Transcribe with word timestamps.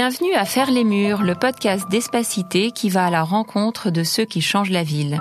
Bienvenue 0.00 0.34
à 0.34 0.44
Faire 0.44 0.70
les 0.70 0.84
murs, 0.84 1.22
le 1.22 1.34
podcast 1.34 1.88
d'Espacité 1.90 2.70
qui 2.70 2.88
va 2.88 3.06
à 3.06 3.10
la 3.10 3.24
rencontre 3.24 3.90
de 3.90 4.04
ceux 4.04 4.24
qui 4.24 4.40
changent 4.40 4.70
la 4.70 4.84
ville. 4.84 5.20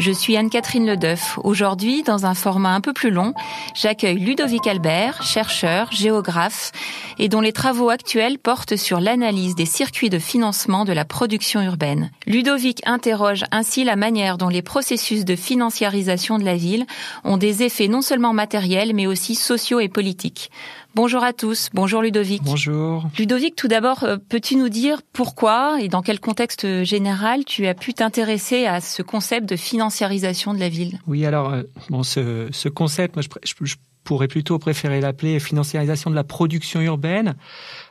Je 0.00 0.10
suis 0.10 0.36
Anne-Catherine 0.36 0.86
Ledeuf. 0.86 1.38
Aujourd'hui, 1.42 2.02
dans 2.02 2.26
un 2.26 2.34
format 2.34 2.74
un 2.74 2.80
peu 2.80 2.92
plus 2.92 3.10
long, 3.10 3.32
j'accueille 3.74 4.18
Ludovic 4.18 4.66
Albert, 4.66 5.22
chercheur, 5.22 5.90
géographe, 5.92 6.70
et 7.18 7.28
dont 7.28 7.40
les 7.40 7.52
travaux 7.52 7.90
actuels 7.90 8.38
portent 8.38 8.76
sur 8.76 9.00
l'analyse 9.00 9.56
des 9.56 9.66
circuits 9.66 10.10
de 10.10 10.18
financement 10.20 10.84
de 10.84 10.92
la 10.92 11.04
production 11.04 11.60
urbaine. 11.60 12.10
Ludovic 12.26 12.80
interroge 12.86 13.44
ainsi 13.50 13.82
la 13.82 13.96
manière 13.96 14.38
dont 14.38 14.48
les 14.48 14.62
processus 14.62 15.24
de 15.24 15.34
financiarisation 15.34 16.38
de 16.38 16.44
la 16.44 16.56
ville 16.56 16.86
ont 17.24 17.36
des 17.36 17.64
effets 17.64 17.88
non 17.88 18.02
seulement 18.02 18.32
matériels, 18.32 18.94
mais 18.94 19.08
aussi 19.08 19.34
sociaux 19.36 19.80
et 19.80 19.88
politiques. 19.88 20.50
Bonjour 20.94 21.22
à 21.22 21.32
tous. 21.32 21.68
Bonjour 21.74 22.02
Ludovic. 22.02 22.42
Bonjour. 22.42 23.08
Ludovic, 23.18 23.54
tout 23.54 23.68
d'abord, 23.68 24.04
euh, 24.04 24.16
peux-tu 24.16 24.56
nous 24.56 24.68
dire 24.68 25.00
pourquoi 25.12 25.80
et 25.80 25.88
dans 25.88 26.02
quel 26.02 26.18
contexte 26.18 26.82
général 26.82 27.44
tu 27.44 27.66
as 27.66 27.74
pu 27.74 27.94
t'intéresser 27.94 28.66
à 28.66 28.80
ce 28.80 29.02
concept 29.02 29.48
de 29.48 29.56
financiarisation 29.56 30.54
de 30.54 30.58
la 30.58 30.68
ville? 30.68 30.98
Oui, 31.06 31.24
alors, 31.26 31.52
euh, 31.52 31.62
bon, 31.90 32.02
ce, 32.02 32.48
ce 32.50 32.68
concept, 32.68 33.16
moi, 33.16 33.22
je, 33.22 33.52
je, 33.64 33.74
pourrais 34.02 34.28
plutôt 34.28 34.58
préférer 34.58 35.02
l'appeler 35.02 35.38
financiarisation 35.38 36.08
de 36.08 36.14
la 36.14 36.24
production 36.24 36.80
urbaine. 36.80 37.34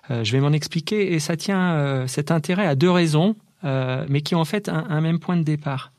Euh, 0.09 0.23
je 0.23 0.31
vais 0.31 0.39
m'en 0.39 0.51
expliquer 0.51 1.13
et 1.13 1.19
ça 1.19 1.37
tient 1.37 2.05
cet 2.07 2.31
intérêt 2.31 2.65
à 2.65 2.73
deux 2.73 2.89
raisons, 2.89 3.35
mais 3.63 4.21
qui 4.21 4.33
ont 4.33 4.39
en 4.39 4.45
fait 4.45 4.67
un, 4.67 4.85
un 4.89 4.99
même 4.99 5.19
point 5.19 5.37
de 5.37 5.43
départ. 5.43 5.91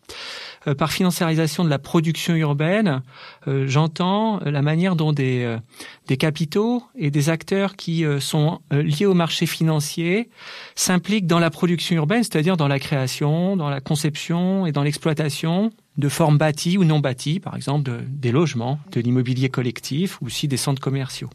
Euh, 0.68 0.74
par 0.74 0.92
financiarisation 0.92 1.64
de 1.64 1.70
la 1.70 1.78
production 1.78 2.34
urbaine, 2.34 3.02
euh, 3.46 3.66
j'entends 3.66 4.40
la 4.44 4.62
manière 4.62 4.96
dont 4.96 5.12
des, 5.12 5.42
euh, 5.42 6.16
capitaux 6.16 6.82
et 6.96 7.10
des 7.10 7.30
acteurs 7.30 7.76
qui 7.76 8.04
sont 8.18 8.60
liés 8.70 9.06
au 9.06 9.14
marché 9.14 9.46
financier 9.46 10.30
s'impliquent 10.74 11.26
dans 11.26 11.38
la 11.38 11.50
production 11.50 11.96
urbaine, 11.96 12.22
c'est-à-dire 12.22 12.56
dans 12.56 12.66
la 12.66 12.78
création, 12.78 13.56
dans 13.56 13.68
la 13.68 13.80
conception 13.80 14.66
et 14.66 14.72
dans 14.72 14.82
l'exploitation 14.82 15.70
de 15.96 16.08
formes 16.08 16.38
bâties 16.38 16.78
ou 16.78 16.84
non 16.84 16.98
bâties, 16.98 17.40
par 17.40 17.54
exemple 17.56 17.82
de, 17.84 18.00
des 18.08 18.32
logements, 18.32 18.80
de 18.92 19.00
l'immobilier 19.00 19.50
collectif 19.50 20.20
ou 20.22 20.26
aussi 20.26 20.48
des 20.48 20.56
centres 20.56 20.80
commerciaux. 20.80 21.30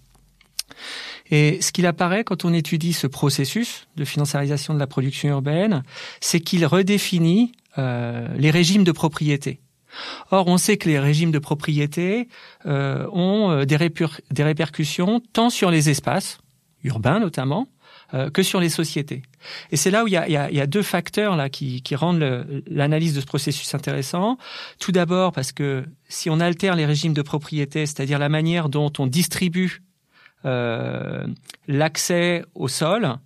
Et 1.29 1.61
ce 1.61 1.71
qu'il 1.71 1.85
apparaît 1.85 2.23
quand 2.23 2.45
on 2.45 2.53
étudie 2.53 2.93
ce 2.93 3.07
processus 3.07 3.87
de 3.95 4.05
financiarisation 4.05 4.73
de 4.73 4.79
la 4.79 4.87
production 4.87 5.29
urbaine, 5.29 5.83
c'est 6.19 6.39
qu'il 6.39 6.65
redéfinit 6.65 7.53
euh, 7.77 8.27
les 8.37 8.51
régimes 8.51 8.83
de 8.83 8.91
propriété. 8.91 9.59
Or, 10.31 10.47
on 10.47 10.57
sait 10.57 10.77
que 10.77 10.89
les 10.89 10.99
régimes 10.99 11.31
de 11.31 11.39
propriété 11.39 12.27
euh, 12.65 13.07
ont 13.11 13.51
euh, 13.51 13.65
des, 13.65 13.77
répercussions 14.43 15.21
tant 15.33 15.49
sur 15.49 15.71
les 15.71 15.89
espaces, 15.89 16.39
urbains 16.83 17.19
notamment, 17.19 17.67
que 18.31 18.43
sur 18.43 18.59
les 18.59 18.69
sociétés. 18.69 19.23
Et 19.71 19.75
c'est 19.75 19.89
là 19.89 20.03
où 20.03 20.07
il 20.07 20.13
y 20.13 20.17
a, 20.17 20.67
deux 20.67 20.83
facteurs 20.83 21.35
là 21.35 21.49
qui, 21.49 21.81
rendent 21.95 22.45
l'analyse 22.67 23.15
de 23.15 23.21
ce 23.21 23.25
processus 23.25 23.73
intéressant. 23.73 24.37
Tout 24.77 24.91
d'abord 24.91 25.31
parce 25.31 25.51
que 25.51 25.83
si 26.09 26.29
on 26.29 26.39
altère 26.39 26.75
les 26.75 26.85
régimes 26.85 27.15
de 27.15 27.23
propriété, 27.23 27.87
c'est-à-dire 27.87 28.19
la 28.19 28.29
manière 28.29 28.69
dont 28.69 28.93
on 28.99 29.07
distribue 29.07 29.81
l'accès 31.67 32.45
au 32.53 32.67
sol, 32.67 33.17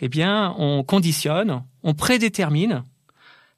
eh 0.00 0.08
bien, 0.08 0.54
on 0.56 0.82
conditionne, 0.82 1.62
on 1.82 1.92
prédétermine 1.92 2.84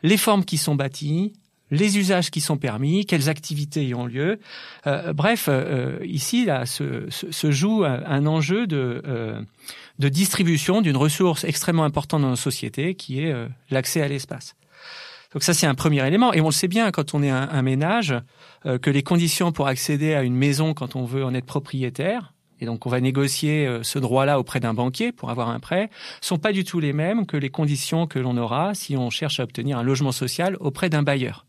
les 0.04 0.16
formes 0.16 0.44
qui 0.44 0.58
sont 0.58 0.76
bâties, 0.76 1.32
les 1.70 1.98
usages 1.98 2.30
qui 2.30 2.40
sont 2.40 2.58
permis, 2.58 3.06
quelles 3.06 3.28
activités 3.28 3.84
y 3.84 3.94
ont 3.94 4.06
lieu. 4.06 4.38
Euh, 4.86 5.12
bref, 5.12 5.46
euh, 5.48 5.98
ici, 6.04 6.44
là, 6.44 6.66
se, 6.66 7.08
joue 7.50 7.84
un, 7.84 8.26
enjeu 8.26 8.66
de, 8.66 9.02
euh, 9.06 9.40
de 9.98 10.08
distribution 10.08 10.82
d'une 10.82 10.96
ressource 10.96 11.42
extrêmement 11.42 11.84
importante 11.84 12.22
dans 12.22 12.28
nos 12.30 12.36
sociétés, 12.36 12.94
qui 12.94 13.22
est 13.22 13.32
euh, 13.32 13.48
l'accès 13.70 14.02
à 14.02 14.08
l'espace. 14.08 14.54
Donc 15.32 15.42
ça, 15.42 15.54
c'est 15.54 15.66
un 15.66 15.74
premier 15.74 16.06
élément. 16.06 16.34
Et 16.34 16.40
on 16.42 16.46
le 16.46 16.52
sait 16.52 16.68
bien 16.68 16.90
quand 16.90 17.14
on 17.14 17.22
est 17.22 17.30
un, 17.30 17.48
un 17.50 17.62
ménage, 17.62 18.14
euh, 18.66 18.78
que 18.78 18.90
les 18.90 19.02
conditions 19.02 19.52
pour 19.52 19.66
accéder 19.66 20.14
à 20.14 20.22
une 20.22 20.36
maison 20.36 20.74
quand 20.74 20.96
on 20.96 21.04
veut 21.04 21.24
en 21.24 21.34
être 21.34 21.46
propriétaire, 21.46 22.33
et 22.60 22.66
donc 22.66 22.86
on 22.86 22.90
va 22.90 23.00
négocier 23.00 23.66
euh, 23.66 23.82
ce 23.82 23.98
droit-là 23.98 24.38
auprès 24.38 24.60
d'un 24.60 24.74
banquier 24.74 25.12
pour 25.12 25.30
avoir 25.30 25.48
un 25.48 25.60
prêt, 25.60 25.90
sont 26.20 26.38
pas 26.38 26.52
du 26.52 26.64
tout 26.64 26.80
les 26.80 26.92
mêmes 26.92 27.26
que 27.26 27.36
les 27.36 27.50
conditions 27.50 28.06
que 28.06 28.18
l'on 28.18 28.36
aura 28.36 28.74
si 28.74 28.96
on 28.96 29.10
cherche 29.10 29.40
à 29.40 29.44
obtenir 29.44 29.78
un 29.78 29.82
logement 29.82 30.12
social 30.12 30.56
auprès 30.60 30.88
d'un 30.88 31.02
bailleur. 31.02 31.46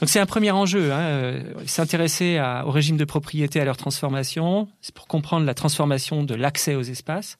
Donc 0.00 0.10
c'est 0.10 0.20
un 0.20 0.26
premier 0.26 0.50
enjeu, 0.50 0.92
hein, 0.92 1.00
euh, 1.00 1.42
s'intéresser 1.64 2.38
au 2.66 2.70
régime 2.70 2.98
de 2.98 3.06
propriété, 3.06 3.60
à 3.60 3.64
leur 3.64 3.78
transformation, 3.78 4.68
c'est 4.82 4.94
pour 4.94 5.06
comprendre 5.06 5.46
la 5.46 5.54
transformation 5.54 6.22
de 6.22 6.34
l'accès 6.34 6.74
aux 6.74 6.82
espaces. 6.82 7.38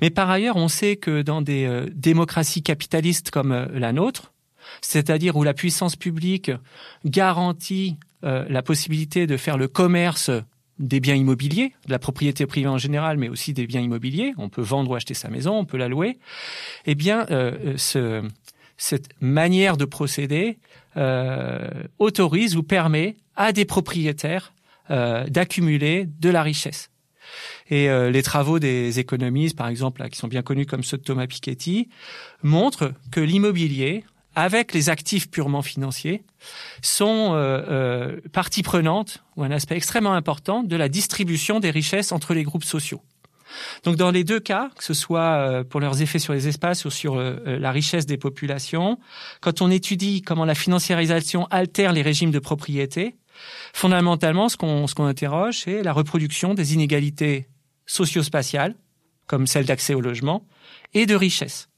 Mais 0.00 0.10
par 0.10 0.28
ailleurs, 0.28 0.56
on 0.56 0.66
sait 0.66 0.96
que 0.96 1.22
dans 1.22 1.40
des 1.40 1.66
euh, 1.66 1.86
démocraties 1.94 2.64
capitalistes 2.64 3.30
comme 3.30 3.68
la 3.72 3.92
nôtre, 3.92 4.32
c'est-à-dire 4.80 5.36
où 5.36 5.44
la 5.44 5.54
puissance 5.54 5.94
publique 5.94 6.50
garantit 7.04 7.98
la 8.22 8.62
possibilité 8.62 9.26
de 9.26 9.36
faire 9.36 9.58
le 9.58 9.68
commerce 9.68 10.30
des 10.78 11.00
biens 11.00 11.14
immobiliers, 11.14 11.72
de 11.86 11.92
la 11.92 11.98
propriété 11.98 12.46
privée 12.46 12.68
en 12.68 12.78
général, 12.78 13.16
mais 13.16 13.28
aussi 13.28 13.52
des 13.52 13.66
biens 13.66 13.80
immobiliers. 13.80 14.32
On 14.38 14.48
peut 14.48 14.62
vendre 14.62 14.90
ou 14.90 14.94
acheter 14.94 15.14
sa 15.14 15.28
maison, 15.28 15.56
on 15.58 15.64
peut 15.64 15.76
la 15.78 15.88
louer. 15.88 16.18
Eh 16.86 16.94
bien, 16.94 17.26
euh, 17.30 17.74
ce, 17.76 18.22
cette 18.76 19.08
manière 19.20 19.76
de 19.76 19.84
procéder 19.84 20.58
euh, 20.96 21.68
autorise 21.98 22.56
ou 22.56 22.62
permet 22.62 23.16
à 23.36 23.52
des 23.52 23.64
propriétaires 23.64 24.52
euh, 24.90 25.24
d'accumuler 25.26 26.06
de 26.20 26.30
la 26.30 26.42
richesse. 26.42 26.90
Et 27.70 27.88
euh, 27.88 28.10
les 28.10 28.22
travaux 28.22 28.58
des 28.58 28.98
économistes, 29.00 29.56
par 29.56 29.68
exemple, 29.68 30.02
là, 30.02 30.10
qui 30.10 30.18
sont 30.18 30.28
bien 30.28 30.42
connus 30.42 30.66
comme 30.66 30.82
ceux 30.82 30.98
de 30.98 31.02
Thomas 31.02 31.26
Piketty, 31.26 31.88
montrent 32.42 32.92
que 33.10 33.20
l'immobilier, 33.20 34.04
avec 34.34 34.72
les 34.72 34.90
actifs 34.90 35.30
purement 35.30 35.62
financiers, 35.62 36.22
sont 36.82 37.32
euh, 37.32 37.62
euh, 37.68 38.20
partie 38.32 38.62
prenante 38.62 39.22
ou 39.36 39.44
un 39.44 39.50
aspect 39.50 39.76
extrêmement 39.76 40.14
important 40.14 40.62
de 40.62 40.76
la 40.76 40.88
distribution 40.88 41.60
des 41.60 41.70
richesses 41.70 42.12
entre 42.12 42.34
les 42.34 42.42
groupes 42.42 42.64
sociaux. 42.64 43.02
Donc 43.84 43.96
dans 43.96 44.10
les 44.10 44.24
deux 44.24 44.40
cas, 44.40 44.70
que 44.76 44.84
ce 44.84 44.94
soit 44.94 45.20
euh, 45.20 45.64
pour 45.64 45.80
leurs 45.80 46.02
effets 46.02 46.18
sur 46.18 46.32
les 46.32 46.48
espaces 46.48 46.84
ou 46.84 46.90
sur 46.90 47.16
euh, 47.16 47.36
la 47.44 47.70
richesse 47.70 48.06
des 48.06 48.16
populations, 48.16 48.98
quand 49.40 49.62
on 49.62 49.70
étudie 49.70 50.22
comment 50.22 50.44
la 50.44 50.54
financiarisation 50.54 51.46
altère 51.50 51.92
les 51.92 52.02
régimes 52.02 52.30
de 52.30 52.38
propriété, 52.38 53.16
fondamentalement 53.72 54.48
ce 54.48 54.56
qu'on 54.56 54.86
ce 54.86 54.94
qu'on 54.94 55.06
interroge, 55.06 55.60
c'est 55.64 55.82
la 55.82 55.92
reproduction 55.92 56.54
des 56.54 56.74
inégalités 56.74 57.48
socio-spatiales, 57.86 58.76
comme 59.26 59.46
celle 59.46 59.66
d'accès 59.66 59.94
au 59.94 60.00
logement, 60.00 60.46
et 60.92 61.06
de 61.06 61.14
richesse. 61.14 61.68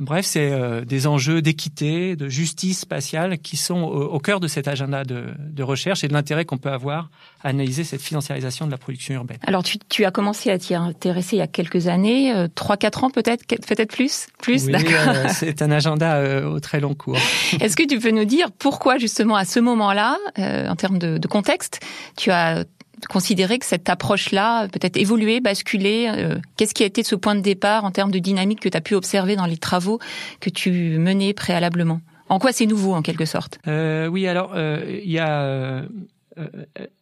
Bref, 0.00 0.24
c'est 0.24 0.50
euh, 0.50 0.86
des 0.86 1.06
enjeux 1.06 1.42
d'équité, 1.42 2.16
de 2.16 2.26
justice 2.28 2.80
spatiale 2.80 3.38
qui 3.38 3.58
sont 3.58 3.82
au, 3.82 4.18
cœur 4.20 4.40
de 4.40 4.48
cet 4.48 4.66
agenda 4.66 5.04
de, 5.04 5.26
de 5.38 5.62
recherche 5.62 6.02
et 6.02 6.08
de 6.08 6.14
l'intérêt 6.14 6.46
qu'on 6.46 6.56
peut 6.56 6.70
avoir 6.70 7.10
à 7.42 7.48
analyser 7.48 7.84
cette 7.84 8.00
financiarisation 8.00 8.64
de 8.64 8.70
la 8.70 8.78
production 8.78 9.14
urbaine. 9.14 9.36
Alors, 9.46 9.62
tu, 9.62 9.78
tu 9.90 10.06
as 10.06 10.10
commencé 10.10 10.50
à 10.50 10.58
t'y 10.58 10.74
intéresser 10.74 11.36
il 11.36 11.40
y 11.40 11.42
a 11.42 11.46
quelques 11.46 11.88
années, 11.88 12.34
euh, 12.34 12.48
trois, 12.54 12.78
quatre 12.78 13.04
ans 13.04 13.10
peut-être, 13.10 13.46
peut-être 13.46 13.92
plus, 13.92 14.28
plus. 14.40 14.64
Oui, 14.66 14.74
euh, 14.74 15.28
c'est 15.28 15.60
un 15.60 15.70
agenda 15.70 16.42
au 16.46 16.58
très 16.58 16.80
long 16.80 16.94
cours. 16.94 17.18
Est-ce 17.60 17.76
que 17.76 17.86
tu 17.86 17.98
peux 17.98 18.12
nous 18.12 18.24
dire 18.24 18.50
pourquoi 18.50 18.96
justement 18.96 19.36
à 19.36 19.44
ce 19.44 19.60
moment-là, 19.60 20.16
en 20.38 20.76
termes 20.76 20.98
de, 20.98 21.18
de 21.18 21.28
contexte, 21.28 21.80
tu 22.16 22.30
as 22.30 22.64
considérer 23.08 23.58
que 23.58 23.66
cette 23.66 23.88
approche-là 23.88 24.68
peut-être 24.68 24.96
évolué, 24.96 25.40
basculé 25.40 26.08
euh, 26.08 26.38
Qu'est-ce 26.56 26.74
qui 26.74 26.82
a 26.82 26.86
été 26.86 27.02
ce 27.02 27.14
point 27.14 27.34
de 27.34 27.40
départ 27.40 27.84
en 27.84 27.90
termes 27.90 28.10
de 28.10 28.18
dynamique 28.18 28.60
que 28.60 28.68
tu 28.68 28.76
as 28.76 28.80
pu 28.80 28.94
observer 28.94 29.36
dans 29.36 29.46
les 29.46 29.56
travaux 29.56 29.98
que 30.40 30.50
tu 30.50 30.98
menais 30.98 31.34
préalablement? 31.34 32.00
En 32.28 32.38
quoi 32.38 32.52
c'est 32.52 32.66
nouveau 32.66 32.94
en 32.94 33.02
quelque 33.02 33.24
sorte? 33.24 33.58
Euh, 33.66 34.06
Oui, 34.06 34.26
alors 34.26 34.52
euh, 34.54 35.00
il 35.04 35.10
y 35.10 35.18
a 35.18 35.42
euh, 35.42 35.86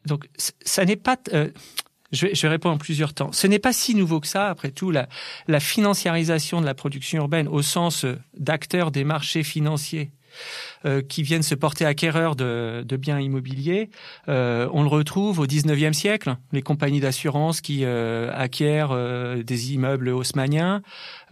donc 0.04 0.28
ça 0.38 0.84
n'est 0.84 0.96
pas 0.96 1.16
je 2.12 2.26
vais, 2.26 2.34
je 2.34 2.42
vais, 2.42 2.48
répondre 2.48 2.74
en 2.74 2.78
plusieurs 2.78 3.14
temps. 3.14 3.30
Ce 3.30 3.46
n'est 3.46 3.60
pas 3.60 3.72
si 3.72 3.94
nouveau 3.94 4.18
que 4.18 4.26
ça, 4.26 4.48
après 4.48 4.72
tout, 4.72 4.90
la, 4.90 5.08
la 5.46 5.60
financiarisation 5.60 6.60
de 6.60 6.66
la 6.66 6.74
production 6.74 7.18
urbaine 7.18 7.46
au 7.46 7.62
sens 7.62 8.04
d'acteurs 8.36 8.90
des 8.90 9.04
marchés 9.04 9.44
financiers 9.44 10.10
euh, 10.86 11.02
qui 11.02 11.22
viennent 11.22 11.42
se 11.42 11.54
porter 11.54 11.84
acquéreurs 11.84 12.36
de, 12.36 12.82
de 12.86 12.96
biens 12.96 13.20
immobiliers. 13.20 13.90
Euh, 14.28 14.68
on 14.72 14.82
le 14.82 14.88
retrouve 14.88 15.38
au 15.38 15.46
19e 15.46 15.92
siècle, 15.92 16.36
les 16.52 16.62
compagnies 16.62 17.00
d'assurance 17.00 17.60
qui 17.60 17.84
euh, 17.84 18.30
acquièrent 18.34 18.92
euh, 18.92 19.42
des 19.42 19.74
immeubles 19.74 20.08
haussmanniens, 20.08 20.82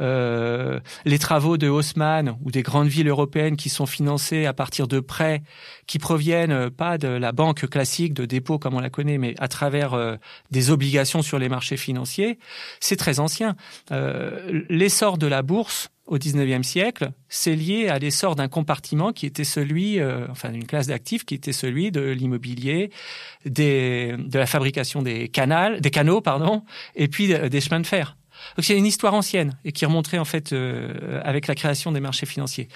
les 0.01 1.19
travaux 1.19 1.57
de 1.57 1.69
Haussmann 1.69 2.37
ou 2.45 2.51
des 2.51 2.63
grandes 2.63 2.89
villes 2.89 3.09
européennes 3.09 3.57
qui 3.57 3.69
sont 3.69 3.87
financés 3.87 4.47
à 4.47 4.53
partir 4.53 4.87
de 4.87 5.01
prêts 5.01 5.43
qui 5.87 5.99
proviennent 5.99 6.71
pas 6.71 6.99
de 6.99 7.09
la 7.09 7.33
banque 7.33 7.69
classique 7.69 8.15
de 8.15 8.25
dépôt 8.25 8.59
comme 8.59 8.75
on 8.75 8.81
la 8.81 8.91
connaît, 8.91 9.19
mais 9.19 9.35
à 9.39 9.49
travers 9.49 10.19
des 10.51 10.71
obligations 10.71 11.23
sur 11.23 11.39
les 11.39 11.49
marchés 11.49 11.77
financiers. 11.77 12.39
C'est 12.79 12.97
très 12.97 13.19
ancien. 13.19 13.57
L'essor 14.69 15.19
de 15.19 15.27
la 15.27 15.43
bourse 15.43 15.91
au 16.09 16.19
XIXe 16.19 16.67
siècle, 16.67 17.13
c'est 17.29 17.55
lié 17.55 17.89
à 17.89 17.99
l'essor 17.99 18.35
d'un 18.35 18.49
compartiment 18.49 19.13
qui 19.13 19.27
était 19.27 19.38
celui, 19.45 20.01
euh, 20.01 20.27
enfin 20.31 20.51
d'une 20.51 20.67
classe 20.67 20.87
d'actifs 20.87 21.25
qui 21.25 21.35
était 21.35 21.53
celui 21.53 21.91
de 21.91 22.01
l'immobilier, 22.01 22.91
de 23.45 24.17
la 24.37 24.47
fabrication 24.47 25.03
des 25.03 25.29
canals, 25.29 25.81
des 25.81 25.91
canaux, 25.91 26.21
pardon, 26.21 26.65
et 26.95 27.09
puis 27.09 27.29
des 27.29 27.61
chemins 27.61 27.81
de 27.81 27.87
fer. 27.87 28.17
Donc 28.57 28.65
c'est 28.65 28.77
une 28.77 28.87
histoire 28.87 29.15
ancienne 29.15 29.57
et 29.65 29.73
qui 29.73 29.85
remonterait 29.85 30.19
en 30.19 30.25
fait 30.25 30.53
euh, 30.53 31.21
avec 31.25 31.47
la 31.47 31.55
création 31.55 31.93
des 31.93 32.01
marchés 32.01 32.27
financiers. 32.27 32.69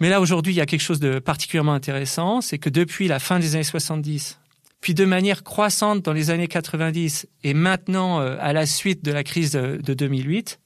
Mais 0.00 0.08
là 0.08 0.20
aujourd'hui, 0.20 0.52
il 0.52 0.56
y 0.56 0.60
a 0.60 0.66
quelque 0.66 0.82
chose 0.82 1.00
de 1.00 1.18
particulièrement 1.18 1.74
intéressant, 1.74 2.40
c'est 2.40 2.58
que 2.58 2.70
depuis 2.70 3.08
la 3.08 3.18
fin 3.18 3.38
des 3.38 3.54
années 3.54 3.64
70, 3.64 4.38
puis 4.80 4.94
de 4.94 5.04
manière 5.04 5.42
croissante 5.42 6.02
dans 6.02 6.12
les 6.12 6.30
années 6.30 6.46
90 6.46 7.26
et 7.42 7.54
maintenant 7.54 8.20
euh, 8.20 8.36
à 8.40 8.52
la 8.52 8.66
suite 8.66 9.04
de 9.04 9.12
la 9.12 9.24
crise 9.24 9.52
de 9.52 9.94
2008, 9.94 10.60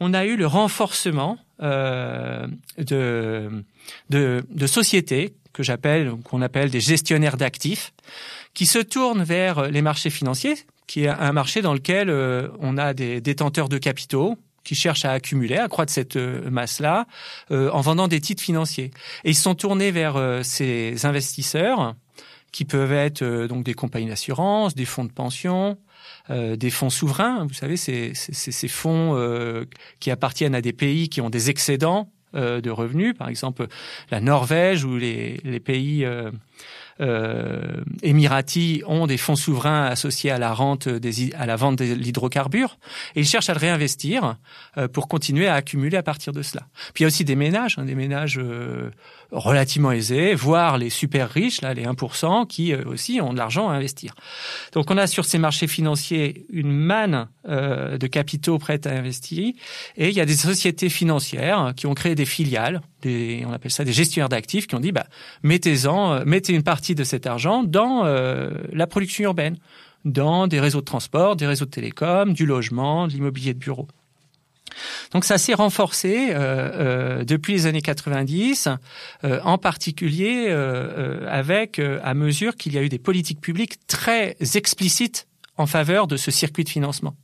on 0.00 0.14
a 0.14 0.24
eu 0.24 0.36
le 0.36 0.46
renforcement 0.46 1.38
euh, 1.62 2.46
de, 2.78 3.64
de, 4.10 4.44
de 4.48 4.66
sociétés 4.66 5.34
que 5.52 5.62
j'appelle, 5.62 6.12
qu'on 6.24 6.42
appelle 6.42 6.70
des 6.70 6.80
gestionnaires 6.80 7.36
d'actifs, 7.36 7.92
qui 8.54 8.66
se 8.66 8.78
tournent 8.78 9.22
vers 9.22 9.70
les 9.70 9.82
marchés 9.82 10.10
financiers, 10.10 10.56
qui 10.86 11.04
est 11.04 11.08
un 11.08 11.32
marché 11.32 11.62
dans 11.62 11.72
lequel 11.72 12.10
euh, 12.10 12.48
on 12.60 12.76
a 12.76 12.92
des 12.92 13.20
détenteurs 13.20 13.68
de 13.68 13.78
capitaux 13.78 14.36
qui 14.64 14.74
cherchent 14.74 15.04
à 15.04 15.12
accumuler, 15.12 15.56
à 15.56 15.68
croître 15.68 15.92
cette 15.92 16.16
euh, 16.16 16.48
masse-là, 16.50 17.06
euh, 17.50 17.70
en 17.70 17.80
vendant 17.80 18.08
des 18.08 18.20
titres 18.20 18.42
financiers. 18.42 18.90
Et 19.24 19.30
ils 19.30 19.34
sont 19.36 19.54
tournés 19.54 19.90
vers 19.90 20.40
ces 20.42 21.06
investisseurs 21.06 21.94
qui 22.52 22.64
peuvent 22.64 22.92
être 22.92 23.46
donc 23.46 23.64
des 23.64 23.74
compagnies 23.74 24.08
d'assurance, 24.08 24.74
des 24.74 24.84
fonds 24.84 25.04
de 25.04 25.10
pension, 25.12 25.76
des 26.30 26.70
fonds 26.70 26.90
souverains. 26.90 27.44
Vous 27.46 27.54
savez, 27.54 27.76
c'est 27.76 28.14
ces 28.14 28.68
fonds 28.68 29.66
qui 30.00 30.10
appartiennent 30.10 30.54
à 30.54 30.62
des 30.62 30.72
pays 30.72 31.08
qui 31.08 31.20
ont 31.20 31.30
des 31.30 31.50
excédents 31.50 32.10
de 32.34 32.70
revenus, 32.70 33.14
par 33.16 33.28
exemple 33.28 33.68
la 34.10 34.20
Norvège 34.20 34.84
ou 34.84 34.96
les, 34.96 35.60
pays 35.64 36.04
euh, 36.04 36.30
Émiratis 38.02 38.82
ont 38.86 39.06
des 39.06 39.16
fonds 39.16 39.36
souverains 39.36 39.86
associés 39.86 40.30
à 40.30 40.38
la 40.38 40.52
rente 40.52 40.88
des, 40.88 41.32
à 41.34 41.46
la 41.46 41.56
vente 41.56 41.76
de 41.76 41.84
l'hydrocarbure 41.84 42.78
et 43.14 43.20
ils 43.20 43.26
cherchent 43.26 43.50
à 43.50 43.54
le 43.54 43.58
réinvestir 43.58 44.36
euh, 44.76 44.88
pour 44.88 45.08
continuer 45.08 45.46
à 45.48 45.54
accumuler 45.54 45.96
à 45.96 46.02
partir 46.02 46.32
de 46.32 46.42
cela. 46.42 46.66
Puis 46.92 47.02
il 47.02 47.02
y 47.02 47.04
a 47.04 47.08
aussi 47.08 47.24
des 47.24 47.36
ménages, 47.36 47.78
hein, 47.78 47.84
des 47.84 47.94
ménages 47.94 48.38
euh, 48.38 48.90
relativement 49.30 49.92
aisés, 49.92 50.34
voire 50.34 50.78
les 50.78 50.90
super 50.90 51.30
riches, 51.30 51.60
là 51.60 51.74
les 51.74 51.84
1%, 51.84 52.46
qui 52.46 52.72
euh, 52.72 52.84
aussi 52.86 53.20
ont 53.20 53.32
de 53.32 53.38
l'argent 53.38 53.68
à 53.68 53.74
investir. 53.74 54.14
Donc 54.72 54.90
on 54.90 54.96
a 54.96 55.06
sur 55.06 55.24
ces 55.24 55.38
marchés 55.38 55.66
financiers 55.66 56.46
une 56.50 56.72
manne 56.72 57.28
euh, 57.48 57.98
de 57.98 58.06
capitaux 58.06 58.58
prêts 58.58 58.86
à 58.86 58.90
investir 58.90 59.52
et 59.96 60.08
il 60.08 60.14
y 60.14 60.20
a 60.20 60.26
des 60.26 60.36
sociétés 60.36 60.88
financières 60.88 61.72
qui 61.76 61.86
ont 61.86 61.94
créé 61.94 62.14
des 62.14 62.24
filiales, 62.24 62.80
on 63.46 63.52
appelle 63.52 63.70
ça 63.70 63.84
des 63.84 63.92
gestionnaires 63.92 64.28
d'actifs, 64.28 64.66
qui 64.66 64.74
ont 64.74 64.80
dit 64.80 64.92
bah, 64.92 65.06
mettez-en, 65.42 66.12
euh, 66.12 66.22
mettez 66.24 66.52
une 66.52 66.62
partie 66.62 66.94
de 66.94 67.04
cet 67.04 67.26
argent 67.26 67.62
dans 67.62 68.04
la 68.04 68.86
production 68.86 69.24
urbaine, 69.24 69.56
dans 70.04 70.46
des 70.46 70.60
réseaux 70.60 70.80
de 70.80 70.84
transport, 70.84 71.36
des 71.36 71.46
réseaux 71.46 71.64
de 71.64 71.70
télécom, 71.70 72.32
du 72.32 72.46
logement, 72.46 73.06
de 73.06 73.12
l'immobilier 73.12 73.54
de 73.54 73.58
bureau. 73.58 73.88
Donc 75.12 75.24
ça 75.24 75.38
s'est 75.38 75.54
renforcé 75.54 76.30
euh, 76.30 76.34
euh, 77.20 77.24
depuis 77.24 77.52
les 77.52 77.66
années 77.66 77.82
90, 77.82 78.68
euh, 79.24 79.40
en 79.44 79.58
particulier 79.58 80.50
avec 81.28 81.78
à 81.78 82.14
mesure 82.14 82.56
qu'il 82.56 82.74
y 82.74 82.78
a 82.78 82.82
eu 82.82 82.88
des 82.88 82.98
politiques 82.98 83.40
publiques 83.40 83.86
très 83.86 84.36
explicites 84.54 85.26
en 85.56 85.66
faveur 85.66 86.06
de 86.06 86.16
ce 86.16 86.30
circuit 86.30 86.64
de 86.64 86.68
financement 86.68 87.14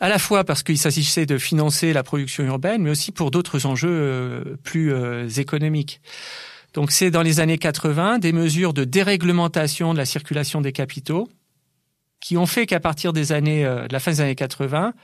à 0.00 0.08
la 0.08 0.18
fois 0.18 0.44
parce 0.44 0.62
qu'il 0.62 0.78
s'agissait 0.78 1.26
de 1.26 1.38
financer 1.38 1.92
la 1.92 2.02
production 2.02 2.44
urbaine, 2.44 2.82
mais 2.82 2.90
aussi 2.90 3.12
pour 3.12 3.30
d'autres 3.30 3.66
enjeux 3.66 4.58
plus 4.64 4.92
économiques. 5.38 6.00
Donc 6.72 6.90
c'est 6.90 7.10
dans 7.10 7.22
les 7.22 7.40
années 7.40 7.58
80 7.58 8.18
des 8.18 8.32
mesures 8.32 8.72
de 8.72 8.84
déréglementation 8.84 9.92
de 9.92 9.98
la 9.98 10.06
circulation 10.06 10.60
des 10.60 10.72
capitaux 10.72 11.28
qui 12.20 12.36
ont 12.36 12.46
fait 12.46 12.66
qu'à 12.66 12.80
partir 12.80 13.12
des 13.12 13.32
années 13.32 13.64
de 13.64 13.92
la 13.92 14.00
fin 14.00 14.12
des 14.12 14.20
années 14.20 14.34
80, 14.34 14.94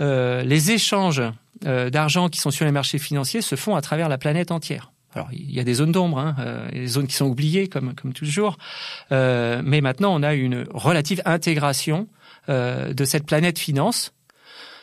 euh, 0.00 0.42
les 0.42 0.70
échanges 0.70 1.22
euh, 1.66 1.90
d'argent 1.90 2.28
qui 2.28 2.38
sont 2.38 2.50
sur 2.50 2.64
les 2.64 2.72
marchés 2.72 2.98
financiers 2.98 3.42
se 3.42 3.56
font 3.56 3.74
à 3.74 3.80
travers 3.80 4.08
la 4.08 4.18
planète 4.18 4.52
entière. 4.52 4.92
Alors 5.14 5.28
il 5.32 5.50
y 5.50 5.58
a 5.58 5.64
des 5.64 5.74
zones 5.74 5.92
d'ombre, 5.92 6.18
hein, 6.18 6.36
euh, 6.38 6.70
des 6.70 6.86
zones 6.86 7.06
qui 7.06 7.14
sont 7.14 7.26
oubliées 7.26 7.66
comme 7.68 7.94
comme 7.94 8.12
toujours, 8.12 8.58
mais 9.10 9.80
maintenant 9.80 10.14
on 10.14 10.22
a 10.22 10.34
une 10.34 10.66
relative 10.70 11.22
intégration 11.24 12.08
de 12.48 13.04
cette 13.04 13.26
planète 13.26 13.58
finance 13.58 14.12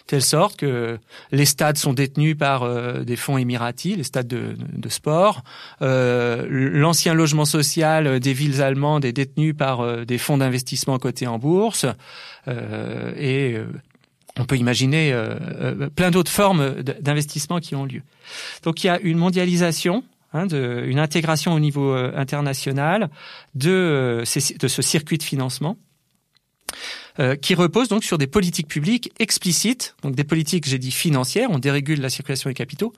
telle 0.07 0.21
sorte 0.21 0.57
que 0.57 0.99
les 1.31 1.45
stades 1.45 1.77
sont 1.77 1.93
détenus 1.93 2.37
par 2.37 2.67
des 3.03 3.15
fonds 3.15 3.37
émiratis, 3.37 3.95
les 3.95 4.03
stades 4.03 4.27
de, 4.27 4.89
sport. 4.89 5.43
Euh, 5.81 6.45
L'ancien 6.49 7.13
logement 7.13 7.45
social 7.45 8.19
des 8.19 8.33
villes 8.33 8.61
allemandes 8.61 9.03
est 9.03 9.13
détenu 9.13 9.53
par 9.53 10.05
des 10.05 10.17
fonds 10.17 10.37
d'investissement 10.37 10.99
cotés 10.99 11.27
en 11.27 11.39
bourse. 11.39 11.85
Euh, 12.47 13.13
et 13.17 13.59
on 14.37 14.45
peut 14.45 14.57
imaginer 14.57 15.13
euh, 15.13 15.35
euh, 15.61 15.89
plein 15.89 16.11
d'autres 16.11 16.31
formes 16.31 16.81
d'investissement 16.81 17.59
qui 17.59 17.75
ont 17.75 17.85
lieu. 17.85 18.01
Donc 18.63 18.83
il 18.83 18.87
y 18.87 18.89
a 18.89 18.99
une 18.99 19.17
mondialisation, 19.17 20.03
hein, 20.33 20.47
une 20.47 20.99
intégration 20.99 21.53
au 21.53 21.59
niveau 21.59 21.93
euh, 21.93 22.11
international 22.15 23.09
de 23.53 24.23
ce 24.25 24.81
circuit 24.81 25.17
de 25.17 25.23
financement. 25.23 25.77
Qui 27.41 27.55
repose 27.55 27.87
donc 27.87 28.03
sur 28.03 28.17
des 28.17 28.27
politiques 28.27 28.67
publiques 28.67 29.11
explicites, 29.19 29.95
donc 30.03 30.15
des 30.15 30.23
politiques, 30.25 30.67
j'ai 30.67 30.77
dit 30.77 30.91
financières, 30.91 31.49
on 31.49 31.59
dérégule 31.59 32.01
la 32.01 32.09
circulation 32.09 32.49
des 32.49 32.53
capitaux, 32.53 32.93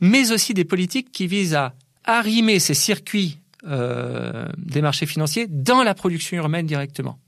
mais 0.00 0.32
aussi 0.32 0.52
des 0.52 0.64
politiques 0.64 1.12
qui 1.12 1.26
visent 1.26 1.54
à 1.54 1.74
arrimer 2.04 2.58
ces 2.58 2.74
circuits 2.74 3.38
euh, 3.66 4.48
des 4.58 4.82
marchés 4.82 5.06
financiers 5.06 5.46
dans 5.48 5.84
la 5.84 5.94
production 5.94 6.36
urbaine 6.36 6.66
directement. 6.66 7.18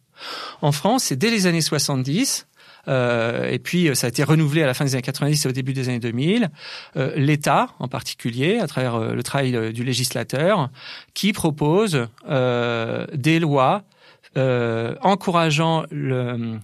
En 0.62 0.72
France, 0.72 1.04
c'est 1.04 1.16
dès 1.16 1.30
les 1.30 1.46
années 1.46 1.60
70 1.60 2.46
euh, 2.88 3.48
et 3.50 3.58
puis 3.58 3.88
euh, 3.88 3.94
ça 3.94 4.06
a 4.06 4.10
été 4.10 4.24
renouvelé 4.24 4.62
à 4.62 4.66
la 4.66 4.74
fin 4.74 4.84
des 4.84 4.94
années 4.94 5.02
90 5.02 5.44
et 5.44 5.48
au 5.48 5.52
début 5.52 5.72
des 5.72 5.88
années 5.88 6.00
2000. 6.00 6.50
Euh, 6.96 7.12
L'État, 7.16 7.68
en 7.78 7.88
particulier, 7.88 8.58
à 8.58 8.66
travers 8.66 8.98
le 8.98 9.22
travail 9.22 9.72
du 9.72 9.84
législateur, 9.84 10.70
qui 11.14 11.32
propose 11.32 12.08
des 12.26 13.38
lois 13.38 13.84
encourageant 14.36 15.84
le, 15.90 16.58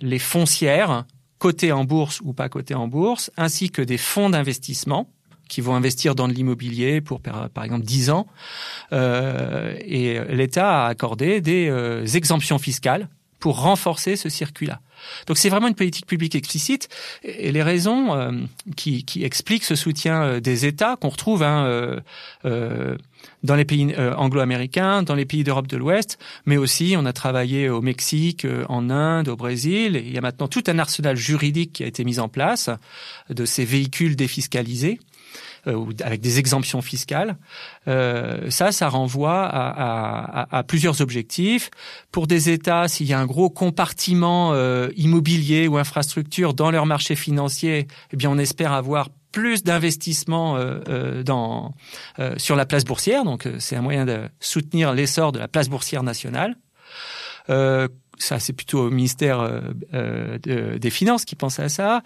les 0.00 0.18
foncières 0.18 1.04
cotées 1.38 1.72
en 1.72 1.84
bourse 1.84 2.20
ou 2.22 2.32
pas 2.32 2.48
cotées 2.48 2.74
en 2.74 2.88
bourse, 2.88 3.30
ainsi 3.36 3.70
que 3.70 3.82
des 3.82 3.98
fonds 3.98 4.30
d'investissement 4.30 5.08
qui 5.48 5.60
vont 5.60 5.74
investir 5.74 6.14
dans 6.14 6.26
de 6.26 6.32
l'immobilier 6.32 7.00
pour 7.00 7.20
par 7.20 7.64
exemple 7.64 7.84
10 7.84 8.10
ans. 8.10 8.26
Euh, 8.92 9.76
et 9.80 10.18
l'État 10.30 10.84
a 10.84 10.88
accordé 10.88 11.40
des 11.40 12.16
exemptions 12.16 12.58
fiscales 12.58 13.08
pour 13.44 13.60
renforcer 13.60 14.16
ce 14.16 14.30
circuit-là. 14.30 14.80
Donc 15.26 15.36
c'est 15.36 15.50
vraiment 15.50 15.68
une 15.68 15.74
politique 15.74 16.06
publique 16.06 16.34
explicite 16.34 16.88
et 17.22 17.52
les 17.52 17.62
raisons 17.62 18.14
euh, 18.14 18.32
qui, 18.74 19.04
qui, 19.04 19.22
expliquent 19.22 19.64
ce 19.64 19.74
soutien 19.74 20.22
euh, 20.22 20.40
des 20.40 20.64
États 20.64 20.96
qu'on 20.96 21.10
retrouve 21.10 21.42
hein, 21.42 21.66
euh, 21.66 22.00
euh 22.46 22.96
dans 23.42 23.54
les 23.54 23.64
pays 23.64 23.94
anglo-américains, 24.16 25.02
dans 25.02 25.14
les 25.14 25.24
pays 25.24 25.44
d'Europe 25.44 25.66
de 25.66 25.76
l'Ouest, 25.76 26.18
mais 26.46 26.56
aussi 26.56 26.94
on 26.96 27.04
a 27.04 27.12
travaillé 27.12 27.68
au 27.68 27.80
Mexique, 27.80 28.46
en 28.68 28.90
Inde, 28.90 29.28
au 29.28 29.36
Brésil. 29.36 29.96
Et 29.96 30.00
il 30.00 30.12
y 30.12 30.18
a 30.18 30.20
maintenant 30.20 30.48
tout 30.48 30.64
un 30.66 30.78
arsenal 30.78 31.16
juridique 31.16 31.74
qui 31.74 31.84
a 31.84 31.86
été 31.86 32.04
mis 32.04 32.18
en 32.18 32.28
place 32.28 32.70
de 33.30 33.44
ces 33.44 33.64
véhicules 33.64 34.16
défiscalisés 34.16 34.98
euh, 35.66 35.86
avec 36.02 36.20
des 36.20 36.38
exemptions 36.38 36.82
fiscales. 36.82 37.36
Euh, 37.88 38.50
ça, 38.50 38.70
ça 38.70 38.88
renvoie 38.88 39.44
à, 39.44 40.42
à, 40.42 40.58
à, 40.58 40.62
plusieurs 40.62 41.00
objectifs. 41.00 41.70
Pour 42.12 42.26
des 42.26 42.50
États, 42.50 42.86
s'il 42.86 43.06
y 43.06 43.14
a 43.14 43.18
un 43.18 43.24
gros 43.24 43.48
compartiment 43.48 44.52
euh, 44.52 44.90
immobilier 44.96 45.66
ou 45.66 45.78
infrastructure 45.78 46.52
dans 46.52 46.70
leur 46.70 46.84
marché 46.84 47.16
financier, 47.16 47.86
eh 48.12 48.16
bien, 48.16 48.28
on 48.28 48.36
espère 48.36 48.72
avoir 48.72 49.08
plus 49.34 49.64
d'investissements 49.64 50.56
euh, 50.56 50.78
euh 50.88 51.22
dans 51.24 51.74
sur 52.36 52.54
la 52.54 52.66
place 52.66 52.84
boursière. 52.84 53.24
Donc, 53.24 53.48
c'est 53.58 53.74
un 53.74 53.82
moyen 53.82 54.06
de 54.06 54.28
soutenir 54.38 54.92
l'essor 54.92 55.32
de 55.32 55.40
la 55.40 55.48
place 55.48 55.68
boursière 55.68 56.04
nationale. 56.04 56.56
Euh, 58.14 58.24
ça 58.24 58.38
c'est 58.38 58.52
plutôt 58.52 58.86
au 58.86 58.90
ministère 58.90 59.40
euh, 59.40 59.60
euh, 59.94 60.78
des 60.78 60.90
Finances 60.90 61.24
qui 61.24 61.34
pense 61.34 61.58
à 61.58 61.68
ça. 61.68 62.02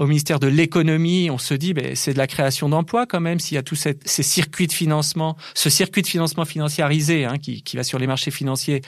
au 0.00 0.06
ministère 0.06 0.38
de 0.38 0.46
l'économie, 0.46 1.30
on 1.30 1.38
se 1.38 1.54
dit 1.54 1.74
ben, 1.74 1.94
c'est 1.94 2.12
de 2.12 2.18
la 2.18 2.26
création 2.26 2.68
d'emplois 2.68 3.06
quand 3.06 3.20
même 3.20 3.40
s'il 3.40 3.54
y 3.54 3.58
a 3.58 3.62
tous 3.62 3.76
ces 3.76 4.22
circuits 4.22 4.66
de 4.66 4.72
financement, 4.72 5.36
ce 5.54 5.70
circuit 5.70 6.02
de 6.02 6.06
financement 6.06 6.44
financiarisé 6.44 7.24
hein, 7.24 7.38
qui, 7.38 7.62
qui, 7.62 7.76
va 7.76 7.82
sur 7.82 7.98
les 7.98 8.06
marchés 8.06 8.30
financiers. 8.30 8.82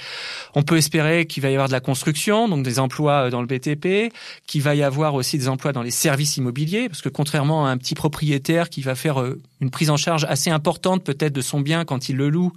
On 0.55 0.63
peut 0.63 0.77
espérer 0.77 1.27
qu'il 1.27 1.43
va 1.43 1.51
y 1.51 1.55
avoir 1.55 1.69
de 1.69 1.73
la 1.73 1.81
construction, 1.81 2.49
donc 2.49 2.63
des 2.63 2.79
emplois 2.79 3.27
euh, 3.27 3.31
dans 3.31 3.41
le 3.41 3.47
BTP, 3.47 4.13
qu'il 4.47 4.63
va 4.63 4.75
y 4.75 4.83
avoir 4.83 5.15
aussi 5.15 5.39
des 5.39 5.49
emplois 5.49 5.73
dans 5.73 5.83
les 5.83 5.91
services 5.91 6.37
immobiliers, 6.37 6.89
parce 6.89 7.03
que 7.03 7.09
contrairement 7.09 7.67
à 7.67 7.71
un 7.71 7.79
petit 7.79 7.95
propriétaire 7.95 8.71
qui 8.71 8.83
va 8.83 8.95
faire 8.95 9.23
une 9.61 9.71
prise 9.71 9.91
en 9.91 9.97
charge 9.97 10.25
assez 10.29 10.51
importante 10.51 11.05
peut-être 11.05 11.33
de 11.33 11.41
son 11.41 11.61
bien 11.61 11.85
quand 11.85 12.09
il 12.09 12.17
le 12.17 12.29
loue, 12.29 12.53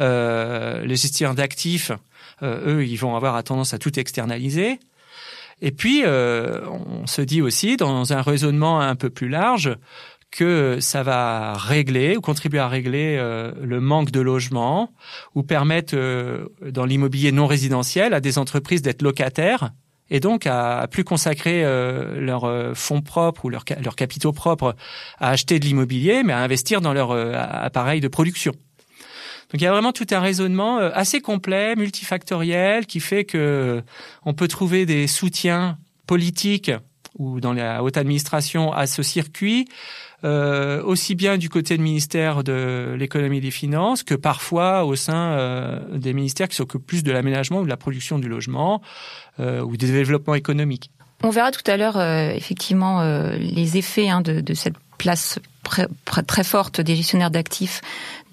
euh, 0.00 0.84
les 0.84 0.96
gestionnaires 0.96 1.34
d'actifs 1.34 1.90
euh, 1.90 1.96
eux, 2.42 2.84
ils 2.86 2.96
vont 2.96 3.16
avoir 3.16 3.42
tendance 3.44 3.74
à 3.74 3.78
tout 3.78 3.98
externaliser. 3.98 4.78
Et 5.62 5.70
puis, 5.70 6.02
euh, 6.04 6.60
on 6.68 7.06
se 7.06 7.22
dit 7.22 7.40
aussi, 7.40 7.76
dans 7.76 8.12
un 8.12 8.22
raisonnement 8.22 8.80
un 8.80 8.94
peu 8.94 9.10
plus 9.10 9.28
large, 9.28 9.76
que 10.30 10.78
ça 10.80 11.02
va 11.02 11.54
régler 11.54 12.16
ou 12.16 12.20
contribuer 12.20 12.58
à 12.58 12.68
régler 12.68 13.16
euh, 13.18 13.52
le 13.62 13.80
manque 13.80 14.10
de 14.10 14.20
logement 14.20 14.92
ou 15.34 15.42
permettre 15.42 15.96
dans 16.62 16.84
l'immobilier 16.84 17.32
non 17.32 17.46
résidentiel 17.46 18.12
à 18.12 18.20
des 18.20 18.36
entreprises 18.36 18.82
d'être 18.82 19.02
locataires 19.02 19.70
et 20.10 20.20
donc 20.20 20.46
à, 20.46 20.86
plus 20.90 21.04
consacrer 21.04 21.64
euh, 21.64 22.20
leurs 22.20 22.76
fonds 22.76 23.00
propres 23.00 23.46
ou 23.46 23.48
leurs 23.48 23.64
leur 23.82 23.96
capitaux 23.96 24.32
propres 24.32 24.76
à 25.18 25.30
acheter 25.30 25.58
de 25.58 25.64
l'immobilier, 25.64 26.22
mais 26.22 26.34
à 26.34 26.38
investir 26.38 26.80
dans 26.80 26.92
leur 26.92 27.12
appareil 27.12 28.00
de 28.00 28.08
production. 28.08 28.52
Donc 29.56 29.62
il 29.62 29.64
y 29.64 29.68
a 29.68 29.72
vraiment 29.72 29.92
tout 29.92 30.08
un 30.10 30.20
raisonnement 30.20 30.76
assez 30.76 31.22
complet, 31.22 31.76
multifactoriel, 31.76 32.84
qui 32.84 33.00
fait 33.00 33.24
que 33.24 33.82
on 34.26 34.34
peut 34.34 34.48
trouver 34.48 34.84
des 34.84 35.06
soutiens 35.06 35.78
politiques 36.06 36.70
ou 37.18 37.40
dans 37.40 37.54
la 37.54 37.82
haute 37.82 37.96
administration 37.96 38.70
à 38.70 38.86
ce 38.86 39.02
circuit, 39.02 39.66
euh, 40.24 40.82
aussi 40.82 41.14
bien 41.14 41.38
du 41.38 41.48
côté 41.48 41.78
du 41.78 41.82
ministère 41.82 42.44
de 42.44 42.94
l'économie 42.98 43.38
et 43.38 43.40
des 43.40 43.50
finances 43.50 44.02
que 44.02 44.14
parfois 44.14 44.84
au 44.84 44.94
sein 44.94 45.30
euh, 45.32 45.80
des 45.96 46.12
ministères 46.12 46.48
qui 46.48 46.56
s'occupent 46.56 46.86
plus 46.86 47.02
de 47.02 47.10
l'aménagement 47.10 47.60
ou 47.60 47.64
de 47.64 47.70
la 47.70 47.78
production 47.78 48.18
du 48.18 48.28
logement 48.28 48.82
euh, 49.40 49.62
ou 49.62 49.78
des 49.78 49.90
développements 49.90 50.34
économiques. 50.34 50.90
On 51.22 51.30
verra 51.30 51.50
tout 51.50 51.64
à 51.66 51.78
l'heure 51.78 51.98
effectivement 51.98 53.02
les 53.38 53.78
effets 53.78 54.10
hein, 54.10 54.20
de, 54.20 54.52
cette 54.52 54.76
place 54.98 55.38
très 55.64 56.44
forte 56.44 56.82
des 56.82 56.94
gestionnaires 56.94 57.30
d'actifs 57.30 57.80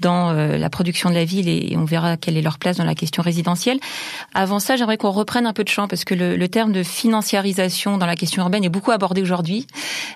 dans 0.03 0.31
euh, 0.31 0.57
la 0.57 0.69
production 0.69 1.09
de 1.09 1.15
la 1.15 1.23
ville 1.23 1.47
et 1.47 1.75
on 1.77 1.85
verra 1.85 2.17
quelle 2.17 2.37
est 2.37 2.41
leur 2.41 2.59
place 2.59 2.77
dans 2.77 2.83
la 2.83 2.93
question 2.93 3.23
résidentielle. 3.23 3.79
Avant 4.33 4.59
ça, 4.59 4.75
j'aimerais 4.75 4.97
qu'on 4.97 5.11
reprenne 5.11 5.47
un 5.47 5.53
peu 5.53 5.63
de 5.63 5.69
champ 5.69 5.87
parce 5.87 6.03
que 6.03 6.13
le, 6.13 6.35
le, 6.35 6.47
terme 6.49 6.73
de 6.73 6.83
financiarisation 6.83 7.97
dans 7.97 8.05
la 8.05 8.17
question 8.17 8.43
urbaine 8.43 8.65
est 8.65 8.69
beaucoup 8.69 8.91
abordé 8.91 9.21
aujourd'hui. 9.21 9.65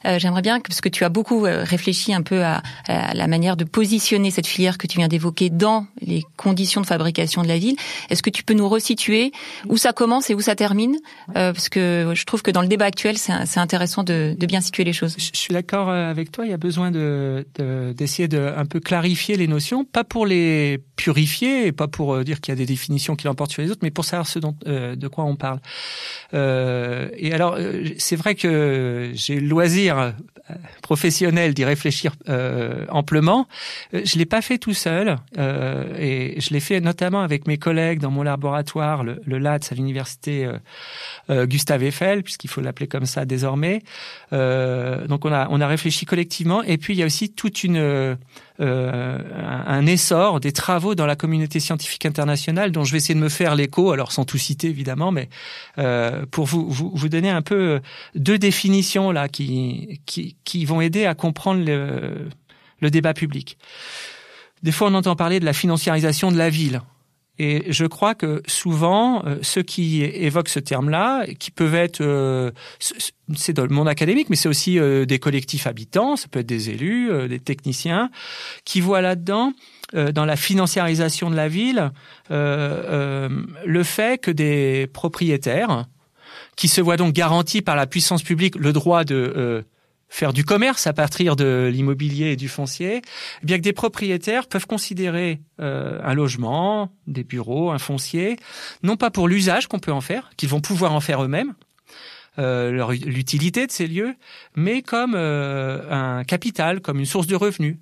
Euh, 0.06 0.20
j'aimerais 0.20 0.41
bien, 0.41 0.60
parce 0.60 0.82
que 0.82 0.89
tu 0.89 1.06
as 1.06 1.10
beaucoup 1.10 1.46
euh, 1.46 1.63
réfléchi 1.63 2.13
un 2.13 2.22
peu 2.22 2.44
à, 2.44 2.62
à, 2.88 3.13
la 3.13 3.27
manière 3.27 3.56
de 3.56 3.63
positionner 3.63 4.29
cette 4.29 4.46
filière 4.46 4.77
que 4.77 4.88
tu 4.88 4.98
viens 4.98 5.08
d'évoquer 5.08 5.50
dans 5.50 5.88
les 6.01 6.24
conditions 6.36 6.82
de 6.82 6.86
fabrication 6.86 7.41
de 7.41 7.48
la 7.48 7.58
ville. 7.58 7.77
Est-ce 8.10 8.22
que 8.22 8.29
tu 8.29 8.44
peux 8.44 8.53
nous 8.53 8.67
resituer 8.67 9.32
où 9.70 9.77
ça 9.77 9.94
commence 9.94 10.29
et 10.29 10.36
où 10.36 10.41
ça 10.41 10.56
termine? 10.56 10.98
Parce 11.34 11.70
que 11.70 12.12
je 12.13 12.25
trouve 12.25 12.41
que 12.41 12.51
dans 12.51 12.62
le 12.62 12.67
débat 12.67 12.86
actuel, 12.86 13.17
c'est 13.17 13.60
intéressant 13.60 14.03
de, 14.03 14.36
de, 14.38 14.46
bien 14.46 14.60
situer 14.62 14.84
les 14.84 14.94
choses. 14.94 15.15
Je 15.17 15.38
suis 15.38 15.53
d'accord 15.53 15.89
avec 15.89 16.32
toi. 16.32 16.46
Il 16.46 16.51
y 16.51 16.53
a 16.53 16.58
besoin 16.58 16.91
de 16.91 17.46
d'essayer 17.98 18.27
de, 18.27 18.38
de 18.38 18.53
un 18.56 18.65
peu 18.65 18.79
clarifier 18.79 19.38
les 19.38 19.48
notions 19.48 19.77
pas 19.84 20.04
pour 20.04 20.26
les 20.26 20.80
purifier, 20.98 21.68
et 21.68 21.72
pas 21.72 21.88
pour 21.88 22.14
euh, 22.14 22.24
dire 22.24 22.42
qu'il 22.42 22.52
y 22.52 22.56
a 22.56 22.58
des 22.58 22.66
définitions 22.66 23.16
qui 23.16 23.26
l'emportent 23.26 23.52
sur 23.52 23.62
les 23.62 23.72
autres, 23.72 23.82
mais 23.84 23.92
pour 23.92 24.04
savoir 24.04 24.28
ce 24.28 24.40
dont, 24.40 24.56
euh, 24.68 24.96
de 24.96 25.08
quoi 25.08 25.24
on 25.24 25.36
parle. 25.36 25.60
Euh, 26.34 27.10
et 27.16 27.34
alors, 27.34 27.56
euh, 27.58 27.84
c'est 27.98 28.16
vrai 28.16 28.36
que 28.36 29.12
j'ai 29.14 29.40
le 29.40 29.48
loisir 29.48 30.14
professionnel 30.82 31.54
d'y 31.54 31.66
réfléchir 31.66 32.14
amplement. 32.90 33.50
Je 33.92 34.18
l'ai 34.18 34.26
pas 34.26 34.42
fait 34.42 34.58
tout 34.58 34.74
seul, 34.74 35.18
et 35.38 36.40
je 36.40 36.50
l'ai 36.52 36.62
fait 36.62 36.80
notamment 36.80 37.22
avec 37.22 37.48
mes 37.48 37.58
collègues 37.58 38.00
dans 38.00 38.12
mon 38.12 38.24
laboratoire, 38.24 39.04
le, 39.04 39.20
le 39.26 39.40
LATS 39.40 39.74
à 39.74 39.76
l'université 39.76 40.50
Gustave 41.30 41.84
Eiffel, 41.84 42.24
puisqu'il 42.24 42.48
faut 42.50 42.62
l'appeler 42.62 42.88
comme 42.88 43.06
ça 43.06 43.26
désormais. 43.26 43.82
donc 44.32 45.26
on 45.26 45.34
a 45.34 45.48
on 45.50 45.60
a 45.60 45.68
réfléchi 45.68 46.06
collectivement, 46.06 46.64
et 46.64 46.78
puis 46.78 46.94
il 46.94 47.00
y 47.00 47.04
a 47.04 47.06
aussi 47.06 47.30
toute 47.30 47.66
une 47.66 48.18
euh, 48.60 49.20
un, 49.68 49.86
essor 49.86 50.40
des 50.40 50.52
travaux 50.52 50.96
dans 50.96 51.06
la 51.06 51.16
communauté 51.16 51.60
scientifique 51.60 52.06
internationale 52.06 52.72
dont 52.72 52.84
je 52.84 52.92
vais 52.92 52.98
essayer 52.98 53.14
de 53.14 53.20
me 53.20 53.30
faire 53.30 53.56
l'écho, 53.56 53.92
alors 53.92 54.12
sans 54.12 54.26
tout 54.26 54.38
citer 54.38 54.68
évidemment, 54.68 55.12
mais 55.12 55.30
euh, 55.78 56.26
pour 56.32 56.46
vous, 56.46 56.68
vous, 56.70 56.92
vous, 56.94 57.10
donner 57.10 57.30
un 57.30 57.44
peu 57.44 57.80
deux 58.16 58.40
définitions 58.40 59.12
là 59.12 59.28
qui, 59.28 60.02
qui, 60.06 60.36
qui 60.44 60.66
vont 60.66 60.82
aider 60.82 61.06
à 61.06 61.14
comprendre 61.14 61.64
le, 61.64 62.30
le 62.80 62.90
débat 62.90 63.14
public. 63.14 63.58
Des 64.64 64.72
fois, 64.72 64.88
on 64.88 64.94
entend 64.96 65.16
parler 65.16 65.40
de 65.40 65.46
la 65.46 65.54
financiarisation 65.54 66.32
de 66.32 66.38
la 66.38 66.50
ville. 66.50 66.82
Et 67.39 67.72
je 67.72 67.86
crois 67.86 68.15
que 68.15 68.41
souvent, 68.48 69.24
euh, 69.25 69.38
ceux 69.41 69.62
qui 69.62 70.03
évoquent 70.03 70.50
ce 70.50 70.60
terme-là, 70.60 71.25
qui 71.39 71.51
peuvent 71.51 71.75
être, 71.75 72.01
euh, 72.01 72.51
c'est 73.36 73.53
dans 73.53 73.63
le 73.63 73.74
monde 73.74 73.88
académique, 73.88 74.29
mais 74.29 74.36
c'est 74.36 74.50
aussi 74.50 74.79
euh, 74.79 75.06
des 75.06 75.20
collectifs 75.20 75.67
habitants, 75.67 76.15
ça 76.15 76.27
peut 76.29 76.39
être 76.39 76.48
des 76.48 76.72
élus, 76.72 77.27
des 77.27 77.39
techniciens, 77.39 78.10
qui 78.65 78.82
voient 78.82 79.01
là-dedans, 79.01 79.53
dans 79.94 80.25
la 80.25 80.36
financiarisation 80.36 81.29
de 81.29 81.36
la 81.36 81.48
ville, 81.48 81.91
le 82.29 83.84
fait 83.84 84.20
que 84.22 84.32
des 84.32 84.88
propriétaires, 84.91 85.86
qui 86.58 86.67
se 86.67 86.82
voient 86.82 86.98
donc 86.98 87.13
garantis 87.13 87.62
par 87.62 87.77
la 87.77 87.88
puissance 87.88 88.22
publique 88.22 88.56
le 88.56 88.74
droit 88.74 89.06
de 89.06 89.63
faire 90.10 90.34
du 90.34 90.44
commerce 90.44 90.88
à 90.88 90.94
partir 90.94 91.36
de 91.36 91.70
l'immobilier 91.72 92.32
et 92.32 92.36
du 92.36 92.48
foncier, 92.48 93.02
eh 93.42 93.46
bien 93.46 93.58
que 93.58 93.64
des 93.64 93.74
propriétaires 93.74 94.48
peuvent 94.48 94.68
considérer 94.68 95.42
euh, 95.60 96.00
un 96.04 96.14
logement, 96.14 96.92
des 97.08 97.24
bureaux, 97.24 97.72
un 97.72 97.78
foncier, 97.78 98.38
non 98.84 98.96
pas 98.96 99.12
pour 99.12 99.28
l'usage 99.28 99.68
qu'on 99.68 99.80
peut 99.80 99.92
en 99.92 100.02
faire, 100.02 100.30
qu'ils 100.38 100.50
vont 100.50 100.62
pouvoir 100.62 100.94
en 100.94 101.02
faire 101.02 101.24
eux-mêmes, 101.24 101.54
euh, 102.40 102.94
l'utilité 103.06 103.66
de 103.66 103.72
ces 103.72 103.88
lieux, 103.88 104.16
mais 104.56 104.82
comme 104.82 105.14
euh, 105.16 105.82
un 105.92 106.24
capital, 106.24 106.82
comme 106.82 107.00
une 107.00 107.06
source 107.06 107.28
de 107.28 107.36
revenus. 107.36 107.78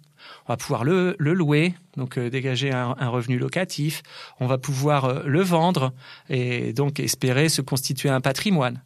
On 0.47 0.53
va 0.53 0.57
pouvoir 0.57 0.83
le, 0.83 1.15
le 1.19 1.33
louer, 1.33 1.75
donc 1.97 2.17
dégager 2.17 2.71
un, 2.71 2.93
revenu 3.09 3.37
locatif. 3.37 4.01
On 4.39 4.47
va 4.47 4.57
pouvoir 4.57 5.23
le 5.23 5.41
vendre 5.41 5.93
et 6.29 6.73
donc 6.73 6.99
espérer 6.99 7.47
se 7.47 7.61
constituer 7.61 8.09
un 8.09 8.21
patrimoine. 8.21 8.81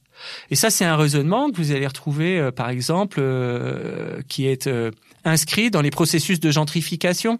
Et 0.49 0.55
ça, 0.55 0.69
c'est 0.69 0.85
un 0.85 0.95
raisonnement 0.95 1.51
que 1.51 1.57
vous 1.57 1.71
allez 1.71 1.87
retrouver, 1.87 2.39
euh, 2.39 2.51
par 2.51 2.69
exemple, 2.69 3.19
euh, 3.19 4.21
qui 4.27 4.47
est 4.47 4.67
euh, 4.67 4.91
inscrit 5.23 5.71
dans 5.71 5.81
les 5.81 5.91
processus 5.91 6.39
de 6.39 6.51
gentrification 6.51 7.39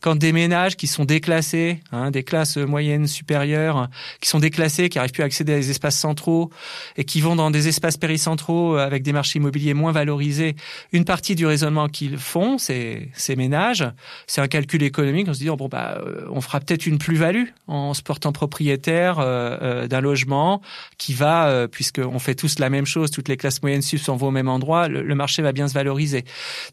quand 0.00 0.16
des 0.16 0.32
ménages 0.32 0.76
qui 0.76 0.86
sont 0.86 1.04
déclassés, 1.04 1.80
hein, 1.92 2.10
des 2.10 2.22
classes 2.22 2.56
moyennes 2.56 3.06
supérieures, 3.06 3.88
qui 4.20 4.28
sont 4.28 4.38
déclassés, 4.38 4.88
qui 4.88 4.98
n'arrivent 4.98 5.12
plus 5.12 5.22
à 5.22 5.26
accéder 5.26 5.54
à 5.54 5.56
des 5.56 5.70
espaces 5.70 5.98
centraux 5.98 6.50
et 6.96 7.04
qui 7.04 7.20
vont 7.20 7.36
dans 7.36 7.50
des 7.50 7.68
espaces 7.68 7.96
péricentraux 7.96 8.76
avec 8.76 9.02
des 9.02 9.12
marchés 9.12 9.38
immobiliers 9.38 9.74
moins 9.74 9.92
valorisés, 9.92 10.56
une 10.92 11.04
partie 11.04 11.34
du 11.34 11.46
raisonnement 11.46 11.88
qu'ils 11.88 12.18
font, 12.18 12.58
ces, 12.58 13.10
ces 13.14 13.36
ménages, 13.36 13.84
c'est 14.26 14.40
un 14.40 14.48
calcul 14.48 14.82
économique. 14.82 15.28
On 15.28 15.34
se 15.34 15.38
dit 15.38 15.48
bon 15.48 15.68
bah 15.68 15.98
euh, 15.98 16.26
on 16.30 16.40
fera 16.40 16.60
peut-être 16.60 16.86
une 16.86 16.98
plus-value 16.98 17.46
en 17.66 17.94
se 17.94 18.02
portant 18.02 18.32
propriétaire 18.32 19.18
euh, 19.18 19.58
euh, 19.62 19.88
d'un 19.88 20.00
logement 20.00 20.60
qui 20.98 21.14
va, 21.14 21.48
euh, 21.48 21.66
puisqu'on 21.66 22.18
fait 22.18 22.34
tous 22.34 22.58
la 22.58 22.70
même 22.70 22.86
chose, 22.86 23.10
toutes 23.10 23.28
les 23.28 23.36
classes 23.36 23.62
moyennes 23.62 23.82
sup 23.82 24.00
s'en 24.00 24.16
vont 24.16 24.28
au 24.28 24.30
même 24.30 24.48
endroit, 24.48 24.88
le, 24.88 25.02
le, 25.02 25.14
marché 25.14 25.42
va 25.42 25.52
bien 25.52 25.68
se 25.68 25.74
valoriser. 25.74 26.24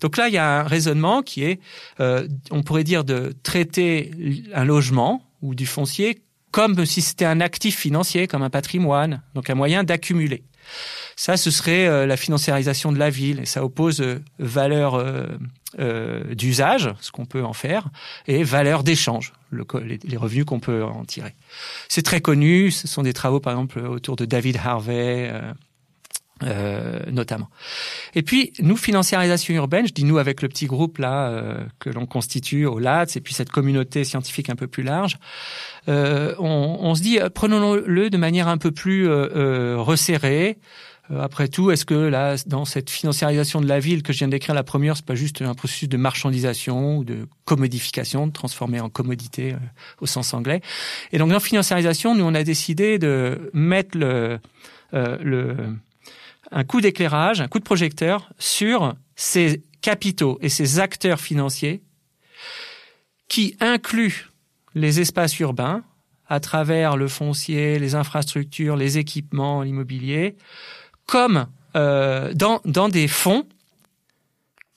Donc 0.01 0.17
là 0.17 0.27
il 0.27 0.33
y 0.33 0.37
a 0.37 0.59
un 0.59 0.63
raisonnement 0.63 1.21
qui 1.21 1.43
est, 1.43 1.59
on 1.99 2.63
pourrait 2.63 2.78
dire 2.83 3.03
de 3.03 3.33
traiter 3.43 4.11
un 4.53 4.63
logement 4.63 5.23
ou 5.41 5.55
du 5.55 5.65
foncier 5.65 6.21
comme 6.51 6.85
si 6.85 7.01
c'était 7.01 7.25
un 7.25 7.41
actif 7.41 7.77
financier, 7.77 8.27
comme 8.27 8.41
un 8.41 8.49
patrimoine, 8.49 9.21
donc 9.35 9.49
un 9.49 9.55
moyen 9.55 9.83
d'accumuler. 9.83 10.43
Ça, 11.15 11.37
ce 11.37 11.51
serait 11.51 11.87
euh, 11.87 12.05
la 12.05 12.17
financiarisation 12.17 12.91
de 12.91 12.97
la 12.97 13.09
ville, 13.09 13.39
et 13.41 13.45
ça 13.45 13.63
oppose 13.63 14.01
euh, 14.01 14.19
valeur 14.39 14.95
euh, 14.95 16.33
d'usage, 16.33 16.93
ce 17.01 17.11
qu'on 17.11 17.25
peut 17.25 17.43
en 17.43 17.53
faire, 17.53 17.89
et 18.27 18.43
valeur 18.43 18.83
d'échange, 18.83 19.33
le, 19.49 19.65
les, 19.83 19.99
les, 20.03 20.17
revenus 20.17 20.45
qu'on 20.45 20.59
peut 20.59 20.83
en 20.83 21.05
tirer. 21.05 21.35
C'est 21.87 22.03
très 22.03 22.21
connu, 22.21 22.71
ce 22.71 22.87
sont 22.87 23.03
des 23.03 23.13
travaux, 23.13 23.39
par 23.39 23.53
exemple, 23.53 23.79
autour 23.79 24.15
de 24.15 24.25
David 24.25 24.57
Harvey, 24.63 25.31
euh, 26.43 26.79
euh, 26.79 26.99
notamment. 27.11 27.49
Et 28.15 28.21
puis 28.21 28.53
nous 28.59 28.77
financiarisation 28.77 29.53
urbaine, 29.55 29.87
je 29.87 29.93
dis 29.93 30.03
nous 30.03 30.17
avec 30.17 30.41
le 30.41 30.47
petit 30.47 30.65
groupe 30.65 30.97
là 30.97 31.29
euh, 31.29 31.65
que 31.79 31.89
l'on 31.89 32.05
constitue 32.05 32.65
au 32.65 32.79
LATS 32.79 33.15
et 33.15 33.21
puis 33.21 33.33
cette 33.33 33.49
communauté 33.49 34.03
scientifique 34.03 34.49
un 34.49 34.55
peu 34.55 34.67
plus 34.67 34.83
large, 34.83 35.17
euh, 35.87 36.35
on, 36.39 36.77
on, 36.81 36.95
se 36.95 37.01
dit 37.01 37.19
prenons-le 37.33 38.09
de 38.09 38.17
manière 38.17 38.47
un 38.47 38.57
peu 38.57 38.71
plus 38.71 39.07
euh, 39.07 39.27
euh, 39.35 39.75
resserrée. 39.77 40.57
Après 41.19 41.47
tout, 41.47 41.71
est-ce 41.71 41.85
que 41.85 41.95
là, 41.95 42.35
dans 42.45 42.65
cette 42.65 42.91
financiarisation 42.91 43.61
de 43.61 43.67
la 43.67 43.79
ville 43.79 44.03
que 44.03 44.13
je 44.13 44.19
viens 44.19 44.27
d'écrire, 44.27 44.53
la 44.53 44.63
première, 44.63 44.95
c'est 44.95 45.05
pas 45.05 45.15
juste 45.15 45.41
un 45.41 45.55
processus 45.55 45.89
de 45.89 45.97
marchandisation 45.97 46.99
ou 46.99 47.03
de 47.03 47.27
commodification, 47.45 48.27
de 48.27 48.31
transformer 48.31 48.79
en 48.79 48.89
commodité 48.89 49.55
au 50.01 50.05
sens 50.05 50.35
anglais? 50.35 50.61
Et 51.11 51.17
donc 51.17 51.31
dans 51.31 51.39
financiarisation, 51.39 52.13
nous 52.13 52.23
on 52.23 52.35
a 52.35 52.43
décidé 52.43 52.99
de 52.99 53.49
mettre 53.53 53.97
le, 53.97 54.39
le 54.93 55.55
un 56.51 56.63
coup 56.63 56.81
d'éclairage, 56.81 57.41
un 57.41 57.47
coup 57.47 57.59
de 57.59 57.63
projecteur 57.63 58.31
sur 58.37 58.95
ces 59.15 59.63
capitaux 59.81 60.37
et 60.41 60.49
ces 60.49 60.79
acteurs 60.79 61.19
financiers 61.19 61.81
qui 63.27 63.55
incluent 63.59 64.29
les 64.75 64.99
espaces 64.99 65.39
urbains 65.39 65.83
à 66.27 66.39
travers 66.39 66.95
le 66.95 67.07
foncier, 67.07 67.79
les 67.79 67.95
infrastructures, 67.95 68.75
les 68.75 68.97
équipements, 68.97 69.63
l'immobilier, 69.63 70.35
comme 71.05 71.47
euh, 71.75 72.33
dans, 72.33 72.61
dans 72.65 72.89
des 72.89 73.07
fonds 73.07 73.47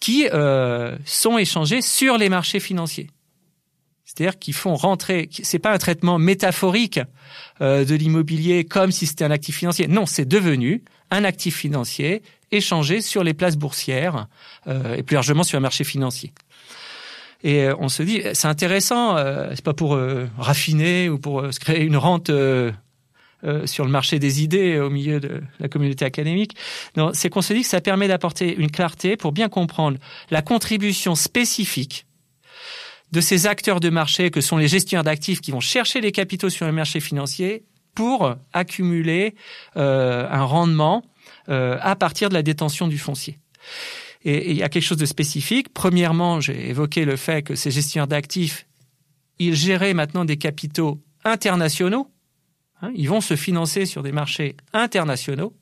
qui 0.01 0.27
euh, 0.33 0.97
sont 1.05 1.39
échangés 1.39 1.83
sur 1.83 2.19
les 2.19 2.29
marchés 2.29 2.61
financiers. 2.61 3.11
C'est-à-dire 4.05 4.39
qu'ils 4.39 4.55
font 4.55 4.75
rentrer, 4.75 5.29
c'est 5.43 5.59
pas 5.59 5.73
un 5.73 5.79
traitement 5.79 6.19
métaphorique 6.19 7.01
euh, 7.61 7.85
de 7.85 7.95
l'immobilier 7.95 8.65
comme 8.65 8.91
si 8.91 9.07
c'était 9.07 9.25
un 9.25 9.31
actif 9.31 9.57
financier. 9.57 9.89
Non, 9.89 10.05
c'est 10.05 10.27
devenu 10.27 10.83
un 11.13 11.25
actif 11.25 11.57
financier 11.57 12.23
échangé 12.51 13.01
sur 13.01 13.23
les 13.23 13.35
places 13.35 13.57
boursières 13.57 14.27
euh, 14.67 14.97
et 14.97 15.03
plus 15.03 15.15
largement 15.15 15.45
sur 15.45 15.59
le 15.59 15.63
marché 15.63 15.85
financier. 15.85 16.33
Et 17.45 17.65
euh, 17.65 17.75
on 17.79 17.89
se 17.89 18.03
dit, 18.03 18.23
c'est 18.33 18.49
intéressant, 18.49 19.17
euh, 19.17 19.51
c'est 19.51 19.65
pas 19.65 19.75
pour 19.75 19.99
raffiner 20.39 21.09
ou 21.09 21.19
pour 21.19 21.53
se 21.53 21.61
créer 21.61 21.83
une 21.83 21.97
rente 21.97 22.31
sur 23.65 23.85
le 23.85 23.91
marché 23.91 24.21
des 24.21 24.43
idées 24.43 24.79
au 24.79 24.89
milieu 24.89 25.19
de 25.19 25.43
la 25.59 25.69
communauté 25.69 26.05
académique. 26.05 26.57
C'est 27.13 27.29
qu'on 27.29 27.43
se 27.43 27.53
dit 27.53 27.63
que 27.63 27.67
ça 27.67 27.81
permet 27.81 28.07
d'apporter 28.07 28.55
une 28.55 28.71
clarté 28.71 29.17
pour 29.17 29.33
bien 29.33 29.49
comprendre 29.49 29.99
la 30.31 30.43
contribution 30.43 31.17
spécifique 31.17 32.07
de 33.11 33.21
ces 33.21 33.47
acteurs 33.47 33.81
de 33.81 33.91
marché 33.91 34.31
que 34.31 34.41
sont 34.41 34.57
les 34.57 34.69
gestionnaires 34.69 35.05
d'actifs 35.05 35.41
qui 35.41 35.51
vont 35.51 35.61
chercher 35.61 36.01
les 36.01 36.13
capitaux 36.13 36.51
sur 36.51 36.67
le 36.67 36.73
marché 36.73 37.01
financier 37.01 37.65
pour 37.95 38.37
accumuler 38.53 39.35
euh, 39.77 40.29
un 40.31 40.45
rendement 40.45 41.03
euh, 41.49 41.79
à 41.81 41.97
partir 41.97 42.29
de 42.29 42.35
la 42.35 42.43
détention 42.43 42.89
du 42.89 42.99
foncier. 42.99 43.39
Et 44.25 44.51
il 44.51 44.57
y 44.57 44.63
a 44.63 44.69
quelque 44.69 44.85
chose 44.85 44.99
de 44.99 45.07
spécifique. 45.07 45.73
Premièrement, 45.73 46.41
j'ai 46.41 46.69
évoqué 46.71 47.05
le 47.05 47.17
fait 47.17 47.43
que 47.43 47.55
ces 47.55 47.71
gestionnaires 47.71 48.07
d'actifs, 48.07 48.67
ils 49.39 49.55
géraient 49.55 49.95
maintenant 49.95 50.25
des 50.25 50.37
capitaux 50.37 51.01
internationaux. 51.25 52.09
Hein, 52.81 52.93
ils 52.95 53.09
vont 53.09 53.21
se 53.21 53.35
financer 53.35 53.87
sur 53.87 54.03
des 54.03 54.13
marchés 54.13 54.57
internationaux. 54.73 55.53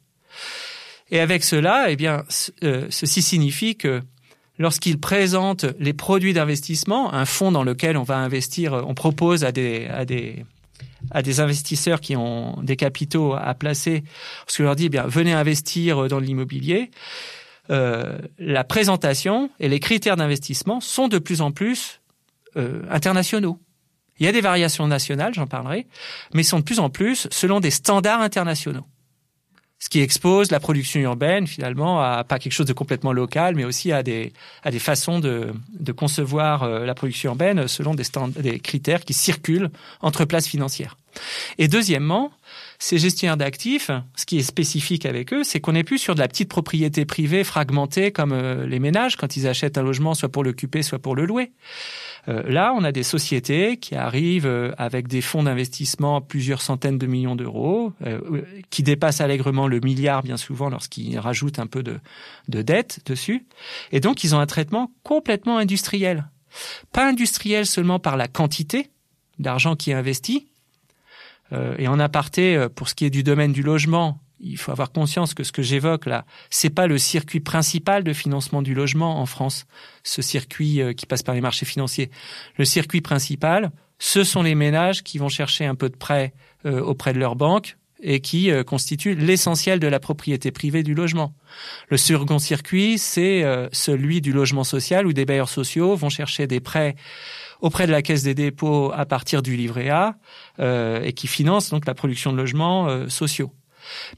Et 1.10 1.20
avec 1.20 1.42
cela, 1.42 1.90
eh 1.90 1.96
bien, 1.96 2.24
euh, 2.62 2.86
ceci 2.90 3.22
signifie 3.22 3.76
que 3.76 4.02
lorsqu'ils 4.58 5.00
présentent 5.00 5.66
les 5.78 5.94
produits 5.94 6.34
d'investissement, 6.34 7.12
un 7.12 7.24
fonds 7.24 7.50
dans 7.50 7.64
lequel 7.64 7.96
on 7.96 8.02
va 8.02 8.18
investir, 8.18 8.84
on 8.86 8.94
propose 8.94 9.42
à 9.44 9.52
des, 9.52 9.86
à 9.86 10.04
des, 10.04 10.44
à 11.10 11.22
des 11.22 11.40
investisseurs 11.40 12.00
qui 12.00 12.16
ont 12.16 12.60
des 12.62 12.76
capitaux 12.76 13.34
à 13.34 13.54
placer, 13.54 14.04
parce 14.46 14.56
que 14.56 14.62
leur 14.62 14.76
dit, 14.76 14.86
eh 14.86 14.88
bien, 14.88 15.04
venez 15.06 15.32
investir 15.32 16.08
dans 16.08 16.20
l'immobilier. 16.20 16.90
Euh, 17.70 18.18
la 18.38 18.64
présentation 18.64 19.50
et 19.60 19.68
les 19.68 19.80
critères 19.80 20.16
d'investissement 20.16 20.80
sont 20.80 21.08
de 21.08 21.18
plus 21.18 21.40
en 21.40 21.52
plus 21.52 22.00
euh, 22.56 22.82
internationaux. 22.90 23.58
Il 24.18 24.26
y 24.26 24.28
a 24.28 24.32
des 24.32 24.40
variations 24.40 24.86
nationales, 24.86 25.32
j'en 25.34 25.46
parlerai, 25.46 25.86
mais 26.34 26.42
sont 26.42 26.58
de 26.58 26.64
plus 26.64 26.80
en 26.80 26.90
plus 26.90 27.28
selon 27.30 27.60
des 27.60 27.70
standards 27.70 28.20
internationaux 28.20 28.86
ce 29.80 29.88
qui 29.88 30.00
expose 30.00 30.50
la 30.50 30.60
production 30.60 31.00
urbaine 31.00 31.46
finalement 31.46 32.00
à 32.00 32.22
pas 32.22 32.38
quelque 32.38 32.52
chose 32.52 32.66
de 32.66 32.74
complètement 32.74 33.12
local, 33.12 33.56
mais 33.56 33.64
aussi 33.64 33.92
à 33.92 34.02
des 34.02 34.32
à 34.62 34.70
des 34.70 34.78
façons 34.78 35.18
de, 35.18 35.52
de 35.72 35.92
concevoir 35.92 36.62
euh, 36.62 36.84
la 36.84 36.94
production 36.94 37.30
urbaine 37.30 37.66
selon 37.66 37.94
des, 37.94 38.04
des 38.38 38.60
critères 38.60 39.04
qui 39.04 39.14
circulent 39.14 39.70
entre 40.02 40.26
places 40.26 40.46
financières. 40.46 40.96
Et 41.58 41.66
deuxièmement, 41.66 42.30
ces 42.78 42.98
gestionnaires 42.98 43.36
d'actifs, 43.36 43.90
ce 44.16 44.26
qui 44.26 44.38
est 44.38 44.42
spécifique 44.42 45.06
avec 45.06 45.32
eux, 45.32 45.44
c'est 45.44 45.60
qu'on 45.60 45.72
n'est 45.72 45.84
plus 45.84 45.98
sur 45.98 46.14
de 46.14 46.20
la 46.20 46.28
petite 46.28 46.48
propriété 46.48 47.04
privée 47.04 47.42
fragmentée 47.42 48.12
comme 48.12 48.32
euh, 48.32 48.66
les 48.66 48.78
ménages 48.78 49.16
quand 49.16 49.36
ils 49.36 49.48
achètent 49.48 49.78
un 49.78 49.82
logement, 49.82 50.14
soit 50.14 50.28
pour 50.28 50.44
l'occuper, 50.44 50.82
soit 50.82 50.98
pour 50.98 51.16
le 51.16 51.24
louer. 51.24 51.52
Euh, 52.28 52.42
là, 52.44 52.74
on 52.76 52.84
a 52.84 52.92
des 52.92 53.02
sociétés 53.02 53.76
qui 53.76 53.94
arrivent 53.94 54.46
euh, 54.46 54.72
avec 54.78 55.08
des 55.08 55.20
fonds 55.20 55.42
d'investissement 55.42 56.20
plusieurs 56.20 56.62
centaines 56.62 56.98
de 56.98 57.06
millions 57.06 57.36
d'euros, 57.36 57.92
qui 58.70 58.82
dépassent 58.82 59.20
allègrement 59.20 59.66
le 59.66 59.80
milliard 59.80 60.22
bien 60.22 60.36
souvent 60.36 60.68
lorsqu'ils 60.68 61.18
rajoutent 61.18 61.58
un 61.58 61.66
peu 61.66 61.82
de, 61.82 61.98
de 62.48 62.62
dette 62.62 63.00
dessus. 63.06 63.46
Et 63.92 64.00
donc, 64.00 64.24
ils 64.24 64.34
ont 64.34 64.38
un 64.38 64.46
traitement 64.46 64.90
complètement 65.02 65.58
industriel. 65.58 66.28
Pas 66.92 67.08
industriel 67.08 67.66
seulement 67.66 67.98
par 67.98 68.16
la 68.16 68.28
quantité 68.28 68.90
d'argent 69.38 69.76
qui 69.76 69.90
est 69.90 69.94
investi, 69.94 70.50
euh, 71.52 71.74
et 71.78 71.88
en 71.88 71.98
aparté, 71.98 72.56
euh, 72.56 72.68
pour 72.68 72.88
ce 72.88 72.94
qui 72.94 73.04
est 73.04 73.10
du 73.10 73.22
domaine 73.22 73.52
du 73.52 73.62
logement, 73.62 74.18
il 74.40 74.56
faut 74.56 74.72
avoir 74.72 74.92
conscience 74.92 75.34
que 75.34 75.44
ce 75.44 75.52
que 75.52 75.62
j'évoque 75.62 76.06
là, 76.06 76.24
c'est 76.50 76.70
pas 76.70 76.86
le 76.86 76.98
circuit 76.98 77.40
principal 77.40 78.04
de 78.04 78.12
financement 78.12 78.62
du 78.62 78.74
logement 78.74 79.20
en 79.20 79.26
France, 79.26 79.66
ce 80.02 80.22
circuit 80.22 80.80
euh, 80.80 80.92
qui 80.92 81.06
passe 81.06 81.22
par 81.22 81.34
les 81.34 81.40
marchés 81.40 81.66
financiers. 81.66 82.10
Le 82.56 82.64
circuit 82.64 83.00
principal, 83.00 83.70
ce 83.98 84.24
sont 84.24 84.42
les 84.42 84.54
ménages 84.54 85.02
qui 85.02 85.18
vont 85.18 85.28
chercher 85.28 85.66
un 85.66 85.74
peu 85.74 85.88
de 85.88 85.96
prêt 85.96 86.32
auprès 86.64 87.14
de 87.14 87.18
leur 87.18 87.36
banque 87.36 87.78
et 88.02 88.20
qui 88.20 88.50
constituent 88.66 89.14
l'essentiel 89.14 89.78
de 89.80 89.86
la 89.86 89.98
propriété 89.98 90.50
privée 90.50 90.82
du 90.82 90.94
logement. 90.94 91.34
Le 91.88 91.96
second 91.96 92.38
circuit, 92.38 92.98
c'est 92.98 93.44
celui 93.72 94.20
du 94.20 94.32
logement 94.32 94.64
social 94.64 95.06
où 95.06 95.14
des 95.14 95.24
bailleurs 95.24 95.48
sociaux 95.48 95.96
vont 95.96 96.10
chercher 96.10 96.46
des 96.46 96.60
prêts 96.60 96.96
auprès 97.60 97.86
de 97.86 97.92
la 97.92 98.02
Caisse 98.02 98.22
des 98.22 98.34
dépôts 98.34 98.92
à 98.94 99.06
partir 99.06 99.42
du 99.42 99.56
livret 99.56 99.88
A 99.88 100.16
euh, 100.58 101.02
et 101.02 101.12
qui 101.12 101.26
finance 101.26 101.70
donc 101.70 101.86
la 101.86 101.94
production 101.94 102.32
de 102.32 102.36
logements 102.36 102.88
euh, 102.88 103.08
sociaux. 103.08 103.52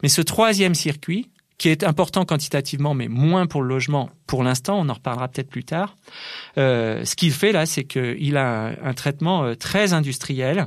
Mais 0.03 0.09
ce 0.09 0.23
troisième 0.23 0.75
circuit, 0.75 1.31
qui 1.59 1.69
est 1.69 1.85
important 1.85 2.25
quantitativement, 2.25 2.93
mais 2.93 3.09
moins 3.09 3.47
pour 3.47 3.63
le 3.63 3.69
logement 3.69 4.11
pour 4.27 4.43
l'instant, 4.43 4.81
on 4.81 4.89
en 4.89 4.95
reparlera 4.95 5.29
peut-être 5.29 5.49
plus 5.49 5.65
tard. 5.65 5.97
Euh, 6.59 7.05
ce 7.05 7.15
qu'il 7.15 7.33
fait 7.33 7.53
là, 7.53 7.67
c'est 7.67 7.85
qu'il 7.85 8.37
a 8.37 8.67
un, 8.67 8.77
un 8.83 8.95
traitement 8.95 9.45
euh, 9.45 9.55
très 9.55 9.93
industriel 9.93 10.67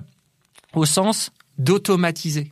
au 0.74 0.86
sens 0.86 1.32
d'automatiser. 1.58 2.52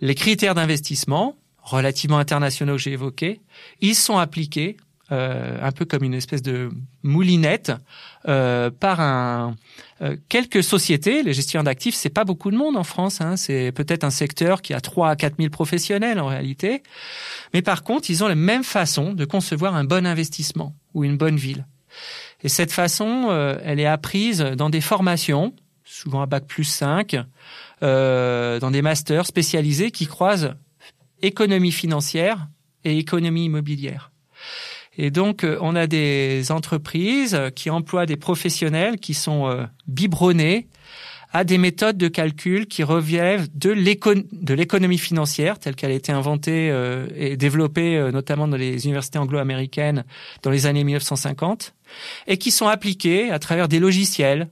Les 0.00 0.14
critères 0.14 0.54
d'investissement, 0.54 1.36
relativement 1.62 2.18
internationaux 2.18 2.74
que 2.74 2.82
j'ai 2.82 2.92
évoqués, 2.92 3.40
ils 3.80 3.94
sont 3.94 4.18
appliqués 4.18 4.76
euh, 5.12 5.58
un 5.62 5.70
peu 5.70 5.84
comme 5.84 6.02
une 6.02 6.14
espèce 6.14 6.42
de 6.42 6.70
moulinette 7.04 7.72
euh, 8.26 8.70
par 8.70 9.00
un 9.00 9.54
euh, 10.02 10.16
quelques 10.28 10.64
sociétés. 10.64 11.22
Les 11.22 11.32
gestionnaires 11.32 11.64
d'actifs, 11.64 11.94
c'est 11.94 12.10
pas 12.10 12.24
beaucoup 12.24 12.50
de 12.50 12.56
monde 12.56 12.76
en 12.76 12.82
France. 12.82 13.20
Hein, 13.20 13.36
c'est 13.36 13.70
peut-être 13.72 14.02
un 14.02 14.10
secteur 14.10 14.62
qui 14.62 14.74
a 14.74 14.80
3 14.80 15.10
à 15.10 15.16
4 15.16 15.36
000 15.38 15.50
professionnels 15.50 16.18
en 16.18 16.26
réalité. 16.26 16.82
Mais 17.54 17.62
par 17.62 17.84
contre, 17.84 18.10
ils 18.10 18.24
ont 18.24 18.28
la 18.28 18.34
même 18.34 18.64
façon 18.64 19.12
de 19.12 19.24
concevoir 19.24 19.76
un 19.76 19.84
bon 19.84 20.06
investissement 20.06 20.74
ou 20.92 21.04
une 21.04 21.16
bonne 21.16 21.36
ville. 21.36 21.66
Et 22.42 22.48
cette 22.48 22.72
façon, 22.72 23.28
euh, 23.30 23.58
elle 23.62 23.78
est 23.78 23.86
apprise 23.86 24.40
dans 24.40 24.70
des 24.70 24.80
formations, 24.80 25.54
souvent 25.84 26.22
à 26.22 26.26
bac 26.26 26.46
plus 26.46 26.64
5, 26.64 27.16
dans 27.80 28.70
des 28.72 28.82
masters 28.82 29.26
spécialisés 29.26 29.90
qui 29.90 30.06
croisent 30.06 30.54
économie 31.22 31.72
financière 31.72 32.48
et 32.84 32.98
économie 32.98 33.44
immobilière. 33.44 34.10
Et 34.98 35.10
donc, 35.10 35.44
euh, 35.44 35.58
on 35.60 35.76
a 35.76 35.86
des 35.86 36.50
entreprises 36.50 37.38
qui 37.54 37.70
emploient 37.70 38.06
des 38.06 38.16
professionnels 38.16 38.98
qui 38.98 39.14
sont 39.14 39.48
euh, 39.48 39.64
biberonnés 39.86 40.68
à 41.32 41.44
des 41.44 41.58
méthodes 41.58 41.98
de 41.98 42.08
calcul 42.08 42.66
qui 42.66 42.82
reviennent 42.82 43.46
de 43.52 44.54
l'économie 44.54 44.98
financière 44.98 45.58
telle 45.58 45.74
qu'elle 45.74 45.90
a 45.90 45.94
été 45.94 46.12
inventée 46.12 46.70
euh, 46.70 47.08
et 47.14 47.36
développée 47.36 48.10
notamment 48.12 48.48
dans 48.48 48.56
les 48.56 48.86
universités 48.86 49.18
anglo-américaines 49.18 50.04
dans 50.42 50.50
les 50.50 50.66
années 50.66 50.84
1950 50.84 51.74
et 52.26 52.38
qui 52.38 52.50
sont 52.50 52.68
appliquées 52.68 53.30
à 53.30 53.38
travers 53.38 53.68
des 53.68 53.80
logiciels 53.80 54.48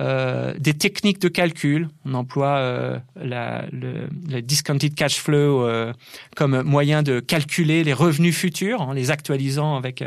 euh, 0.00 0.54
des 0.58 0.72
techniques 0.72 1.20
de 1.20 1.28
calcul. 1.28 1.88
On 2.06 2.14
emploie 2.14 2.56
euh, 2.56 2.98
la, 3.16 3.66
le, 3.70 4.08
le, 4.30 4.40
discounted 4.40 4.94
cash 4.94 5.20
flow 5.20 5.62
euh, 5.62 5.92
comme 6.36 6.62
moyen 6.62 7.02
de 7.02 7.20
calculer 7.20 7.84
les 7.84 7.92
revenus 7.92 8.34
futurs 8.34 8.80
en 8.80 8.94
les 8.94 9.10
actualisant 9.10 9.76
avec 9.76 10.02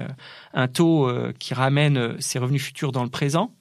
un 0.53 0.67
taux 0.67 1.11
qui 1.37 1.53
ramène 1.53 2.15
ces 2.19 2.39
revenus 2.39 2.63
futurs 2.63 2.91
dans 2.91 3.03
le 3.03 3.09
présent. 3.09 3.51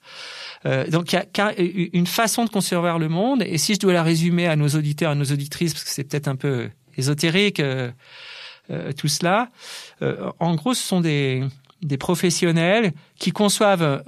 donc 0.64 1.12
il 1.12 1.16
y 1.16 1.40
a 1.40 1.54
une 1.58 2.06
façon 2.06 2.44
de 2.44 2.50
concevoir 2.50 2.98
le 2.98 3.08
monde. 3.08 3.42
Et 3.44 3.58
si 3.58 3.74
je 3.74 3.80
dois 3.80 3.92
la 3.92 4.02
résumer 4.02 4.46
à 4.46 4.56
nos 4.56 4.68
auditeurs, 4.68 5.10
à 5.10 5.14
nos 5.14 5.24
auditrices, 5.24 5.74
parce 5.74 5.84
que 5.84 5.90
c'est 5.90 6.04
peut-être 6.04 6.28
un 6.28 6.36
peu 6.36 6.70
ésotérique 6.96 7.60
tout 8.96 9.08
cela, 9.08 9.50
en 10.38 10.54
gros, 10.54 10.72
ce 10.72 10.82
sont 10.82 11.00
des, 11.00 11.44
des 11.82 11.98
professionnels 11.98 12.92
qui 13.18 13.32
conçoivent 13.32 14.02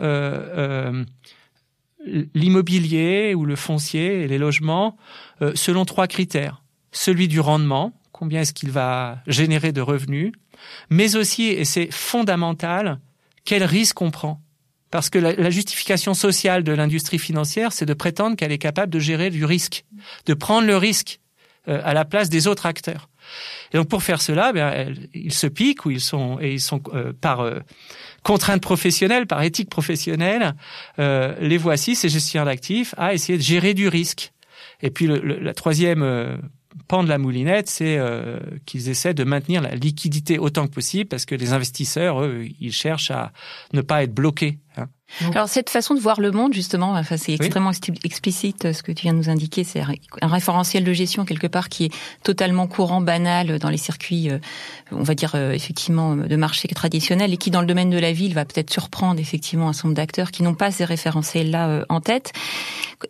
l'immobilier 2.35 3.35
ou 3.35 3.45
le 3.45 3.57
foncier 3.57 4.23
et 4.23 4.29
les 4.29 4.39
logements 4.39 4.97
euh, 5.43 5.53
selon 5.55 5.85
trois 5.85 6.07
critères. 6.07 6.63
Celui 6.93 7.29
du 7.29 7.41
rendement, 7.41 7.93
combien 8.13 8.43
est-ce 8.43 8.53
qu'il 8.53 8.71
va 8.71 9.19
générer 9.27 9.73
de 9.73 9.81
revenus, 9.81 10.33
mais 10.91 11.17
aussi, 11.17 11.45
et 11.45 11.65
c'est 11.65 11.91
fondamental, 11.91 13.01
quel 13.45 13.65
risque 13.65 14.01
on 14.01 14.11
prend. 14.11 14.41
Parce 14.91 15.11
que 15.11 15.19
la, 15.19 15.51
justification 15.51 16.15
sociale 16.15 16.63
de 16.63 16.73
l'industrie 16.73 17.19
financière, 17.19 17.73
c'est 17.73 17.85
de 17.85 17.95
prétendre 17.95 18.37
qu'elle 18.37 18.53
est 18.53 18.59
capable 18.59 18.93
de 18.93 19.01
gérer 19.01 19.31
du 19.31 19.45
risque, 19.45 19.85
de 20.27 20.35
prendre 20.35 20.69
le 20.69 20.77
risque 20.77 21.19
euh, 21.67 21.81
à 21.83 21.95
la 21.95 22.05
place 22.05 22.31
des 22.31 22.47
autres 22.47 22.67
acteurs. 22.67 23.09
Et 23.73 23.77
donc 23.77 23.89
pour 23.89 24.03
faire 24.03 24.21
cela, 24.21 24.53
bien, 24.53 24.93
ils 25.13 25.33
se 25.33 25.47
piquent 25.47 25.87
ou 25.87 25.91
ils 25.91 26.01
sont 26.01 26.39
et 26.41 26.53
ils 26.53 26.61
sont 26.61 26.81
euh, 26.93 27.13
par 27.13 27.45
contraintes 28.25 28.63
professionnelles, 28.63 29.27
par 29.29 29.43
éthique 29.43 29.71
professionnelle, 29.71 30.57
euh, 30.99 31.37
les 31.41 31.59
voici, 31.59 31.95
ces 31.95 32.09
gestionnaires 32.09 32.47
d'actifs, 32.47 32.95
à 32.99 33.15
essayer 33.15 33.39
de 33.39 33.43
gérer 33.43 33.75
du 33.75 33.87
risque. 33.87 34.33
Et 34.83 34.91
puis 34.91 35.07
le, 35.07 35.19
la 35.19 35.55
troisième 35.55 36.03
euh, 36.03 36.37
pan 36.89 37.05
de 37.05 37.09
la 37.09 37.19
moulinette, 37.19 37.69
c'est 37.69 37.99
euh, 37.99 38.41
qu'ils 38.67 38.89
essaient 38.89 39.15
de 39.15 39.25
maintenir 39.25 39.61
la 39.61 39.75
liquidité 39.77 40.39
autant 40.39 40.67
que 40.67 40.73
possible, 40.73 41.09
parce 41.09 41.27
que 41.27 41.35
les 41.35 41.53
investisseurs, 41.53 42.23
eux, 42.23 42.47
ils 42.61 42.73
cherchent 42.73 43.13
à 43.13 43.33
ne 43.73 43.83
pas 43.83 44.03
être 44.03 44.15
bloqués. 44.15 44.59
Hein. 44.77 44.89
Alors 45.35 45.49
cette 45.49 45.71
façon 45.71 45.95
de 45.95 46.01
voir 46.01 46.21
le 46.21 46.33
monde, 46.33 46.53
justement, 46.53 46.93
enfin, 46.93 47.17
c'est 47.17 47.35
extrêmement 47.35 47.71
explicite 48.03 48.73
ce 48.73 48.83
que 48.83 48.91
tu 48.91 49.03
viens 49.03 49.13
de 49.13 49.19
nous 49.19 49.31
indiquer. 49.31 49.63
C'est 49.63 49.81
un 49.81 50.27
référentiel 50.27 50.83
de 50.83 50.93
gestion 50.93 51.25
quelque 51.25 51.47
part 51.47 51.69
qui 51.69 51.85
est 51.85 51.95
totalement 52.23 52.67
courant, 52.67 53.01
banal 53.01 53.59
dans 53.59 53.69
les 53.69 53.77
circuits, 53.77 54.31
euh, 54.31 54.39
on 54.91 55.03
va 55.03 55.15
dire 55.15 55.33
euh, 55.35 55.53
effectivement 55.53 56.17
de 56.17 56.37
marché 56.37 56.67
traditionnel, 56.69 57.33
et 57.33 57.37
qui 57.37 57.51
dans 57.51 57.61
le 57.61 57.67
domaine 57.67 57.91
de 57.91 57.99
la 57.99 58.13
ville 58.13 58.35
va 58.35 58.45
peut-être 58.45 58.73
surprendre 58.73 59.21
effectivement 59.21 59.69
un 59.69 59.73
certain 59.73 59.89
nombre 59.89 59.97
d'acteurs 59.97 60.31
qui 60.31 60.43
n'ont 60.43 60.55
pas 60.55 60.71
ces 60.71 60.85
référentiels-là 60.85 61.69
euh, 61.69 61.85
en 61.89 62.01
tête. 62.01 62.33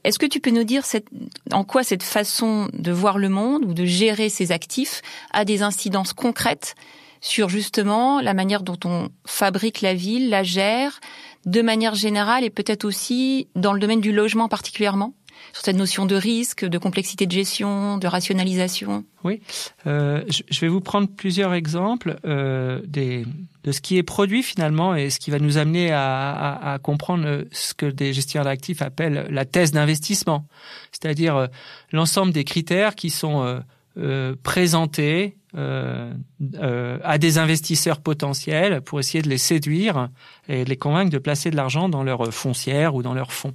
Est-ce 0.03 0.19
que 0.19 0.27
tu 0.27 0.41
peux 0.41 0.51
nous 0.51 0.65
dire 0.65 0.85
cette, 0.85 1.07
en 1.53 1.65
quoi 1.65 1.85
cette 1.85 2.03
façon 2.03 2.69
de 2.73 2.93
voir 2.93 3.19
le 3.19 3.29
monde 3.29 3.65
ou 3.65 3.73
de 3.73 3.85
gérer 3.85 4.29
ses 4.29 4.53
actifs 4.53 5.01
a 5.33 5.45
des 5.45 5.63
incidences 5.63 6.13
concrètes 6.13 6.75
sur 7.21 7.49
justement 7.49 8.21
la 8.21 8.35
manière 8.35 8.63
dont 8.63 8.79
on 8.85 9.09
fabrique 9.25 9.81
la 9.81 9.95
ville, 9.95 10.29
la 10.29 10.43
gère, 10.43 11.01
de 11.47 11.63
manière 11.63 11.95
générale 11.95 12.45
et 12.45 12.51
peut-être 12.51 12.85
aussi 12.85 13.49
dans 13.55 13.73
le 13.73 13.81
domaine 13.81 14.01
du 14.01 14.13
logement 14.13 14.49
particulièrement 14.49 15.15
sur 15.53 15.65
cette 15.65 15.77
notion 15.77 16.07
de 16.07 16.15
risque, 16.15 16.65
de 16.65 16.79
complexité 16.79 17.27
de 17.27 17.33
gestion, 17.33 17.99
de 17.99 18.07
rationalisation. 18.07 19.05
Oui, 19.25 19.41
euh, 19.87 20.23
je 20.29 20.61
vais 20.61 20.69
vous 20.69 20.81
prendre 20.81 21.09
plusieurs 21.09 21.55
exemples 21.55 22.17
euh, 22.25 22.81
des, 22.87 23.25
de 23.65 23.73
ce 23.73 23.81
qui 23.81 23.97
est 23.97 24.03
produit 24.03 24.43
finalement 24.43 24.95
et 24.95 25.11
ce 25.11 25.19
qui 25.19 25.31
va 25.31 25.39
nous 25.39 25.59
amener 25.59 25.91
à, 25.91 26.31
à, 26.31 26.75
à 26.75 26.79
comprendre 26.79 27.45
ce 27.51 27.75
que 27.75 27.87
des 27.87 28.13
gestionnaires 28.13 28.45
d'actifs 28.45 28.83
appellent 28.83 29.27
la 29.31 29.45
thèse 29.45 29.73
d'investissement, 29.73 30.47
c'est-à-dire 30.93 31.37
euh, 31.37 31.47
l'ensemble 31.93 32.33
des 32.33 32.45
critères 32.45 32.95
qui 32.95 33.11
sont 33.11 33.43
euh, 33.43 33.61
euh, 33.99 34.35
présentés 34.43 35.37
euh, 35.57 36.13
euh, 36.55 36.99
à 37.05 37.19
des 37.19 37.39
investisseurs 37.39 38.01
potentiels 38.01 38.81
pour 38.81 38.99
essayer 38.99 39.23
de 39.23 39.29
les 39.29 39.39
séduire 39.39 40.09
et 40.49 40.65
de 40.65 40.69
les 40.69 40.77
convaincre 40.77 41.11
de 41.11 41.19
placer 41.19 41.51
de 41.51 41.57
l'argent 41.57 41.89
dans 41.89 42.03
leur 42.03 42.33
foncière 42.33 42.95
ou 42.95 43.03
dans 43.03 43.15
leur 43.15 43.33
fonds. 43.33 43.55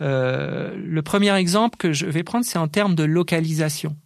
Euh, 0.00 0.76
le 0.76 1.02
premier 1.02 1.34
exemple 1.36 1.76
que 1.76 1.92
je 1.92 2.06
vais 2.06 2.22
prendre, 2.22 2.44
c'est 2.44 2.58
en 2.58 2.68
termes 2.68 2.94
de 2.94 3.04
localisation. 3.04 3.96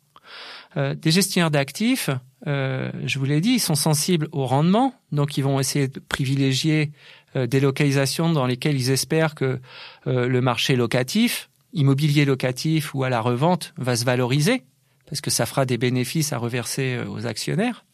Euh, 0.77 0.95
des 0.95 1.11
gestionnaires 1.11 1.51
d'actifs, 1.51 2.09
euh, 2.47 2.91
je 3.05 3.19
vous 3.19 3.25
l'ai 3.25 3.41
dit, 3.41 3.51
ils 3.51 3.61
sont 3.61 3.75
sensibles 3.75 4.29
au 4.33 4.47
rendement, 4.47 4.95
donc 5.12 5.37
ils 5.37 5.45
vont 5.45 5.61
essayer 5.61 5.88
de 5.88 6.01
privilégier 6.01 6.93
des 7.35 7.61
localisations 7.61 8.31
dans 8.31 8.45
lesquelles 8.45 8.77
ils 8.77 8.91
espèrent 8.91 9.35
que 9.35 9.59
le 10.05 10.41
marché 10.43 10.77
locatif, 10.77 11.49
immobilier 11.73 12.27
locatif 12.27 12.95
ou 12.95 13.05
à 13.05 13.09
la 13.09 13.23
revente 13.23 13.73
va 13.79 13.97
se 13.97 14.05
valoriser 14.05 14.65
parce 15.07 15.21
que 15.21 15.31
ça 15.31 15.47
fera 15.47 15.67
des 15.67 15.79
bénéfices 15.79 16.33
à 16.33 16.38
reverser 16.38 16.97
euh, 16.97 17.09
aux 17.09 17.27
actionnaires. 17.27 17.85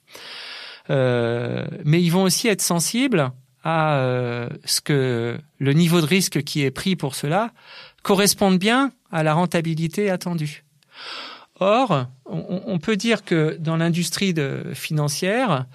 Euh, 0.90 1.66
mais 1.85 2.03
ils 2.03 2.11
vont 2.11 2.23
aussi 2.23 2.49
être 2.49 2.62
sensibles 2.62 3.31
à 3.62 3.97
euh, 3.97 4.49
ce 4.64 4.81
que 4.81 5.38
le 5.59 5.73
niveau 5.73 6.01
de 6.01 6.07
risque 6.07 6.42
qui 6.42 6.62
est 6.62 6.71
pris 6.71 6.97
pour 6.97 7.14
cela 7.14 7.53
corresponde 8.03 8.59
bien 8.59 8.92
à 9.11 9.23
la 9.23 9.35
rentabilité 9.35 10.11
attendue. 10.11 10.64
Or, 11.61 12.07
on, 12.25 12.79
peut 12.79 12.97
dire 12.97 13.25
que 13.25 13.57
dans 13.59 13.77
l'industrie 13.77 14.33
financière, 14.75 15.66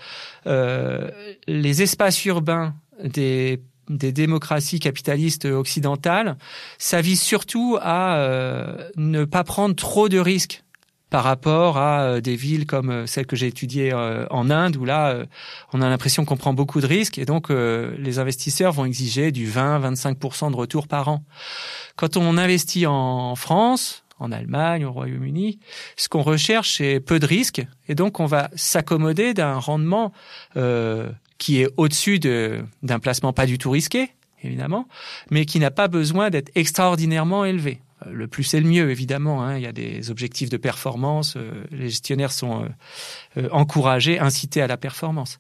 euh, 0.48 1.12
les 1.46 1.82
espaces 1.82 2.24
urbains 2.24 2.74
des, 3.04 3.62
des 3.90 4.14
démocraties 4.14 4.80
capitalistes 4.80 5.44
occidentales, 5.44 6.38
ça 6.78 7.02
vise 7.02 7.22
surtout 7.22 7.78
à 7.82 8.16
euh, 8.16 8.90
ne 8.96 9.26
pas 9.26 9.44
prendre 9.44 9.76
trop 9.76 10.08
de 10.08 10.20
risques 10.20 10.64
par 11.14 11.26
rapport 11.26 11.78
à 11.78 12.06
euh, 12.06 12.22
des 12.22 12.36
villes 12.36 12.66
comme 12.66 12.90
euh, 12.90 13.06
celle 13.06 13.28
que 13.28 13.36
j'ai 13.36 13.46
étudiée 13.46 13.94
euh, 13.94 14.26
en 14.32 14.50
Inde, 14.50 14.78
où 14.78 14.84
là, 14.84 15.28
on 15.72 15.80
a 15.80 15.88
l'impression 15.88 16.26
qu'on 16.26 16.38
prend 16.38 16.56
beaucoup 16.56 16.82
de 16.82 16.88
risques 16.88 17.20
et 17.20 17.26
donc 17.26 17.50
les 17.50 18.18
investisseurs 18.18 18.72
vont 18.72 18.86
exiger 18.86 19.32
du 19.32 19.48
20-25% 19.48 20.50
de 20.50 20.56
retour 20.56 20.88
par 20.88 21.10
an. 21.10 21.24
Quand 21.98 22.18
on 22.18 22.36
investit 22.40 22.88
en 22.88 23.36
France, 23.36 24.04
en 24.18 24.32
Allemagne, 24.32 24.86
au 24.86 24.92
Royaume-Uni, 24.92 25.60
ce 25.98 26.10
qu'on 26.10 26.24
recherche, 26.24 26.78
c'est 26.78 27.00
peu 27.00 27.20
de 27.20 27.28
risques 27.28 27.64
et 27.88 27.94
donc 27.94 28.20
on 28.20 28.26
va 28.26 28.50
s'accommoder 28.56 29.36
d'un 29.36 29.60
rendement 29.60 30.14
qui 31.38 31.62
est 31.62 31.70
au-dessus 31.78 32.20
d'un 32.20 33.00
placement 33.00 33.34
pas 33.34 33.46
du 33.46 33.60
tout 33.60 33.70
risqué, 33.70 34.10
évidemment, 34.44 34.88
mais 35.30 35.46
qui 35.46 35.60
n'a 35.60 35.72
pas 35.72 35.88
besoin 35.88 36.32
d'être 36.32 36.52
extraordinairement 36.56 37.46
élevé 37.46 37.82
le 38.12 38.28
plus 38.28 38.44
c'est 38.44 38.60
le 38.60 38.68
mieux, 38.68 38.90
évidemment. 38.92 39.44
Hein. 39.44 39.58
Il 39.58 39.64
y 39.64 39.68
a 39.68 39.72
des 39.72 40.12
objectifs 40.12 40.50
de 40.50 40.58
performance. 40.58 41.36
Euh, 41.38 41.64
les 41.72 41.90
gestionnaires 41.90 42.32
sont 42.32 42.64
euh, 42.64 42.68
euh, 43.38 43.50
encouragés, 43.52 44.20
incités 44.20 44.62
à 44.62 44.68
la 44.68 44.78
performance. 44.78 45.38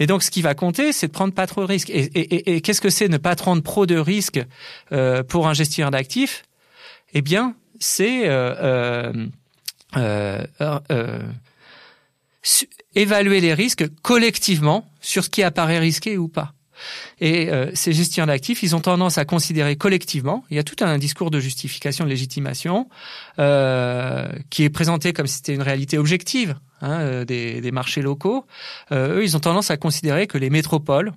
Mais 0.00 0.06
donc, 0.06 0.22
ce 0.22 0.30
qui 0.30 0.42
va 0.42 0.54
compter, 0.54 0.92
c'est 0.92 1.08
de 1.08 1.12
prendre 1.12 1.34
pas 1.34 1.46
trop 1.46 1.62
de 1.62 1.66
risques. 1.66 1.90
Et, 1.90 2.60
qu'est-ce 2.60 2.80
que 2.80 2.90
c'est 2.90 3.08
ne 3.08 3.18
pas 3.18 3.36
prendre 3.36 3.62
trop 3.62 3.86
de 3.86 3.96
risques 3.96 4.44
pour 5.28 5.48
un 5.48 5.54
gestionnaire 5.54 5.90
d'actifs? 5.90 6.44
Eh 7.14 7.22
bien, 7.22 7.54
c'est 7.78 8.24
évaluer 12.94 13.40
les 13.40 13.54
risques 13.54 13.86
collectivement 14.02 14.88
sur 15.00 15.24
ce 15.24 15.30
qui 15.30 15.42
apparaît 15.42 15.78
risqué 15.78 16.18
ou 16.18 16.28
pas. 16.28 16.55
Et 17.20 17.50
euh, 17.50 17.70
ces 17.74 17.92
gestionnaires 17.92 18.34
d'actifs, 18.34 18.62
ils 18.62 18.74
ont 18.76 18.80
tendance 18.80 19.18
à 19.18 19.24
considérer 19.24 19.76
collectivement, 19.76 20.44
il 20.50 20.56
y 20.56 20.60
a 20.60 20.64
tout 20.64 20.76
un 20.84 20.98
discours 20.98 21.30
de 21.30 21.40
justification, 21.40 22.04
de 22.04 22.10
légitimation, 22.10 22.88
euh, 23.38 24.28
qui 24.50 24.64
est 24.64 24.70
présenté 24.70 25.12
comme 25.12 25.26
si 25.26 25.36
c'était 25.36 25.54
une 25.54 25.62
réalité 25.62 25.98
objective 25.98 26.56
hein, 26.80 27.00
euh, 27.00 27.24
des, 27.24 27.70
marchés 27.72 28.02
locaux. 28.02 28.46
Eux, 28.92 29.22
ils 29.22 29.36
ont 29.36 29.40
tendance 29.40 29.70
à 29.70 29.76
considérer 29.76 30.26
que 30.26 30.38
les 30.38 30.50
métropoles 30.50 31.12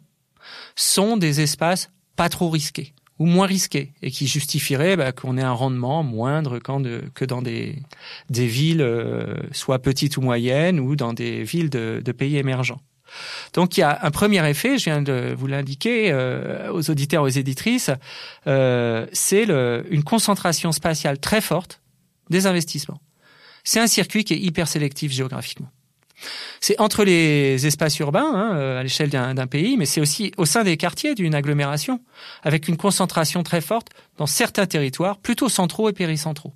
sont 0.75 1.17
des 1.17 1.41
espaces 1.41 1.91
pas 2.15 2.29
trop 2.29 2.49
risqués 2.49 2.93
ou 3.17 3.25
moins 3.25 3.47
risqués 3.47 3.91
et 4.01 4.11
qui 4.11 4.27
justifieraient 4.27 4.95
bah, 4.95 5.11
qu'on 5.11 5.37
ait 5.37 5.43
un 5.43 5.51
rendement 5.51 6.03
moindre 6.03 6.59
que 6.59 7.25
dans 7.25 7.41
des, 7.41 7.83
villes 8.29 8.85
soit 9.51 9.79
petites 9.79 10.15
ou 10.15 10.21
moyennes 10.21 10.79
ou 10.79 10.95
dans 10.95 11.11
des 11.11 11.43
villes 11.43 11.69
de 11.69 12.11
pays 12.13 12.37
émergents. 12.37 12.79
Donc 13.53 13.77
il 13.77 13.81
y 13.81 13.83
a 13.83 13.99
un 14.01 14.11
premier 14.11 14.47
effet, 14.49 14.77
je 14.77 14.85
viens 14.85 15.01
de 15.01 15.33
vous 15.37 15.47
l'indiquer 15.47 16.11
euh, 16.11 16.71
aux 16.71 16.89
auditeurs, 16.89 17.23
aux 17.23 17.27
éditrices, 17.27 17.91
euh, 18.47 19.05
c'est 19.13 19.45
une 19.89 20.03
concentration 20.03 20.71
spatiale 20.71 21.19
très 21.19 21.41
forte 21.41 21.81
des 22.29 22.47
investissements. 22.47 23.01
C'est 23.63 23.79
un 23.79 23.87
circuit 23.87 24.23
qui 24.23 24.33
est 24.33 24.39
hyper 24.39 24.67
sélectif 24.67 25.11
géographiquement. 25.11 25.69
C'est 26.59 26.79
entre 26.79 27.03
les 27.03 27.65
espaces 27.65 27.97
urbains, 27.99 28.31
hein, 28.33 28.55
euh, 28.55 28.79
à 28.79 28.83
l'échelle 28.83 29.09
d'un 29.09 29.47
pays, 29.47 29.77
mais 29.77 29.85
c'est 29.85 30.01
aussi 30.01 30.31
au 30.37 30.45
sein 30.45 30.63
des 30.63 30.75
quartiers 30.77 31.15
d'une 31.15 31.33
agglomération, 31.33 32.01
avec 32.43 32.67
une 32.67 32.77
concentration 32.77 33.43
très 33.43 33.61
forte 33.61 33.87
dans 34.17 34.27
certains 34.27 34.65
territoires, 34.65 35.17
plutôt 35.17 35.49
centraux 35.49 35.89
et 35.89 35.93
péricentraux. 35.93 36.53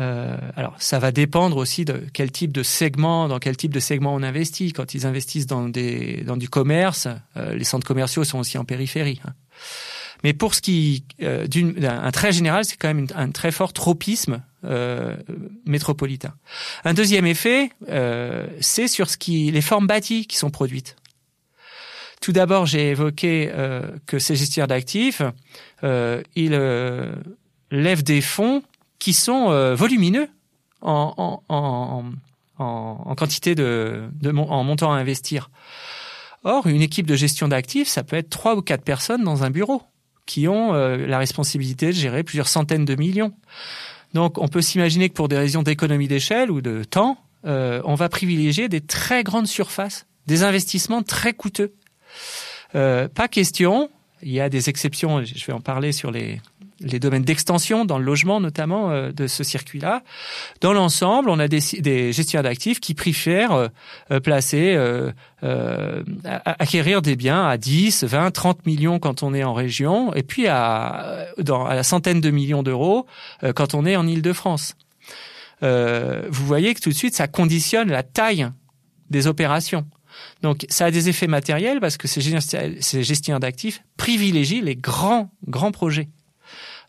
Euh, 0.00 0.36
alors, 0.56 0.74
ça 0.78 0.98
va 0.98 1.12
dépendre 1.12 1.56
aussi 1.56 1.84
de 1.84 2.04
quel 2.12 2.32
type 2.32 2.52
de 2.52 2.62
segment, 2.62 3.28
dans 3.28 3.38
quel 3.38 3.56
type 3.56 3.72
de 3.72 3.80
segment 3.80 4.14
on 4.14 4.22
investit. 4.22 4.72
Quand 4.72 4.94
ils 4.94 5.06
investissent 5.06 5.46
dans 5.46 5.68
des 5.68 6.22
dans 6.24 6.36
du 6.36 6.48
commerce, 6.48 7.08
euh, 7.36 7.54
les 7.54 7.64
centres 7.64 7.86
commerciaux 7.86 8.24
sont 8.24 8.38
aussi 8.38 8.58
en 8.58 8.64
périphérie. 8.64 9.20
Hein. 9.24 9.34
Mais 10.24 10.32
pour 10.32 10.54
ce 10.54 10.62
qui 10.62 11.04
euh, 11.22 11.46
d'un 11.46 12.10
très 12.10 12.32
général, 12.32 12.64
c'est 12.64 12.76
quand 12.76 12.88
même 12.88 13.06
un 13.14 13.30
très 13.30 13.52
fort 13.52 13.74
tropisme 13.74 14.42
euh, 14.64 15.14
métropolitain. 15.66 16.34
Un 16.84 16.94
deuxième 16.94 17.26
effet, 17.26 17.70
euh, 17.90 18.46
c'est 18.60 18.88
sur 18.88 19.10
ce 19.10 19.18
qui 19.18 19.50
les 19.50 19.60
formes 19.60 19.86
bâties 19.86 20.26
qui 20.26 20.38
sont 20.38 20.50
produites. 20.50 20.96
Tout 22.22 22.32
d'abord, 22.32 22.64
j'ai 22.64 22.88
évoqué 22.88 23.52
que 24.06 24.18
ces 24.18 24.34
gestionnaires 24.34 24.68
d'actifs, 24.68 25.20
ils 25.82 26.58
lèvent 27.70 28.02
des 28.02 28.22
fonds 28.22 28.62
qui 28.98 29.12
sont 29.12 29.50
euh, 29.50 29.74
volumineux 29.74 30.28
en, 30.82 31.40
quantité 33.16 33.54
de, 33.54 34.08
de 34.20 34.30
montant 34.30 34.92
à 34.92 34.96
investir. 34.96 35.50
Or, 36.44 36.66
une 36.66 36.82
équipe 36.82 37.06
de 37.06 37.16
gestion 37.16 37.48
d'actifs, 37.48 37.88
ça 37.88 38.02
peut 38.04 38.16
être 38.16 38.28
trois 38.28 38.54
ou 38.54 38.62
quatre 38.62 38.84
personnes 38.84 39.24
dans 39.24 39.44
un 39.44 39.50
bureau 39.50 39.82
qui 40.26 40.46
ont 40.46 40.74
euh, 40.74 41.06
la 41.06 41.18
responsabilité 41.18 41.86
de 41.86 41.92
gérer 41.92 42.22
plusieurs 42.22 42.48
centaines 42.48 42.84
de 42.84 42.94
millions. 42.96 43.32
Donc, 44.12 44.38
on 44.38 44.48
peut 44.48 44.62
s'imaginer 44.62 45.08
que 45.08 45.14
pour 45.14 45.28
des 45.28 45.38
raisons 45.38 45.62
d'économie 45.62 46.08
d'échelle 46.08 46.50
ou 46.50 46.60
de 46.60 46.84
temps, 46.84 47.18
euh, 47.46 47.80
on 47.84 47.94
va 47.94 48.08
privilégier 48.08 48.68
des 48.68 48.80
très 48.80 49.24
grandes 49.24 49.46
surfaces, 49.46 50.06
des 50.26 50.42
investissements 50.42 51.02
très 51.02 51.32
coûteux. 51.32 51.74
Pas 52.72 53.28
question, 53.30 53.90
il 54.24 54.32
y 54.32 54.40
a 54.40 54.48
des 54.48 54.68
exceptions, 54.68 55.22
je 55.22 55.46
vais 55.46 55.52
en 55.52 55.60
parler 55.60 55.92
sur 55.92 56.10
les, 56.10 56.40
les 56.84 57.00
domaines 57.00 57.22
d'extension 57.22 57.84
dans 57.84 57.98
le 57.98 58.04
logement 58.04 58.40
notamment 58.40 58.90
euh, 58.90 59.10
de 59.10 59.26
ce 59.26 59.42
circuit-là. 59.42 60.02
Dans 60.60 60.72
l'ensemble, 60.72 61.30
on 61.30 61.38
a 61.38 61.48
des, 61.48 61.60
gestionnaires 62.12 62.44
d'actifs 62.44 62.80
qui 62.80 62.94
préfèrent 62.94 63.52
euh, 63.52 63.68
euh, 64.10 64.20
placer, 64.20 64.78
acquérir 66.44 67.02
des 67.02 67.16
biens 67.16 67.46
à 67.46 67.56
10, 67.58 68.04
20, 68.04 68.30
30 68.30 68.66
millions 68.66 68.98
quand 68.98 69.22
on 69.22 69.34
est 69.34 69.44
en 69.44 69.52
région, 69.52 70.14
et 70.14 70.22
puis 70.22 70.46
à, 70.46 71.26
dans, 71.38 71.66
à 71.66 71.74
la 71.74 71.82
centaine 71.82 72.20
de 72.20 72.30
millions 72.30 72.62
d'euros 72.62 73.06
quand 73.54 73.74
on 73.74 73.84
est 73.84 73.96
en 73.96 74.06
Île-de-France. 74.06 74.74
vous 75.60 76.46
voyez 76.46 76.74
que 76.74 76.80
tout 76.80 76.90
de 76.90 76.94
suite, 76.94 77.14
ça 77.14 77.28
conditionne 77.28 77.90
la 77.90 78.02
taille 78.02 78.48
des 79.10 79.26
opérations. 79.26 79.84
Donc 80.42 80.64
ça 80.68 80.86
a 80.86 80.90
des 80.90 81.08
effets 81.08 81.26
matériels 81.26 81.80
parce 81.80 81.96
que 81.98 82.08
ces 82.08 82.22
gestionnaires 82.22 83.40
d'actifs 83.40 83.82
privilégient 83.96 84.62
les 84.62 84.76
grands, 84.76 85.30
grands 85.46 85.72
projets. 85.72 86.08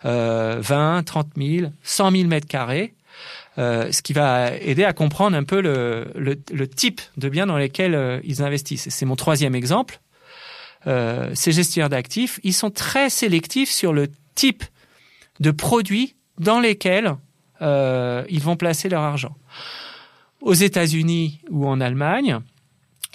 Euh, 0.06 0.58
20, 0.62 1.04
30 1.04 1.30
000, 1.36 1.72
100 1.84 2.12
000 2.12 2.24
mètres 2.26 2.48
carrés, 2.48 2.94
euh, 3.58 3.91
ce 3.91 4.02
qui 4.02 4.13
va 4.13 4.56
aider 4.56 4.84
à 4.84 4.94
comprendre 4.94 5.36
un 5.36 5.44
peu 5.44 5.62
le, 5.62 6.12
le, 6.15 6.36
le 6.52 6.68
type 6.68 7.02
de 7.18 7.28
biens 7.30 7.48
dans 7.48 7.58
lesquels 7.58 7.96
euh, 7.96 8.20
ils 8.24 8.44
investissent. 8.44 8.89
C'est 8.89 9.06
mon 9.06 9.15
troisième 9.15 9.56
exemple. 9.56 10.00
Euh, 10.88 11.32
ces 11.34 11.52
gestionnaires 11.52 11.89
d'actifs, 11.89 12.39
ils 12.44 12.54
sont 12.54 12.70
très 12.70 13.10
sélectifs 13.10 13.72
sur 13.72 13.94
le 13.94 14.10
type 14.36 14.63
de 15.39 15.52
produits 15.52 16.15
dans 16.38 16.60
lesquels 16.60 17.15
euh, 17.62 18.24
ils 18.30 18.41
vont 18.41 18.56
placer 18.56 18.89
leur 18.89 19.02
argent. 19.02 19.36
Aux 20.41 20.54
États-Unis 20.54 21.41
ou 21.50 21.68
en 21.68 21.82
Allemagne 21.82 22.39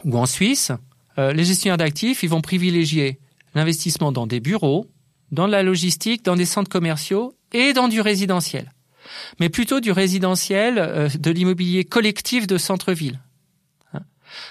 ou 0.04 0.18
en 0.18 0.26
Suisse, 0.26 0.72
euh, 1.18 1.32
les 1.32 1.44
gestionnaires 1.44 1.76
d'actifs, 1.76 2.22
ils 2.22 2.30
vont 2.30 2.40
privilégier 2.40 3.20
l'investissement 3.54 4.10
dans 4.10 4.26
des 4.26 4.40
bureaux, 4.40 4.86
dans 5.32 5.46
la 5.46 5.62
logistique, 5.62 6.24
dans 6.24 6.36
des 6.36 6.44
centres 6.44 6.70
commerciaux 6.70 7.34
et 7.52 7.72
dans 7.72 7.88
du 7.88 8.00
résidentiel. 8.00 8.72
Mais 9.38 9.48
plutôt 9.48 9.80
du 9.80 9.92
résidentiel, 9.92 10.78
euh, 10.78 11.08
de 11.08 11.30
l'immobilier 11.30 11.84
collectif 11.84 12.46
de 12.46 12.58
centre-ville. 12.58 13.20
Hein. 13.92 14.00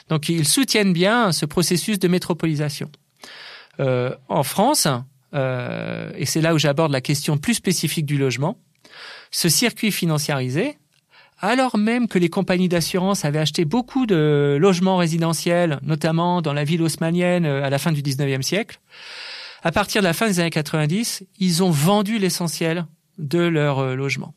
Donc 0.09 0.29
ils 0.29 0.47
soutiennent 0.47 0.93
bien 0.93 1.31
ce 1.31 1.45
processus 1.45 1.99
de 1.99 2.07
métropolisation. 2.07 2.91
Euh, 3.79 4.13
en 4.27 4.43
France, 4.43 4.87
euh, 5.33 6.11
et 6.15 6.25
c'est 6.25 6.41
là 6.41 6.53
où 6.53 6.57
j'aborde 6.57 6.91
la 6.91 7.01
question 7.01 7.37
plus 7.37 7.53
spécifique 7.53 8.05
du 8.05 8.17
logement, 8.17 8.57
ce 9.31 9.47
circuit 9.47 9.91
financiarisé, 9.91 10.77
alors 11.41 11.77
même 11.77 12.09
que 12.09 12.19
les 12.19 12.27
compagnies 12.27 12.67
d'assurance 12.67 13.23
avaient 13.23 13.39
acheté 13.39 13.63
beaucoup 13.63 14.05
de 14.05 14.57
logements 14.59 14.97
résidentiels, 14.97 15.79
notamment 15.83 16.41
dans 16.41 16.51
la 16.51 16.65
ville 16.65 16.81
haussmanienne 16.81 17.45
à 17.45 17.69
la 17.69 17.77
fin 17.77 17.93
du 17.93 18.01
19e 18.01 18.41
siècle, 18.41 18.81
à 19.63 19.72
partir 19.72 20.02
de 20.02 20.08
la 20.08 20.13
fin 20.13 20.28
des 20.28 20.39
années 20.39 20.50
90, 20.50 21.24
ils 21.39 21.63
ont 21.63 21.72
vendu 21.72 22.17
l'essentiel 22.17 22.86
de 23.17 23.39
leur 23.39 23.80
euh, 23.80 23.95
logement. 23.95 24.34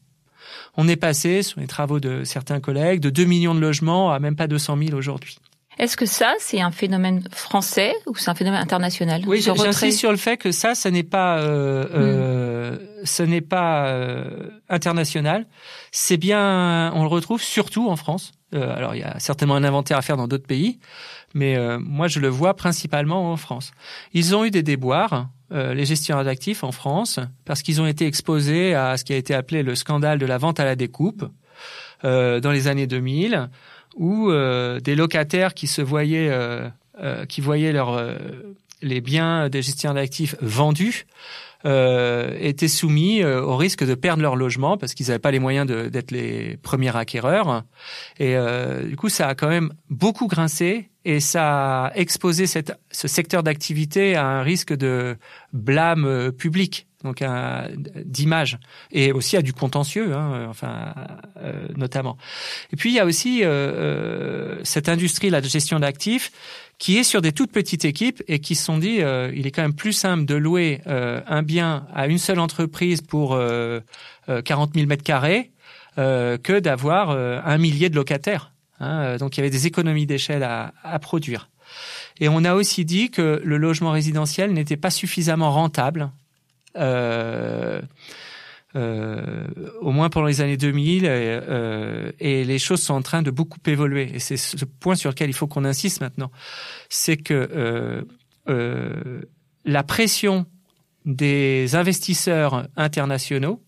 On 0.76 0.88
est 0.88 0.96
passé, 0.96 1.42
sur 1.42 1.60
les 1.60 1.66
travaux 1.66 2.00
de 2.00 2.24
certains 2.24 2.60
collègues, 2.60 3.00
de 3.00 3.10
2 3.10 3.24
millions 3.24 3.54
de 3.54 3.60
logements 3.60 4.12
à 4.12 4.18
même 4.18 4.36
pas 4.36 4.46
200 4.46 4.78
000 4.78 4.96
aujourd'hui. 4.96 5.38
Est-ce 5.78 5.96
que 5.96 6.06
ça, 6.06 6.34
c'est 6.38 6.60
un 6.60 6.70
phénomène 6.70 7.24
français 7.32 7.94
ou 8.06 8.14
c'est 8.14 8.30
un 8.30 8.34
phénomène 8.34 8.60
international? 8.60 9.22
Oui, 9.26 9.40
j'insiste 9.40 9.98
sur 9.98 10.10
le 10.10 10.18
fait 10.18 10.36
que 10.36 10.52
ça, 10.52 10.74
ce 10.74 10.88
n'est 10.88 11.02
pas, 11.02 11.38
euh, 11.38 11.86
euh, 11.94 12.78
ce 13.04 13.22
n'est 13.22 13.40
pas 13.40 13.86
euh, 13.86 14.50
international. 14.68 15.46
C'est 15.90 16.18
bien, 16.18 16.92
on 16.94 17.02
le 17.02 17.08
retrouve 17.08 17.40
surtout 17.40 17.88
en 17.88 17.96
France. 17.96 18.32
Euh, 18.54 18.76
alors, 18.76 18.94
il 18.94 19.00
y 19.00 19.04
a 19.04 19.18
certainement 19.18 19.56
un 19.56 19.64
inventaire 19.64 19.96
à 19.96 20.02
faire 20.02 20.18
dans 20.18 20.28
d'autres 20.28 20.46
pays, 20.46 20.78
mais 21.34 21.56
euh, 21.56 21.78
moi, 21.78 22.08
je 22.08 22.20
le 22.20 22.28
vois 22.28 22.54
principalement 22.54 23.32
en 23.32 23.36
France. 23.36 23.72
Ils 24.12 24.34
ont 24.36 24.44
eu 24.44 24.50
des 24.50 24.62
déboires, 24.62 25.28
euh, 25.52 25.74
les 25.74 25.84
gestionnaires 25.84 26.24
d'actifs 26.24 26.64
en 26.64 26.72
France, 26.72 27.20
parce 27.44 27.62
qu'ils 27.62 27.80
ont 27.80 27.86
été 27.86 28.06
exposés 28.06 28.74
à 28.74 28.96
ce 28.96 29.04
qui 29.04 29.12
a 29.12 29.16
été 29.16 29.34
appelé 29.34 29.62
le 29.62 29.74
scandale 29.74 30.18
de 30.18 30.26
la 30.26 30.38
vente 30.38 30.60
à 30.60 30.64
la 30.64 30.76
découpe 30.76 31.24
dans 32.04 32.50
les 32.50 32.66
années 32.66 32.88
2000 32.88 33.48
où 33.96 34.30
euh, 34.30 34.80
des 34.80 34.94
locataires 34.94 35.54
qui 35.54 35.66
se 35.66 35.82
voyaient, 35.82 36.28
euh, 36.30 36.68
euh, 37.00 37.26
qui 37.26 37.40
voyaient 37.40 37.72
leur, 37.72 38.00
les 38.80 39.00
biens 39.00 39.48
des 39.48 39.62
gestionnaires 39.62 40.02
d'actifs 40.02 40.36
vendus 40.40 41.06
étaient 41.64 42.68
soumis 42.68 43.24
au 43.24 43.56
risque 43.56 43.84
de 43.84 43.94
perdre 43.94 44.22
leur 44.22 44.36
logement 44.36 44.76
parce 44.76 44.94
qu'ils 44.94 45.06
n'avaient 45.06 45.18
pas 45.18 45.30
les 45.30 45.38
moyens 45.38 45.66
d'être 45.66 46.10
les 46.10 46.56
premiers 46.56 46.96
acquéreurs. 46.96 47.64
Et 48.18 48.36
du 48.84 48.96
coup, 48.96 49.08
ça 49.08 49.28
a 49.28 49.34
quand 49.34 49.48
même 49.48 49.72
beaucoup 49.90 50.26
grincé 50.26 50.90
et 51.04 51.20
ça 51.20 51.86
a 51.86 51.94
exposé 51.94 52.46
cette, 52.46 52.72
ce 52.90 53.08
secteur 53.08 53.42
d'activité 53.42 54.16
à 54.16 54.26
un 54.26 54.42
risque 54.42 54.72
de 54.72 55.16
blâme 55.52 56.32
public 56.32 56.86
donc 57.02 57.22
d'image 58.04 58.58
et 58.90 59.12
aussi 59.12 59.36
à 59.36 59.42
du 59.42 59.52
contentieux, 59.52 60.14
hein, 60.14 60.46
enfin 60.48 60.94
euh, 61.38 61.66
notamment. 61.76 62.16
Et 62.72 62.76
puis 62.76 62.90
il 62.90 62.94
y 62.94 63.00
a 63.00 63.04
aussi 63.04 63.42
euh, 63.42 63.48
euh, 63.48 64.60
cette 64.64 64.88
industrie 64.88 65.30
la 65.30 65.40
gestion 65.40 65.80
d'actifs 65.80 66.32
qui 66.82 66.98
est 66.98 67.04
sur 67.04 67.22
des 67.22 67.30
toutes 67.30 67.52
petites 67.52 67.84
équipes 67.84 68.24
et 68.26 68.40
qui 68.40 68.56
se 68.56 68.64
sont 68.64 68.76
dit 68.76 68.98
il 69.34 69.46
est 69.46 69.52
quand 69.52 69.62
même 69.62 69.72
plus 69.72 69.92
simple 69.92 70.24
de 70.24 70.34
louer 70.34 70.80
un 70.84 71.42
bien 71.44 71.86
à 71.94 72.08
une 72.08 72.18
seule 72.18 72.40
entreprise 72.40 73.02
pour 73.02 73.38
40 74.26 74.74
000 74.74 74.86
mètres 74.88 75.04
carrés 75.04 75.52
que 75.96 76.58
d'avoir 76.58 77.10
un 77.10 77.58
millier 77.58 77.88
de 77.88 77.94
locataires. 77.94 78.50
Hein, 78.80 79.16
donc 79.18 79.36
il 79.36 79.38
y 79.38 79.42
avait 79.42 79.50
des 79.50 79.68
économies 79.68 80.06
d'échelle 80.06 80.42
à, 80.42 80.72
à 80.82 80.98
produire. 80.98 81.50
Et 82.18 82.28
on 82.28 82.44
a 82.44 82.54
aussi 82.54 82.84
dit 82.84 83.12
que 83.12 83.40
le 83.44 83.56
logement 83.58 83.92
résidentiel 83.92 84.52
n'était 84.52 84.76
pas 84.76 84.90
suffisamment 84.90 85.52
rentable 85.52 86.10
euh, 86.76 87.80
euh, 88.74 89.46
au 89.80 89.90
moins 89.92 90.08
pendant 90.08 90.26
les 90.26 90.40
années 90.40 90.56
2000, 90.56 91.04
euh, 91.06 92.10
et 92.20 92.44
les 92.44 92.58
choses 92.58 92.82
sont 92.82 92.94
en 92.94 93.02
train 93.02 93.22
de 93.22 93.30
beaucoup 93.30 93.58
évoluer. 93.66 94.10
Et 94.14 94.18
c'est 94.18 94.36
ce 94.36 94.64
point 94.64 94.94
sur 94.94 95.10
lequel 95.10 95.28
il 95.28 95.34
faut 95.34 95.46
qu'on 95.46 95.64
insiste 95.64 96.00
maintenant, 96.00 96.30
c'est 96.88 97.16
que 97.16 98.04
la 99.64 99.82
pression 99.84 100.46
des 101.04 101.74
investisseurs 101.74 102.66
internationaux, 102.76 103.62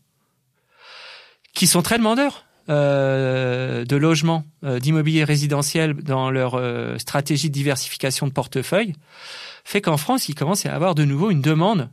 qui 1.53 1.67
sont 1.67 1.83
très 1.83 1.99
demandeurs 1.99 2.47
de 2.69 3.97
logements, 3.97 4.45
d'immobilier 4.63 5.25
résidentiel 5.25 5.95
dans 5.95 6.31
leur 6.31 6.61
stratégie 6.99 7.51
de 7.51 7.55
diversification 7.55 8.27
de 8.27 8.33
portefeuille, 8.33 8.95
fait 9.65 9.81
qu'en 9.81 9.97
France, 9.97 10.29
il 10.29 10.35
commence 10.35 10.67
à 10.67 10.75
avoir 10.75 10.95
de 10.95 11.05
nouveau 11.05 11.31
une 11.31 11.41
demande 11.41 11.91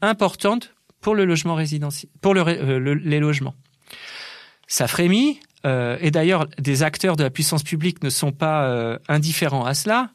importante 0.00 0.71
pour 1.02 1.14
le 1.14 1.26
logement 1.26 1.54
résidentiel, 1.54 2.10
pour 2.22 2.32
le, 2.32 2.42
euh, 2.46 2.94
les 3.04 3.20
logements. 3.20 3.54
Ça 4.66 4.88
frémit, 4.88 5.40
euh, 5.66 5.98
et 6.00 6.10
d'ailleurs, 6.10 6.46
des 6.58 6.82
acteurs 6.82 7.16
de 7.16 7.24
la 7.24 7.30
puissance 7.30 7.62
publique 7.62 8.02
ne 8.02 8.08
sont 8.08 8.32
pas 8.32 8.64
euh, 8.64 8.98
indifférents 9.08 9.66
à 9.66 9.74
cela. 9.74 10.10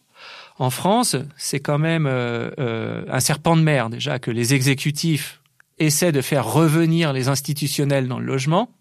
En 0.57 0.71
France, 0.71 1.15
c'est 1.35 1.59
quand 1.59 1.77
même 1.77 2.07
un 2.07 3.19
serpent 3.19 3.55
de 3.55 3.61
mer 3.61 3.91
déjà 3.91 4.17
que 4.17 4.31
les 4.31 4.55
exécutifs 4.55 5.39
essaient 5.77 6.11
de 6.11 6.21
faire 6.21 6.51
revenir 6.51 7.13
les 7.13 7.27
institutionnels 7.27 8.07
dans 8.07 8.17
le 8.17 8.25
logement. 8.25 8.71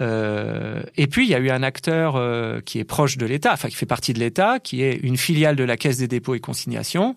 et 0.00 1.06
puis 1.06 1.24
il 1.24 1.30
y 1.30 1.34
a 1.34 1.38
eu 1.38 1.48
un 1.48 1.62
acteur 1.62 2.20
qui 2.64 2.78
est 2.78 2.84
proche 2.84 3.16
de 3.16 3.24
l'État, 3.24 3.54
enfin 3.54 3.70
qui 3.70 3.74
fait 3.74 3.86
partie 3.86 4.12
de 4.12 4.18
l'État, 4.18 4.58
qui 4.58 4.82
est 4.82 4.96
une 4.96 5.16
filiale 5.16 5.56
de 5.56 5.64
la 5.64 5.78
Caisse 5.78 5.96
des 5.96 6.08
dépôts 6.08 6.34
et 6.34 6.40
consignations, 6.40 7.16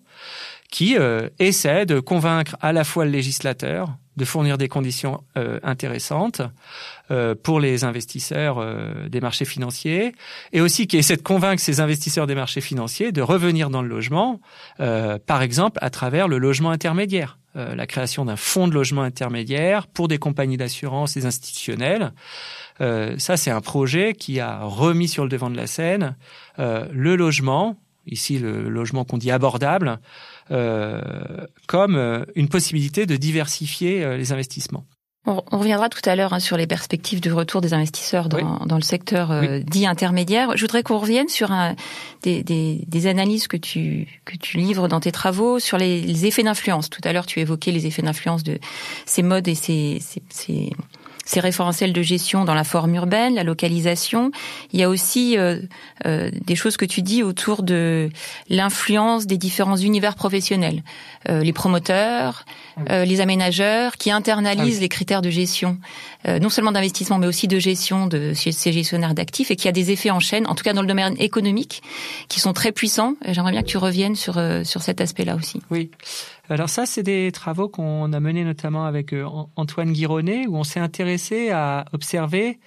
qui 0.72 0.98
euh, 0.98 1.30
essaie 1.40 1.86
de 1.86 2.00
convaincre 2.00 2.56
à 2.62 2.74
la 2.74 2.84
fois 2.84 3.06
le 3.06 3.12
législateur 3.12 3.98
de 4.18 4.26
fournir 4.26 4.58
des 4.58 4.68
conditions 4.68 5.24
euh, 5.38 5.60
intéressantes 5.64 6.42
euh, 7.10 7.36
pour 7.42 7.60
les 7.60 7.84
investisseurs 7.84 8.58
euh, 8.60 9.10
des 9.10 9.22
marchés 9.22 9.46
financiers 9.46 10.14
et 10.52 10.62
aussi 10.62 10.88
qui 10.88 10.98
essaie 10.98 11.18
de 11.18 11.22
convaincre 11.22 11.62
ces 11.62 11.80
investisseurs 11.80 12.28
des 12.28 12.36
marchés 12.36 12.62
financiers 12.62 13.12
de 13.12 13.22
revenir 13.22 13.70
dans 13.70 13.82
le 13.82 13.88
logement, 13.88 14.40
euh, 14.80 15.18
par 15.26 15.42
exemple 15.42 15.80
à 15.82 15.90
travers 15.90 16.28
le 16.28 16.38
logement 16.38 16.72
intermédiaire, 16.72 17.38
la 17.56 17.86
création 17.86 18.26
d'un 18.26 18.36
fonds 18.36 18.68
de 18.68 18.74
logement 18.74 19.04
intermédiaire 19.04 19.86
pour 19.86 20.08
des 20.08 20.18
compagnies 20.18 20.58
d'assurance, 20.58 21.14
des 21.14 21.28
institutionnels. 21.28 22.12
ça, 22.80 23.38
c'est 23.38 23.52
un 23.52 23.62
projet 23.62 24.16
qui 24.16 24.40
a 24.40 24.64
remis 24.64 25.08
sur 25.08 25.22
le 25.22 25.30
devant 25.30 25.52
de 25.52 25.56
la 25.56 25.68
scène 25.68 26.16
le 26.58 27.16
logement, 27.16 27.78
ici 28.08 28.40
le 28.40 28.70
logement 28.70 29.06
qu'on 29.06 29.20
dit 29.20 29.30
abordable, 29.30 29.88
euh, 29.90 29.98
comme 31.68 31.96
euh, 31.96 32.26
une 32.36 32.50
possibilité 32.50 33.06
de 33.06 33.16
diversifier 33.16 34.04
euh, 34.04 34.18
les 34.18 34.32
investissements. 34.32 34.86
On, 35.26 35.42
reviendra 35.58 35.88
tout 35.88 36.02
à 36.04 36.18
l'heure 36.18 36.34
hein, 36.34 36.42
sur 36.42 36.58
les 36.58 36.68
perspectives 36.68 37.22
du 37.22 37.32
retour 37.32 37.62
des 37.62 37.74
investisseurs 37.74 38.28
dans, 38.28 38.66
dans 38.66 38.76
le 38.76 38.82
secteur 38.82 39.32
dit 39.64 39.88
intermédiaire. 39.88 40.58
Je 40.58 40.62
voudrais 40.62 40.84
qu'on 40.84 40.98
revienne 40.98 41.30
sur 41.30 41.54
un, 41.54 41.78
des, 42.24 42.44
des, 42.44 42.84
des, 42.86 43.08
analyses 43.08 43.48
que 43.48 43.56
tu, 43.56 44.22
que 44.26 44.36
tu 44.36 44.58
livres 44.58 44.90
dans 44.90 45.00
tes 45.00 45.14
travaux 45.14 45.60
sur 45.60 45.78
les, 45.78 46.02
les 46.02 46.26
effets 46.26 46.44
d'influence. 46.44 46.90
Tout 46.90 47.00
à 47.06 47.14
l'heure, 47.14 47.26
tu 47.26 47.40
évoquais 47.40 47.72
les 47.72 47.86
effets 47.86 48.02
d'influence 48.02 48.44
de 48.44 48.60
ces 49.06 49.24
modes 49.24 49.48
et 49.48 49.56
ces, 49.56 50.00
ces, 50.02 50.22
ces 50.30 50.72
ces 51.26 51.40
référentiels 51.40 51.94
de 51.94 52.02
gestion 52.02 52.46
dans 52.46 52.54
la 52.54 52.64
forme 52.64 52.96
urbaine, 52.96 53.36
la 53.36 53.44
localisation. 53.44 54.32
Il 54.72 54.80
y 54.80 54.84
a 54.84 54.90
aussi 54.90 55.38
euh, 55.38 55.60
euh, 56.06 56.30
des 56.46 56.56
choses 56.56 56.78
que 56.78 56.86
tu 56.86 57.02
dis 57.02 57.24
autour 57.24 57.64
de 57.64 58.10
l'influence 58.50 59.26
des 59.26 59.38
différents 59.38 59.78
univers 59.78 60.16
professionnels, 60.16 60.84
euh, 61.30 61.42
les 61.42 61.54
promoteurs, 61.54 62.46
les 62.90 63.22
aménageurs, 63.22 63.98
qui 63.98 64.10
internalisent 64.10 64.78
ah 64.80 64.82
les 64.82 64.90
critères 64.90 65.22
de 65.22 65.30
gestion, 65.30 65.78
non 66.28 66.50
seulement 66.50 66.72
d'investissement 66.72 67.20
mais 67.20 67.28
aussi 67.28 67.48
de 67.48 67.60
gestion 67.60 68.08
de 68.08 68.34
ces 68.34 68.72
gestionnaires 68.72 69.14
d'actifs, 69.14 69.52
et 69.52 69.56
qui 69.56 69.68
a 69.68 69.72
des 69.72 69.92
effets 69.92 70.10
en 70.10 70.20
chaîne, 70.20 70.48
en 70.48 70.56
tout 70.56 70.64
cas 70.64 70.74
dans 70.74 70.82
le 70.82 70.88
domaine 70.88 71.16
économique, 71.20 71.84
qui 72.30 72.40
sont 72.40 72.52
très 72.52 72.72
puissants. 72.72 73.14
J'aimerais 73.28 73.52
bien 73.52 73.62
que 73.62 73.68
tu 73.68 73.78
reviennes 73.78 74.16
sur 74.16 74.42
sur 74.64 74.82
cet 74.82 75.02
aspect-là 75.02 75.36
aussi. 75.36 75.62
Oui. 75.70 75.92
Alors 76.50 76.70
ça, 76.70 76.86
c'est 76.86 77.04
des 77.04 77.32
travaux 77.32 77.70
qu'on 77.70 78.12
a 78.12 78.20
menés 78.20 78.44
notamment 78.44 78.86
avec 78.86 79.16
Antoine 79.56 79.94
Guironnet, 79.94 80.46
où 80.48 80.58
on 80.58 80.64
s'est 80.64 80.80
intéressé 80.80 81.52
à 81.52 81.86
observer 81.94 82.60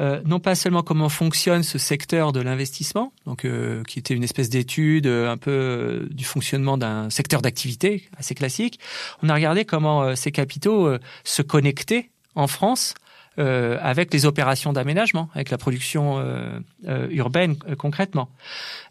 euh, 0.00 0.20
non 0.24 0.40
pas 0.40 0.54
seulement 0.54 0.82
comment 0.82 1.08
fonctionne 1.08 1.62
ce 1.62 1.78
secteur 1.78 2.32
de 2.32 2.40
l'investissement, 2.40 3.12
donc 3.26 3.44
euh, 3.44 3.84
qui 3.84 4.00
était 4.00 4.14
une 4.14 4.24
espèce 4.24 4.48
d'étude 4.48 5.06
euh, 5.06 5.30
un 5.30 5.36
peu 5.36 6.08
du 6.10 6.24
fonctionnement 6.24 6.76
d'un 6.76 7.10
secteur 7.10 7.42
d'activité 7.42 8.08
assez 8.16 8.34
classique. 8.34 8.80
On 9.22 9.28
a 9.28 9.34
regardé 9.34 9.64
comment 9.64 10.16
ces 10.16 10.32
capitaux 10.32 10.88
se 11.22 11.42
connectaient 11.42 12.10
en 12.34 12.46
France 12.46 12.94
euh, 13.40 13.78
avec 13.82 14.12
les 14.12 14.26
opérations 14.26 14.72
d'aménagement, 14.72 15.28
avec 15.34 15.50
la 15.50 15.58
production 15.58 16.20
euh, 16.20 16.60
euh, 16.86 17.08
urbaine 17.10 17.56
concrètement. 17.76 18.28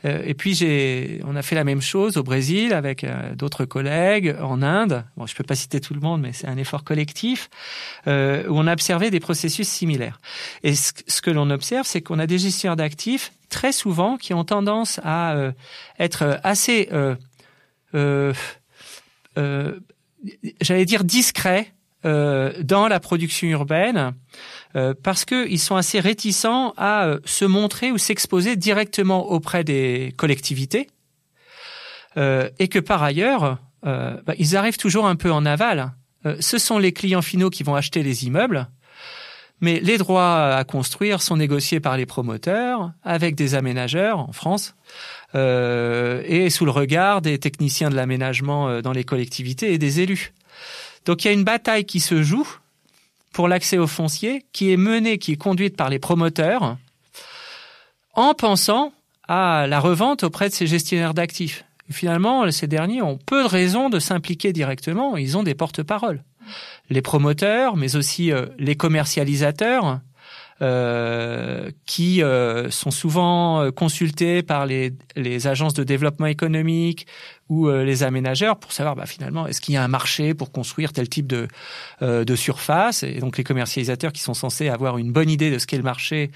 et 0.03 0.33
puis 0.33 0.53
j'ai, 0.53 1.21
on 1.25 1.37
a 1.37 1.41
fait 1.41 1.55
la 1.55 1.63
même 1.63 1.81
chose 1.81 2.17
au 2.17 2.23
Brésil 2.23 2.73
avec 2.73 3.05
d'autres 3.35 3.63
collègues 3.63 4.35
en 4.41 4.61
Inde. 4.61 5.05
Bon, 5.15 5.25
je 5.25 5.33
peux 5.33 5.45
pas 5.45 5.55
citer 5.55 5.79
tout 5.79 5.93
le 5.93 6.01
monde, 6.01 6.19
mais 6.19 6.33
c'est 6.33 6.47
un 6.47 6.57
effort 6.57 6.83
collectif 6.83 7.49
où 8.05 8.09
on 8.09 8.67
a 8.67 8.73
observé 8.73 9.11
des 9.11 9.21
processus 9.21 9.69
similaires. 9.69 10.19
Et 10.63 10.75
ce, 10.75 10.91
ce 11.07 11.21
que 11.21 11.31
l'on 11.31 11.49
observe, 11.49 11.87
c'est 11.87 12.01
qu'on 12.01 12.19
a 12.19 12.27
des 12.27 12.37
gestionnaires 12.37 12.75
d'actifs 12.75 13.31
très 13.49 13.71
souvent 13.71 14.17
qui 14.17 14.33
ont 14.33 14.43
tendance 14.43 14.99
à 15.05 15.53
être 15.99 16.41
assez, 16.43 16.89
j'allais 20.61 20.85
dire 20.85 21.05
discrets 21.05 21.67
euh, 21.67 21.72
dans 22.03 22.87
la 22.87 22.99
production 22.99 23.47
urbaine 23.47 24.13
euh, 24.75 24.95
parce 25.01 25.23
qu'ils 25.23 25.59
sont 25.59 25.75
assez 25.75 25.99
réticents 25.99 26.73
à 26.77 27.05
euh, 27.05 27.19
se 27.25 27.45
montrer 27.45 27.91
ou 27.91 27.99
s'exposer 27.99 28.55
directement 28.55 29.29
auprès 29.29 29.63
des 29.63 30.13
collectivités 30.17 30.87
et 32.15 32.67
que 32.67 32.77
par 32.77 33.01
ailleurs, 33.01 33.57
bah, 33.81 34.35
ils 34.37 34.55
arrivent 34.55 34.77
toujours 34.77 35.07
un 35.07 35.15
peu 35.15 35.31
en 35.31 35.47
aval. 35.47 35.93
ce 36.39 36.59
sont 36.59 36.77
les 36.77 36.93
clients 36.93 37.23
finaux 37.23 37.49
qui 37.49 37.63
vont 37.63 37.73
acheter 37.73 38.03
les 38.03 38.27
immeubles, 38.27 38.67
mais 39.61 39.79
les 39.79 39.97
droits 39.97 40.53
à 40.55 40.63
construire 40.63 41.23
sont 41.23 41.37
négociés 41.37 41.79
par 41.79 41.97
les 41.97 42.05
promoteurs 42.05 42.91
avec 43.01 43.33
des 43.33 43.55
aménageurs 43.55 44.19
en 44.19 44.31
France 44.31 44.75
et 45.33 46.49
sous 46.51 46.65
le 46.65 46.71
regard 46.71 47.23
des 47.23 47.39
techniciens 47.39 47.89
de 47.89 47.95
l'aménagement 47.95 48.79
dans 48.81 48.91
les 48.91 49.05
collectivités 49.05 49.73
et 49.73 49.79
des 49.79 49.99
élus. 49.99 50.33
Donc 51.05 51.23
il 51.23 51.27
y 51.27 51.31
a 51.31 51.33
une 51.33 51.43
bataille 51.43 51.85
qui 51.85 51.99
se 51.99 52.23
joue 52.23 52.47
pour 53.33 53.47
l'accès 53.47 53.77
au 53.77 53.87
foncier, 53.87 54.45
qui 54.53 54.71
est 54.71 54.77
menée, 54.77 55.17
qui 55.17 55.33
est 55.33 55.37
conduite 55.37 55.75
par 55.75 55.89
les 55.89 55.99
promoteurs, 55.99 56.77
en 58.13 58.33
pensant 58.33 58.93
à 59.27 59.65
la 59.67 59.79
revente 59.79 60.23
auprès 60.23 60.49
de 60.49 60.53
ces 60.53 60.67
gestionnaires 60.67 61.13
d'actifs. 61.13 61.65
Finalement, 61.91 62.49
ces 62.51 62.67
derniers 62.67 63.01
ont 63.01 63.17
peu 63.17 63.43
de 63.43 63.47
raisons 63.47 63.89
de 63.89 63.99
s'impliquer 63.99 64.53
directement, 64.53 65.17
ils 65.17 65.37
ont 65.37 65.43
des 65.43 65.55
porte-paroles. 65.55 66.23
Les 66.89 67.01
promoteurs, 67.01 67.75
mais 67.75 67.95
aussi 67.95 68.31
euh, 68.31 68.45
les 68.57 68.75
commercialisateurs, 68.75 69.99
euh, 70.61 71.71
qui 71.87 72.21
euh, 72.21 72.69
sont 72.69 72.91
souvent 72.91 73.61
euh, 73.61 73.71
consultés 73.71 74.43
par 74.43 74.67
les, 74.67 74.93
les, 75.15 75.47
agences 75.47 75.73
de 75.73 75.83
développement 75.83 76.27
économique 76.27 77.07
ou 77.49 77.69
les 77.69 78.03
aménageurs 78.03 78.57
pour 78.57 78.71
savoir 78.71 78.95
bah, 78.95 79.05
finalement 79.05 79.45
est-ce 79.47 79.61
qu'il 79.61 79.73
y 79.73 79.77
a 79.77 79.83
un 79.83 79.87
marché 79.87 80.33
pour 80.33 80.51
construire 80.51 80.93
tel 80.93 81.09
type 81.09 81.27
de, 81.27 81.47
de 82.01 82.35
surface? 82.35 83.03
Et 83.03 83.19
donc 83.19 83.37
les 83.37 83.43
commercialisateurs 83.43 84.13
qui 84.13 84.21
sont 84.21 84.33
censés 84.33 84.69
avoir 84.69 84.97
une 84.97 85.11
bonne 85.11 85.29
idée 85.29 85.51
de 85.51 85.59
ce 85.59 85.67
qu'est 85.67 85.77
le 85.77 85.83
marché 85.83 86.31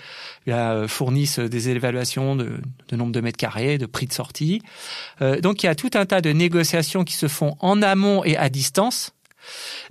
fournissent 0.87 1.39
des 1.39 1.69
évaluations 1.69 2.35
de, 2.35 2.59
de, 2.89 2.95
nombre 2.95 3.13
de 3.13 3.21
mètres 3.21 3.37
carrés, 3.37 3.77
de 3.77 3.85
prix 3.85 4.05
de 4.05 4.13
sortie. 4.13 4.61
donc 5.41 5.63
il 5.63 5.67
y 5.67 5.69
a 5.69 5.75
tout 5.75 5.91
un 5.93 6.05
tas 6.05 6.21
de 6.21 6.31
négociations 6.31 7.03
qui 7.03 7.13
se 7.13 7.27
font 7.27 7.55
en 7.61 7.81
amont 7.81 8.23
et 8.23 8.35
à 8.35 8.49
distance, 8.49 9.15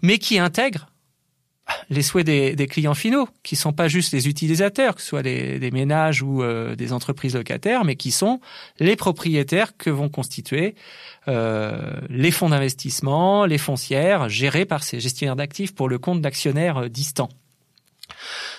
mais 0.03 0.19
qui 0.19 0.39
intègrent 0.39 0.87
les 1.91 2.03
souhaits 2.03 2.27
des, 2.27 2.67
clients 2.67 2.95
finaux, 2.95 3.29
qui 3.43 3.57
sont 3.57 3.73
pas 3.73 3.89
juste 3.89 4.13
les 4.13 4.29
utilisateurs, 4.29 4.95
que 4.95 5.01
ce 5.01 5.09
soit 5.09 5.23
des 5.23 5.71
ménages 5.73 6.23
ou 6.23 6.43
euh, 6.43 6.75
des 6.75 6.93
entreprises 6.93 7.35
locataires, 7.35 7.85
mais 7.85 7.97
qui 7.97 8.11
sont 8.11 8.41
les 8.79 8.97
propriétaires 8.97 9.77
que 9.77 9.91
vont 9.91 10.09
constituer 10.09 10.75
euh, 11.29 12.01
les 12.09 12.31
fonds 12.31 12.49
d'investissement, 12.49 13.47
les 13.47 13.59
foncières, 13.59 14.29
gérés 14.29 14.65
par 14.65 14.83
ces 14.83 15.01
gestionnaires 15.01 15.37
d'actifs 15.37 15.75
pour 15.75 15.89
le 15.89 15.99
compte 15.99 16.21
d'actionnaires 16.21 16.79
euh, 16.79 16.89
distants. 16.89 17.31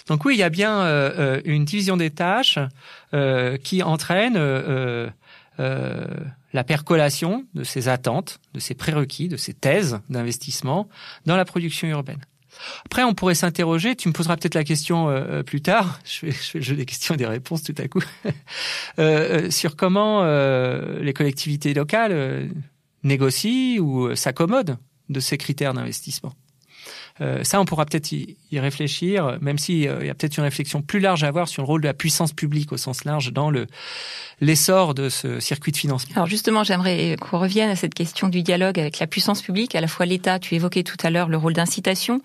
Donc 0.07 0.25
oui, 0.25 0.35
il 0.35 0.39
y 0.39 0.43
a 0.43 0.49
bien 0.49 0.85
une 1.45 1.63
division 1.65 1.97
des 1.97 2.11
tâches 2.11 2.59
qui 3.63 3.83
entraîne 3.83 4.37
la 5.57 6.63
percolation 6.65 7.45
de 7.53 7.63
ces 7.63 7.87
attentes, 7.87 8.39
de 8.53 8.59
ces 8.59 8.73
prérequis, 8.73 9.29
de 9.29 9.37
ces 9.37 9.53
thèses 9.53 9.99
d'investissement 10.09 10.87
dans 11.25 11.37
la 11.37 11.45
production 11.45 11.87
urbaine. 11.87 12.19
Après, 12.85 13.03
on 13.03 13.13
pourrait 13.13 13.35
s'interroger, 13.35 13.95
tu 13.95 14.07
me 14.07 14.13
poseras 14.13 14.37
peut-être 14.37 14.55
la 14.55 14.63
question 14.63 15.09
euh, 15.09 15.39
euh, 15.39 15.43
plus 15.43 15.61
tard, 15.61 15.99
je 16.05 16.19
fais, 16.19 16.31
je 16.31 16.57
le 16.57 16.63
jeu 16.63 16.75
des 16.75 16.85
questions 16.85 17.13
et 17.13 17.17
des 17.17 17.25
réponses 17.25 17.63
tout 17.63 17.75
à 17.77 17.87
coup, 17.87 18.01
euh, 18.99 19.49
sur 19.51 19.75
comment 19.75 20.23
les 20.27 21.13
collectivités 21.13 21.73
locales 21.73 22.49
négocient 23.03 23.79
ou 23.79 24.15
s'accommodent 24.15 24.77
de 25.09 25.19
ces 25.19 25.37
critères 25.37 25.73
d'investissement? 25.73 26.33
Euh, 27.21 27.43
ça, 27.43 27.59
on 27.59 27.65
pourra 27.65 27.85
peut-être 27.85 28.11
y, 28.11 28.35
réfléchir, 28.53 29.37
même 29.41 29.57
s'il 29.57 29.87
euh, 29.87 30.05
y 30.05 30.09
a 30.09 30.13
peut-être 30.13 30.37
une 30.37 30.43
réflexion 30.43 30.81
plus 30.81 30.99
large 30.99 31.23
à 31.23 31.27
avoir 31.27 31.47
sur 31.47 31.63
le 31.63 31.67
rôle 31.67 31.81
de 31.81 31.87
la 31.87 31.93
puissance 31.93 32.33
publique 32.33 32.71
au 32.71 32.77
sens 32.77 33.05
large 33.05 33.33
dans 33.33 33.49
le 33.49 33.67
l'essor 34.39 34.93
de 34.93 35.09
ce 35.09 35.39
circuit 35.39 35.71
de 35.71 35.77
financement. 35.77 36.15
Alors 36.15 36.27
justement, 36.27 36.63
j'aimerais 36.63 37.15
qu'on 37.19 37.39
revienne 37.39 37.71
à 37.71 37.75
cette 37.75 37.95
question 37.95 38.29
du 38.29 38.43
dialogue 38.43 38.79
avec 38.79 38.99
la 38.99 39.07
puissance 39.07 39.41
publique, 39.41 39.73
à 39.73 39.81
la 39.81 39.87
fois 39.87 40.05
l'État. 40.05 40.37
Tu 40.37 40.53
évoquais 40.53 40.83
tout 40.83 40.97
à 41.01 41.09
l'heure 41.09 41.27
le 41.27 41.37
rôle 41.37 41.53
d'incitation 41.53 42.21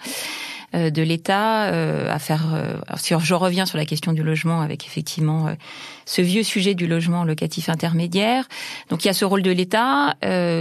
euh, 0.75 0.91
de 0.91 1.01
l'État 1.01 1.63
à 1.63 2.19
faire. 2.19 2.55
alors 2.87 3.21
je 3.25 3.35
reviens 3.35 3.65
sur 3.65 3.79
la 3.79 3.87
question 3.87 4.13
du 4.13 4.23
logement, 4.23 4.61
avec 4.61 4.87
effectivement 4.87 5.57
ce 6.05 6.21
vieux 6.21 6.43
sujet 6.43 6.75
du 6.75 6.87
logement 6.87 7.25
locatif 7.25 7.71
intermédiaire. 7.71 8.47
Donc 8.91 9.05
il 9.05 9.07
y 9.07 9.11
a 9.11 9.15
ce 9.15 9.25
rôle 9.25 9.43
de 9.43 9.51
l'État 9.51 10.15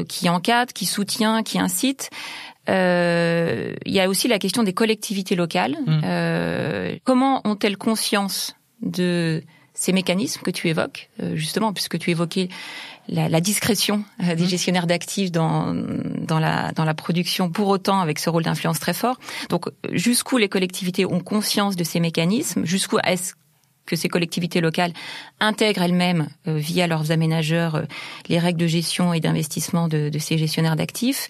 qui 0.07 0.29
encadre, 0.29 0.71
qui 0.71 0.85
soutient, 0.85 1.43
qui 1.43 1.59
incite. 1.59 2.09
Euh, 2.71 3.73
il 3.85 3.93
y 3.93 3.99
a 3.99 4.09
aussi 4.09 4.27
la 4.27 4.39
question 4.39 4.63
des 4.63 4.73
collectivités 4.73 5.35
locales. 5.35 5.75
Mmh. 5.85 6.01
Euh, 6.03 6.95
comment 7.03 7.41
ont-elles 7.45 7.77
conscience 7.77 8.55
de 8.81 9.43
ces 9.73 9.93
mécanismes 9.93 10.41
que 10.41 10.51
tu 10.51 10.67
évoques, 10.67 11.09
euh, 11.21 11.35
justement, 11.35 11.73
puisque 11.73 11.97
tu 11.97 12.11
évoquais 12.11 12.49
la, 13.07 13.29
la 13.29 13.41
discrétion 13.41 14.03
euh, 14.23 14.35
des 14.35 14.43
mmh. 14.43 14.47
gestionnaires 14.47 14.87
d'actifs 14.87 15.31
dans, 15.31 15.73
dans, 15.73 16.39
la, 16.39 16.71
dans 16.73 16.85
la 16.85 16.93
production, 16.93 17.49
pour 17.49 17.67
autant 17.67 17.99
avec 17.99 18.19
ce 18.19 18.29
rôle 18.29 18.43
d'influence 18.43 18.79
très 18.79 18.93
fort. 18.93 19.19
Donc, 19.49 19.65
jusqu'où 19.91 20.37
les 20.37 20.49
collectivités 20.49 21.05
ont 21.05 21.19
conscience 21.19 21.75
de 21.75 21.83
ces 21.83 21.99
mécanismes? 21.99 22.65
Jusqu'où 22.65 22.97
est-ce 23.03 23.33
que 23.85 23.95
ces 23.95 24.07
collectivités 24.09 24.61
locales 24.61 24.93
intègrent 25.39 25.81
elles-mêmes, 25.81 26.27
euh, 26.47 26.57
via 26.57 26.87
leurs 26.87 27.11
aménageurs, 27.11 27.75
euh, 27.75 27.83
les 28.29 28.39
règles 28.39 28.59
de 28.59 28.67
gestion 28.67 29.13
et 29.13 29.19
d'investissement 29.19 29.87
de, 29.87 30.09
de, 30.09 30.19
ces 30.19 30.37
gestionnaires 30.37 30.75
d'actifs? 30.75 31.27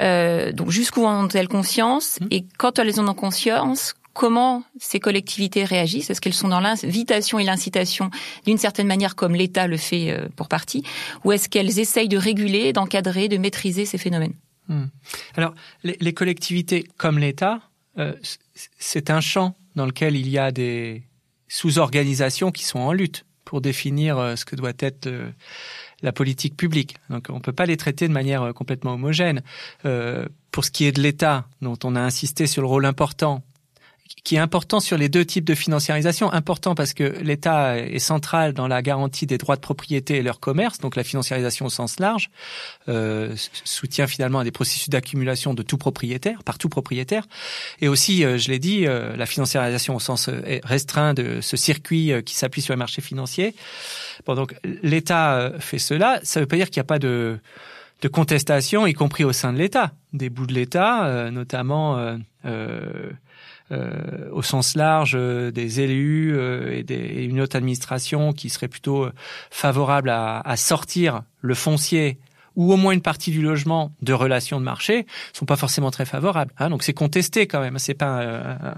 Euh, 0.00 0.52
donc 0.52 0.70
jusqu'où 0.70 1.04
ont-elles 1.04 1.48
conscience 1.48 2.20
mmh. 2.20 2.26
Et 2.30 2.44
quand 2.58 2.78
elles 2.78 3.00
en 3.00 3.08
ont 3.08 3.14
conscience, 3.14 3.94
comment 4.14 4.64
ces 4.78 5.00
collectivités 5.00 5.64
réagissent? 5.64 6.10
Est-ce 6.10 6.20
qu'elles 6.20 6.34
sont 6.34 6.48
dans 6.48 6.60
l'invitation 6.60 7.38
et 7.38 7.44
l'incitation 7.44 8.10
d'une 8.46 8.58
certaine 8.58 8.86
manière 8.86 9.16
comme 9.16 9.34
l'État 9.34 9.66
le 9.66 9.76
fait 9.76 10.10
euh, 10.10 10.28
pour 10.36 10.48
partie? 10.48 10.82
Ou 11.24 11.32
est-ce 11.32 11.48
qu'elles 11.48 11.78
essayent 11.78 12.08
de 12.08 12.18
réguler, 12.18 12.72
d'encadrer, 12.72 13.28
de 13.28 13.36
maîtriser 13.36 13.84
ces 13.84 13.98
phénomènes? 13.98 14.34
Mmh. 14.68 14.84
Alors, 15.36 15.54
les, 15.82 15.96
les, 16.00 16.12
collectivités 16.12 16.86
comme 16.96 17.18
l'État, 17.18 17.60
euh, 17.98 18.12
c'est 18.78 19.10
un 19.10 19.20
champ 19.20 19.56
dans 19.76 19.86
lequel 19.86 20.14
il 20.14 20.28
y 20.28 20.38
a 20.38 20.52
des, 20.52 21.08
sous-organisations 21.48 22.52
qui 22.52 22.64
sont 22.64 22.78
en 22.78 22.92
lutte 22.92 23.24
pour 23.44 23.60
définir 23.60 24.18
euh, 24.18 24.36
ce 24.36 24.44
que 24.44 24.56
doit 24.56 24.72
être 24.78 25.08
la 26.02 26.12
politique 26.12 26.56
publique. 26.56 26.96
Donc 27.10 27.26
on 27.28 27.34
ne 27.34 27.40
peut 27.40 27.52
pas 27.52 27.66
les 27.66 27.76
traiter 27.76 28.08
de 28.08 28.12
manière 28.12 28.42
euh, 28.42 28.52
complètement 28.52 28.94
homogène. 28.94 29.42
pour 30.50 30.64
ce 30.64 30.70
qui 30.70 30.86
est 30.86 30.92
de 30.92 31.00
l'État, 31.00 31.46
dont 31.60 31.78
on 31.84 31.94
a 31.94 32.00
insisté 32.00 32.46
sur 32.46 32.62
le 32.62 32.68
rôle 32.68 32.86
important 32.86 33.42
qui 34.24 34.36
est 34.36 34.38
important 34.38 34.80
sur 34.80 34.96
les 34.96 35.08
deux 35.08 35.24
types 35.24 35.44
de 35.44 35.54
financiarisation. 35.54 36.32
Important 36.32 36.74
parce 36.74 36.92
que 36.92 37.04
l'État 37.22 37.78
est 37.78 37.98
central 37.98 38.52
dans 38.52 38.68
la 38.68 38.82
garantie 38.82 39.26
des 39.26 39.38
droits 39.38 39.56
de 39.56 39.60
propriété 39.60 40.16
et 40.16 40.22
leur 40.22 40.40
commerce, 40.40 40.78
donc 40.78 40.96
la 40.96 41.04
financiarisation 41.04 41.66
au 41.66 41.70
sens 41.70 41.98
large, 42.00 42.30
euh, 42.88 43.34
soutient 43.64 44.06
finalement 44.06 44.40
à 44.40 44.44
des 44.44 44.50
processus 44.50 44.88
d'accumulation 44.88 45.54
de 45.54 45.62
tout 45.62 45.78
propriétaire, 45.78 46.42
par 46.42 46.58
tout 46.58 46.68
propriétaire, 46.68 47.24
et 47.80 47.88
aussi, 47.88 48.24
euh, 48.24 48.38
je 48.38 48.48
l'ai 48.48 48.58
dit, 48.58 48.86
euh, 48.86 49.16
la 49.16 49.26
financiarisation 49.26 49.96
au 49.96 50.00
sens 50.00 50.28
euh, 50.28 50.60
restreint 50.62 51.14
de 51.14 51.40
ce 51.40 51.56
circuit 51.56 52.12
qui 52.24 52.34
s'appuie 52.34 52.62
sur 52.62 52.72
les 52.74 52.78
marchés 52.78 53.02
financiers. 53.02 53.54
Bon, 54.26 54.34
donc 54.34 54.54
l'État 54.82 55.52
fait 55.58 55.78
cela. 55.78 56.20
Ça 56.22 56.40
ne 56.40 56.44
veut 56.44 56.48
pas 56.48 56.56
dire 56.56 56.70
qu'il 56.70 56.80
n'y 56.80 56.84
a 56.84 56.84
pas 56.84 56.98
de 56.98 57.38
de 58.02 58.08
contestation, 58.08 58.86
y 58.86 58.92
compris 58.92 59.24
au 59.24 59.32
sein 59.32 59.52
de 59.52 59.58
l'État, 59.58 59.92
des 60.12 60.30
bouts 60.30 60.46
de 60.46 60.54
l'État, 60.54 61.30
notamment 61.30 61.98
euh, 61.98 62.16
euh, 62.44 63.10
au 63.70 64.42
sens 64.42 64.76
large 64.76 65.12
euh, 65.14 65.50
des 65.50 65.80
élus 65.80 66.36
euh, 66.36 66.76
et, 66.76 66.82
des, 66.82 66.94
et, 66.94 67.24
une 67.24 67.40
autre 67.40 67.56
administration 67.56 68.32
qui 68.32 68.48
serait 68.48 68.68
plutôt 68.68 69.08
favorable 69.50 70.10
à, 70.10 70.40
à 70.40 70.56
sortir 70.56 71.22
le 71.40 71.54
foncier 71.54 72.18
ou 72.56 72.72
au 72.72 72.76
moins 72.76 72.92
une 72.92 73.02
partie 73.02 73.30
du 73.30 73.40
logement 73.40 73.92
de 74.02 74.12
relations 74.12 74.58
de 74.58 74.64
marché 74.64 75.06
sont 75.32 75.46
pas 75.46 75.56
forcément 75.56 75.90
très 75.90 76.04
favorables. 76.04 76.52
Hein. 76.58 76.70
donc 76.70 76.82
c'est 76.82 76.94
contesté 76.94 77.46
quand 77.46 77.60
même. 77.60 77.78
C'est 77.78 77.94
pas 77.94 78.22
un, 78.22 78.74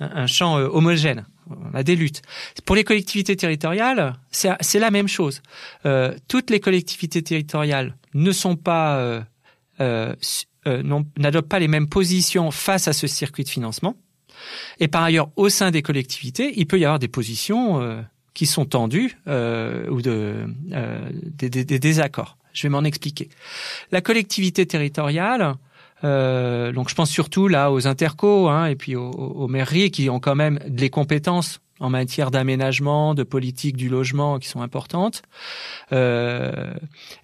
un, 0.00 0.26
champ 0.26 0.58
euh, 0.58 0.68
homogène. 0.68 1.26
On 1.50 1.76
a 1.76 1.82
des 1.82 1.96
luttes. 1.96 2.22
Pour 2.64 2.76
les 2.76 2.84
collectivités 2.84 3.36
territoriales, 3.36 4.14
c'est 4.30 4.78
la 4.78 4.90
même 4.90 5.08
chose. 5.08 5.42
Euh, 5.84 6.14
toutes 6.28 6.50
les 6.50 6.60
collectivités 6.60 7.22
territoriales 7.22 7.96
ne 8.14 8.32
sont 8.32 8.56
pas 8.56 8.96
euh, 8.96 9.20
euh, 9.80 10.14
n'adoptent 10.66 11.48
pas 11.48 11.58
les 11.58 11.68
mêmes 11.68 11.88
positions 11.88 12.50
face 12.50 12.88
à 12.88 12.92
ce 12.92 13.06
circuit 13.06 13.44
de 13.44 13.48
financement. 13.48 13.96
Et 14.78 14.88
par 14.88 15.02
ailleurs, 15.02 15.30
au 15.36 15.48
sein 15.48 15.70
des 15.70 15.82
collectivités, 15.82 16.52
il 16.56 16.66
peut 16.66 16.78
y 16.78 16.84
avoir 16.84 16.98
des 16.98 17.08
positions 17.08 18.04
qui 18.34 18.46
sont 18.46 18.64
tendues 18.64 19.18
ou 19.26 20.02
de, 20.02 20.46
des, 21.34 21.48
des, 21.48 21.78
désaccords. 21.78 22.36
Je 22.52 22.62
vais 22.62 22.68
m'en 22.68 22.84
expliquer. 22.84 23.28
La 23.90 24.00
collectivité 24.00 24.66
territoriale, 24.66 25.56
euh, 26.04 26.72
donc 26.72 26.88
je 26.88 26.94
pense 26.94 27.10
surtout 27.10 27.48
là 27.48 27.70
aux 27.70 27.86
intercos 27.86 28.48
hein, 28.48 28.66
et 28.66 28.74
puis 28.74 28.96
aux, 28.96 29.48
mairies 29.48 29.90
qui 29.90 30.08
ont 30.08 30.20
quand 30.20 30.34
même 30.34 30.58
des 30.66 30.88
compétences 30.88 31.60
en 31.80 31.90
matière 31.90 32.30
d'aménagement, 32.30 33.14
de 33.14 33.22
politique 33.22 33.76
du 33.76 33.88
logement 33.88 34.38
qui 34.38 34.48
sont 34.48 34.60
importantes. 34.60 35.22
Euh, 35.92 36.74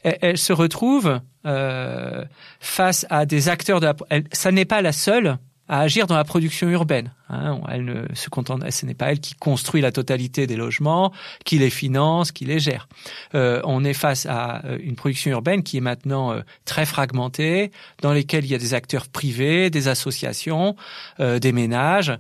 elles, 0.02 0.38
se 0.38 0.52
retrouvent 0.52 1.20
euh, 1.44 2.24
face 2.58 3.06
à 3.10 3.26
des 3.26 3.48
acteurs 3.48 3.80
de 3.80 3.86
la, 3.86 3.94
ça 4.32 4.50
n'est 4.50 4.64
pas 4.64 4.82
la 4.82 4.92
seule 4.92 5.38
à 5.68 5.80
agir 5.80 6.06
dans 6.06 6.16
la 6.16 6.24
production 6.24 6.68
urbaine. 6.68 7.12
Hein. 7.28 7.60
Elle 7.68 7.84
ne 7.84 8.14
se 8.14 8.30
contente, 8.30 8.68
ce 8.70 8.86
n'est 8.86 8.94
pas 8.94 9.10
elle 9.10 9.20
qui 9.20 9.34
construit 9.34 9.80
la 9.80 9.90
totalité 9.90 10.46
des 10.46 10.56
logements, 10.56 11.12
qui 11.44 11.58
les 11.58 11.70
finance, 11.70 12.30
qui 12.30 12.44
les 12.44 12.60
gère. 12.60 12.88
Euh, 13.34 13.60
on 13.64 13.84
est 13.84 13.94
face 13.94 14.26
à 14.26 14.64
euh, 14.64 14.78
une 14.80 14.94
production 14.94 15.30
urbaine 15.32 15.62
qui 15.62 15.76
est 15.76 15.80
maintenant 15.80 16.32
euh, 16.32 16.40
très 16.64 16.86
fragmentée, 16.86 17.72
dans 18.00 18.12
lesquelles 18.12 18.44
il 18.44 18.50
y 18.50 18.54
a 18.54 18.58
des 18.58 18.74
acteurs 18.74 19.08
privés, 19.08 19.70
des 19.70 19.88
associations, 19.88 20.76
euh, 21.20 21.38
des 21.38 21.52
ménages, 21.52 22.16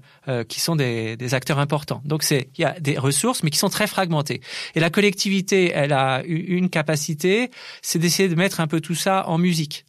qui 0.48 0.58
sont 0.58 0.74
des, 0.74 1.16
des, 1.16 1.34
acteurs 1.34 1.60
importants. 1.60 2.02
Donc 2.04 2.24
c'est 2.24 2.48
il 2.58 2.62
y 2.62 2.64
a 2.64 2.80
des 2.80 2.98
ressources, 2.98 3.44
mais 3.44 3.50
qui 3.50 3.58
sont 3.58 3.68
très 3.68 3.86
fragmentées. 3.86 4.40
Et 4.74 4.80
la 4.80 4.90
collectivité, 4.90 5.70
elle 5.72 5.92
a 5.92 6.24
une 6.24 6.68
capacité, 6.68 7.52
c'est 7.80 8.00
d'essayer 8.00 8.28
de 8.28 8.34
mettre 8.34 8.58
un 8.58 8.66
peu 8.66 8.80
tout 8.80 8.96
ça 8.96 9.28
en 9.28 9.38
musique. 9.38 9.84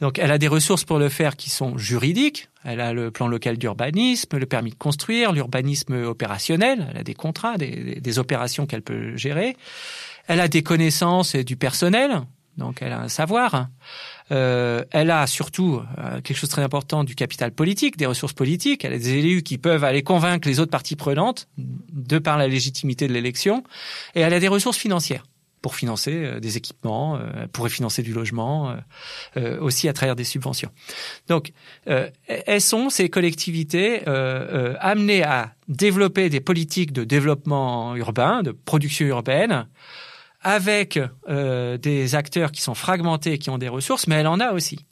Donc 0.00 0.18
elle 0.18 0.30
a 0.30 0.38
des 0.38 0.48
ressources 0.48 0.84
pour 0.84 0.98
le 0.98 1.08
faire 1.08 1.36
qui 1.36 1.50
sont 1.50 1.76
juridiques. 1.76 2.48
Elle 2.64 2.80
a 2.80 2.92
le 2.92 3.10
plan 3.10 3.28
local 3.28 3.58
d'urbanisme, 3.58 4.38
le 4.38 4.46
permis 4.46 4.70
de 4.70 4.76
construire, 4.76 5.32
l'urbanisme 5.32 5.94
opérationnel. 6.04 6.88
Elle 6.90 6.98
a 6.98 7.02
des 7.02 7.14
contrats, 7.14 7.56
des, 7.58 8.18
opérations 8.18 8.66
qu'elle 8.66 8.82
peut 8.82 9.16
gérer. 9.16 9.56
Elle 10.26 10.40
a 10.40 10.48
des 10.48 10.62
connaissances 10.62 11.34
et 11.34 11.44
du 11.44 11.56
personnel. 11.56 12.22
Donc 12.56 12.78
elle 12.80 12.92
a 12.92 13.00
un 13.00 13.08
savoir. 13.08 13.68
Euh, 14.30 14.84
elle 14.92 15.10
a 15.10 15.26
surtout 15.26 15.82
euh, 15.98 16.20
quelque 16.20 16.36
chose 16.36 16.48
de 16.48 16.54
très 16.54 16.62
important 16.62 17.04
du 17.04 17.14
capital 17.14 17.50
politique, 17.50 17.96
des 17.96 18.06
ressources 18.06 18.32
politiques. 18.32 18.84
Elle 18.84 18.94
a 18.94 18.98
des 18.98 19.14
élus 19.14 19.42
qui 19.42 19.58
peuvent 19.58 19.84
aller 19.84 20.02
convaincre 20.02 20.48
les 20.48 20.60
autres 20.60 20.70
parties 20.70 20.96
prenantes 20.96 21.48
de 21.58 22.18
par 22.18 22.38
la 22.38 22.46
légitimité 22.46 23.08
de 23.08 23.12
l'élection. 23.12 23.64
Et 24.14 24.20
elle 24.20 24.32
a 24.32 24.40
des 24.40 24.48
ressources 24.48 24.78
financières 24.78 25.24
pour 25.64 25.76
financer 25.76 26.12
euh, 26.12 26.40
des 26.40 26.58
équipements, 26.58 27.16
euh, 27.16 27.46
pourrait 27.50 27.70
financer 27.70 28.02
du 28.02 28.12
logement, 28.12 28.76
euh, 29.38 29.58
aussi 29.60 29.88
à 29.88 29.94
travers 29.94 30.14
des 30.14 30.24
subventions. 30.24 30.70
Donc, 31.26 31.52
elles 31.86 32.60
sont 32.60 32.90
ces 32.90 33.08
collectivités 33.08 34.06
amenées 34.06 35.22
à 35.22 35.54
développer 35.68 36.28
des 36.28 36.40
politiques 36.40 36.92
de 36.92 37.04
développement 37.04 37.96
urbain, 37.96 38.42
de 38.42 38.50
production 38.50 39.06
urbaine, 39.06 39.66
avec 40.42 40.98
des 41.26 42.14
acteurs 42.14 42.52
qui 42.52 42.60
sont 42.60 42.74
fragmentés, 42.74 43.38
qui 43.38 43.48
ont 43.48 43.58
des 43.58 43.68
ressources, 43.68 44.06
mais 44.06 44.16
elle 44.16 44.26
en 44.26 44.40
a 44.40 44.52
aussi. 44.52 44.84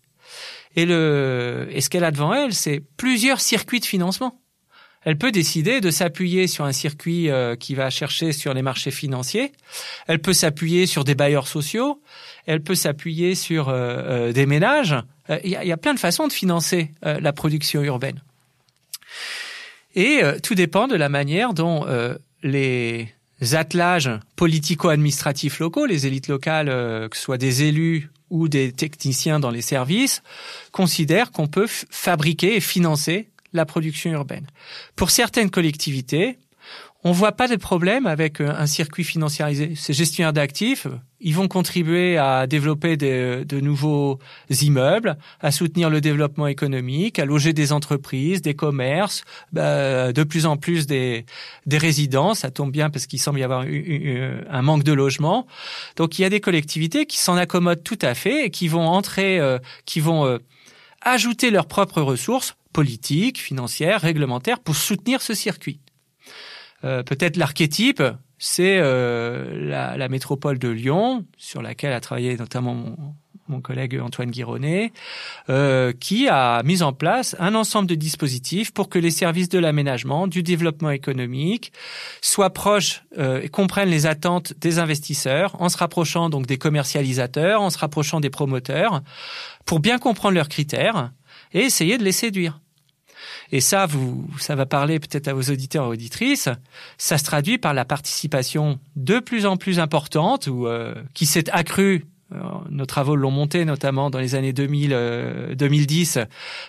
Et, 0.74 0.86
le, 0.86 1.68
et 1.70 1.82
ce 1.82 1.90
qu'elle 1.90 2.04
a 2.04 2.10
devant 2.10 2.32
elle, 2.32 2.54
c'est 2.54 2.80
plusieurs 2.96 3.40
circuits 3.40 3.80
de 3.80 3.84
financement 3.84 4.41
elle 5.04 5.18
peut 5.18 5.32
décider 5.32 5.80
de 5.80 5.90
s'appuyer 5.90 6.46
sur 6.46 6.64
un 6.64 6.72
circuit 6.72 7.28
euh, 7.28 7.56
qui 7.56 7.74
va 7.74 7.90
chercher 7.90 8.32
sur 8.32 8.54
les 8.54 8.62
marchés 8.62 8.90
financiers. 8.90 9.52
Elle 10.06 10.20
peut 10.20 10.32
s'appuyer 10.32 10.86
sur 10.86 11.04
des 11.04 11.14
bailleurs 11.14 11.48
sociaux. 11.48 12.00
Elle 12.46 12.62
peut 12.62 12.74
s'appuyer 12.74 13.34
sur 13.34 13.68
euh, 13.68 13.74
euh, 13.74 14.32
des 14.32 14.46
ménages. 14.46 14.96
Il 15.44 15.50
y, 15.50 15.72
a, 15.72 15.76
plein 15.76 15.94
de 15.94 16.00
façons 16.00 16.26
de 16.26 16.32
financer 16.32 16.90
la 17.02 17.32
production 17.32 17.80
urbaine. 17.80 18.20
Et 19.94 20.20
tout 20.42 20.56
dépend 20.56 20.88
de 20.88 20.96
la 20.96 21.08
manière 21.08 21.54
dont 21.54 21.86
les 22.42 23.08
attelages 23.52 24.10
politico-administratifs 24.34 25.60
locaux, 25.60 25.86
les 25.86 26.08
élites 26.08 26.26
locales, 26.26 26.66
que 27.08 27.16
ce 27.16 27.22
soit 27.22 27.38
des 27.38 27.62
élus 27.62 28.10
ou 28.30 28.48
des 28.48 28.72
techniciens 28.72 29.38
dans 29.38 29.50
les 29.50 29.62
services, 29.62 30.22
considèrent 30.72 31.30
qu'on 31.30 31.46
peut 31.46 31.68
fabriquer 31.68 32.56
et 32.56 32.60
financer 32.60 33.28
la 33.52 33.66
production 33.66 34.10
urbaine. 34.12 34.46
Pour 34.96 35.10
certaines 35.10 35.50
collectivités, 35.50 36.38
on 37.04 37.10
voit 37.10 37.32
pas 37.32 37.48
de 37.48 37.56
problème 37.56 38.06
avec 38.06 38.40
euh, 38.40 38.54
un 38.56 38.66
circuit 38.66 39.02
financiarisé. 39.02 39.74
Ces 39.74 39.92
gestionnaires 39.92 40.32
d'actifs, 40.32 40.86
ils 41.20 41.34
vont 41.34 41.48
contribuer 41.48 42.16
à 42.16 42.46
développer 42.46 42.96
de 42.96 43.60
nouveaux 43.60 44.18
immeubles, 44.50 45.16
à 45.40 45.50
soutenir 45.50 45.90
le 45.90 46.00
développement 46.00 46.46
économique, 46.46 47.18
à 47.18 47.24
loger 47.24 47.52
des 47.52 47.72
entreprises, 47.72 48.40
des 48.40 48.54
commerces, 48.54 49.24
bah, 49.52 50.12
de 50.12 50.22
plus 50.22 50.46
en 50.46 50.56
plus 50.56 50.86
des, 50.86 51.24
des 51.66 51.78
résidences. 51.78 52.40
Ça 52.40 52.50
tombe 52.50 52.70
bien 52.70 52.90
parce 52.90 53.06
qu'il 53.06 53.20
semble 53.20 53.40
y 53.40 53.44
avoir 53.44 53.64
un 53.64 54.62
manque 54.62 54.84
de 54.84 54.92
logement. 54.92 55.46
Donc 55.96 56.18
il 56.18 56.22
y 56.22 56.24
a 56.24 56.30
des 56.30 56.40
collectivités 56.40 57.06
qui 57.06 57.18
s'en 57.18 57.36
accommodent 57.36 57.82
tout 57.82 57.98
à 58.02 58.14
fait 58.14 58.46
et 58.46 58.50
qui 58.50 58.68
vont 58.68 58.86
entrer, 58.86 59.38
euh, 59.38 59.58
qui 59.86 60.00
vont 60.00 60.26
euh, 60.26 60.38
ajouter 61.04 61.50
leurs 61.50 61.66
propres 61.66 62.02
ressources 62.02 62.56
politique, 62.72 63.38
financière, 63.38 64.00
réglementaire 64.00 64.58
pour 64.60 64.76
soutenir 64.76 65.22
ce 65.22 65.34
circuit. 65.34 65.80
Euh, 66.84 67.02
Peut-être 67.02 67.36
l'archétype, 67.36 68.02
c'est 68.38 68.78
euh, 68.78 69.68
la, 69.68 69.96
la, 69.96 70.08
métropole 70.08 70.58
de 70.58 70.68
Lyon, 70.68 71.26
sur 71.36 71.62
laquelle 71.62 71.92
a 71.92 72.00
travaillé 72.00 72.36
notamment 72.36 72.74
mon, 72.74 73.14
mon 73.52 73.60
collègue 73.60 74.00
Antoine 74.00 74.30
Guironnet, 74.30 74.92
euh, 75.48 75.92
qui 75.92 76.28
a 76.28 76.62
mis 76.64 76.82
en 76.82 76.92
place 76.92 77.36
un 77.38 77.54
ensemble 77.54 77.88
de 77.88 77.94
dispositifs 77.94 78.72
pour 78.72 78.88
que 78.88 78.98
les 78.98 79.10
services 79.10 79.48
de 79.48 79.58
l'aménagement, 79.58 80.26
du 80.26 80.42
développement 80.42 80.90
économique 80.90 81.72
soient 82.20 82.52
proches 82.52 83.04
euh, 83.18 83.40
et 83.42 83.48
comprennent 83.48 83.90
les 83.90 84.06
attentes 84.06 84.54
des 84.58 84.78
investisseurs, 84.78 85.60
en 85.60 85.68
se 85.68 85.76
rapprochant 85.76 86.30
donc 86.30 86.46
des 86.46 86.58
commercialisateurs, 86.58 87.60
en 87.60 87.70
se 87.70 87.78
rapprochant 87.78 88.20
des 88.20 88.30
promoteurs, 88.30 89.02
pour 89.64 89.80
bien 89.80 89.98
comprendre 89.98 90.34
leurs 90.34 90.48
critères 90.48 91.12
et 91.52 91.60
essayer 91.60 91.98
de 91.98 92.04
les 92.04 92.12
séduire. 92.12 92.58
Et 93.52 93.60
ça, 93.60 93.86
vous, 93.86 94.26
ça 94.38 94.54
va 94.54 94.66
parler 94.66 94.98
peut-être 94.98 95.28
à 95.28 95.34
vos 95.34 95.42
auditeurs 95.42 95.84
et 95.84 95.88
auditrices. 95.88 96.48
Ça 96.98 97.18
se 97.18 97.24
traduit 97.24 97.58
par 97.58 97.74
la 97.74 97.84
participation 97.84 98.80
de 98.96 99.18
plus 99.18 99.46
en 99.46 99.56
plus 99.56 99.78
importante 99.78 100.46
ou 100.46 100.66
euh, 100.66 100.94
qui 101.14 101.26
s'est 101.26 101.50
accrue. 101.50 102.06
Euh, 102.34 102.38
nos 102.70 102.86
travaux 102.86 103.16
l'ont 103.16 103.30
monté 103.30 103.64
notamment 103.64 104.10
dans 104.10 104.18
les 104.18 104.34
années 104.34 104.52
2000, 104.52 105.54
2010 105.56 106.16
euh, 106.16 106.24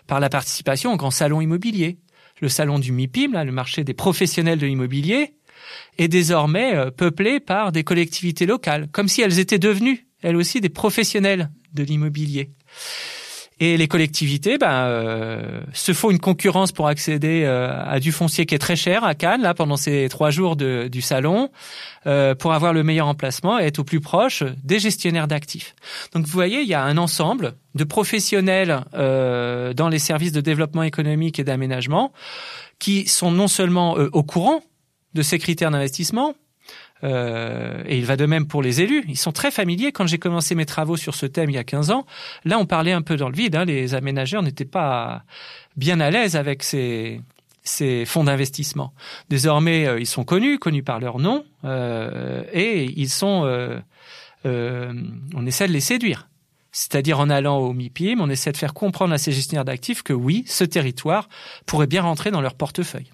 par 0.07 0.19
la 0.19 0.29
participation 0.29 0.93
au 0.93 0.97
grand 0.97 1.11
salon 1.11 1.41
immobilier, 1.41 1.97
le 2.41 2.49
salon 2.49 2.79
du 2.79 2.91
MIPIM, 2.91 3.33
là, 3.33 3.43
le 3.43 3.51
marché 3.51 3.83
des 3.83 3.93
professionnels 3.93 4.59
de 4.59 4.65
l'immobilier, 4.65 5.35
est 5.97 6.07
désormais 6.07 6.91
peuplé 6.91 7.39
par 7.39 7.71
des 7.71 7.83
collectivités 7.83 8.45
locales, 8.45 8.89
comme 8.91 9.07
si 9.07 9.21
elles 9.21 9.39
étaient 9.39 9.59
devenues 9.59 10.07
elles 10.23 10.37
aussi 10.37 10.61
des 10.61 10.69
professionnels 10.69 11.51
de 11.73 11.83
l'immobilier. 11.83 12.49
Et 13.65 13.77
les 13.77 13.87
collectivités 13.87 14.57
ben, 14.57 14.87
euh, 14.87 15.61
se 15.71 15.93
font 15.93 16.11
une 16.11 16.19
concurrence 16.19 16.73
pour 16.73 16.89
accéder 16.89 17.43
euh, 17.45 17.71
à 17.85 18.01
du 18.01 18.11
foncier 18.11 18.45
qui 18.45 18.55
est 18.55 18.59
très 18.59 18.75
cher 18.75 19.05
à 19.05 19.15
Cannes, 19.15 19.41
là, 19.41 19.53
pendant 19.53 19.77
ces 19.77 20.09
trois 20.09 20.31
jours 20.31 20.57
de, 20.57 20.89
du 20.91 20.99
salon, 20.99 21.49
euh, 22.05 22.35
pour 22.35 22.51
avoir 22.51 22.73
le 22.73 22.83
meilleur 22.83 23.07
emplacement 23.07 23.57
et 23.57 23.63
être 23.63 23.79
au 23.79 23.85
plus 23.85 24.01
proche 24.01 24.43
des 24.65 24.79
gestionnaires 24.79 25.29
d'actifs. 25.29 25.75
Donc 26.11 26.25
vous 26.25 26.33
voyez, 26.33 26.59
il 26.59 26.67
y 26.67 26.73
a 26.73 26.83
un 26.83 26.97
ensemble 26.97 27.53
de 27.73 27.85
professionnels 27.85 28.83
dans 28.93 29.89
les 29.89 29.99
services 29.99 30.33
de 30.33 30.41
développement 30.41 30.83
économique 30.83 31.39
et 31.39 31.45
d'aménagement 31.45 32.11
qui 32.79 33.07
sont 33.07 33.31
non 33.31 33.47
seulement 33.47 33.93
au 33.93 34.23
courant 34.23 34.61
de 35.13 35.21
ces 35.21 35.39
critères 35.39 35.71
d'investissement, 35.71 36.35
euh, 37.03 37.83
et 37.85 37.97
il 37.97 38.05
va 38.05 38.15
de 38.15 38.25
même 38.25 38.47
pour 38.47 38.61
les 38.61 38.81
élus. 38.81 39.03
Ils 39.07 39.17
sont 39.17 39.31
très 39.31 39.51
familiers. 39.51 39.91
Quand 39.91 40.07
j'ai 40.07 40.17
commencé 40.17 40.55
mes 40.55 40.65
travaux 40.65 40.97
sur 40.97 41.15
ce 41.15 41.25
thème 41.25 41.49
il 41.49 41.55
y 41.55 41.59
a 41.59 41.63
15 41.63 41.91
ans, 41.91 42.05
là, 42.45 42.57
on 42.59 42.65
parlait 42.65 42.91
un 42.91 43.01
peu 43.01 43.17
dans 43.17 43.29
le 43.29 43.35
vide. 43.35 43.55
Hein. 43.55 43.65
Les 43.65 43.93
aménageurs 43.93 44.43
n'étaient 44.43 44.65
pas 44.65 45.23
bien 45.75 45.99
à 45.99 46.09
l'aise 46.09 46.35
avec 46.35 46.63
ces, 46.63 47.21
fonds 48.05 48.23
d'investissement. 48.23 48.93
Désormais, 49.29 49.85
euh, 49.87 49.99
ils 49.99 50.05
sont 50.05 50.23
connus, 50.23 50.59
connus 50.59 50.83
par 50.83 50.99
leur 50.99 51.19
nom, 51.19 51.45
euh, 51.65 52.43
et 52.53 52.85
ils 52.95 53.09
sont. 53.09 53.43
On 54.45 55.45
essaie 55.45 55.67
de 55.67 55.73
les 55.73 55.79
séduire. 55.79 56.27
C'est-à-dire 56.75 57.19
en 57.19 57.29
allant 57.29 57.59
au 57.59 57.71
MIPIM, 57.71 58.19
on 58.19 58.29
essaie 58.29 58.51
de 58.51 58.57
faire 58.57 58.73
comprendre 58.73 59.13
à 59.13 59.19
ces 59.19 59.31
gestionnaires 59.31 59.63
d'actifs 59.63 60.01
que 60.01 60.11
oui, 60.11 60.43
ce 60.47 60.63
territoire 60.63 61.29
pourrait 61.67 61.87
bien 61.87 62.01
rentrer 62.01 62.31
dans 62.31 62.41
leur 62.41 62.55
portefeuille. 62.55 63.11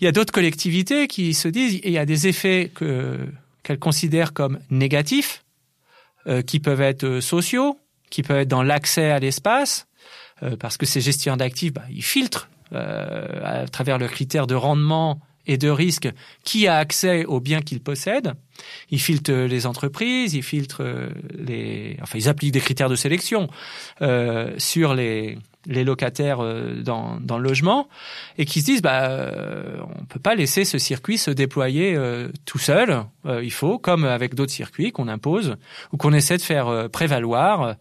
Il 0.00 0.04
y 0.04 0.06
a 0.06 0.12
d'autres 0.12 0.32
collectivités 0.32 1.06
qui 1.06 1.34
se 1.34 1.48
disent 1.48 1.80
il 1.84 1.90
y 1.90 1.98
a 1.98 2.06
des 2.06 2.26
effets 2.26 2.70
que 2.74 3.18
qu'elles 3.62 3.78
considèrent 3.78 4.32
comme 4.34 4.58
négatifs 4.70 5.42
qui 6.46 6.58
peuvent 6.60 6.80
être 6.80 7.20
sociaux, 7.20 7.78
qui 8.10 8.22
peuvent 8.22 8.40
être 8.40 8.48
dans 8.48 8.62
l'accès 8.62 9.10
à 9.10 9.18
l'espace, 9.18 9.86
parce 10.58 10.76
que 10.76 10.84
ces 10.84 11.00
gestionnaires 11.00 11.38
d'actifs, 11.38 11.72
bah, 11.72 11.84
ils 11.90 12.04
filtrent 12.04 12.48
à 12.72 13.66
travers 13.70 13.98
le 13.98 14.06
critère 14.06 14.46
de 14.46 14.54
rendement 14.54 15.20
et 15.46 15.56
de 15.58 15.68
risque 15.68 16.08
qui 16.44 16.66
a 16.66 16.76
accès 16.76 17.24
aux 17.24 17.40
biens 17.40 17.60
qu'ils 17.60 17.80
possèdent. 17.80 18.32
Ils 18.90 19.00
filtrent 19.00 19.32
les 19.32 19.66
entreprises, 19.66 20.34
ils 20.34 20.42
filtrent 20.42 20.82
les, 21.34 21.96
enfin 22.02 22.18
ils 22.18 22.28
appliquent 22.28 22.52
des 22.52 22.60
critères 22.60 22.88
de 22.88 22.96
sélection 22.96 23.48
euh, 24.02 24.54
sur 24.58 24.94
les 24.94 25.38
les 25.66 25.84
locataires 25.84 26.42
euh, 26.42 26.82
dans, 26.82 27.18
dans 27.20 27.38
le 27.38 27.44
logement 27.44 27.88
et 28.38 28.44
qui 28.44 28.60
se 28.60 28.66
disent 28.66 28.82
bah 28.82 29.04
euh, 29.04 29.78
on 30.00 30.04
peut 30.04 30.20
pas 30.20 30.34
laisser 30.34 30.64
ce 30.64 30.78
circuit 30.78 31.18
se 31.18 31.30
déployer 31.30 31.94
euh, 31.96 32.28
tout 32.44 32.58
seul. 32.58 33.04
il 33.42 33.52
faut, 33.52 33.78
comme 33.78 34.04
avec 34.04 34.34
d'autres 34.34 34.52
circuits 34.52 34.92
qu'on 34.92 35.08
impose 35.08 35.56
ou 35.92 35.96
qu'on 35.96 36.12
essaie 36.12 36.36
de 36.36 36.42
faire 36.42 36.88
prévaloir, 36.90 37.76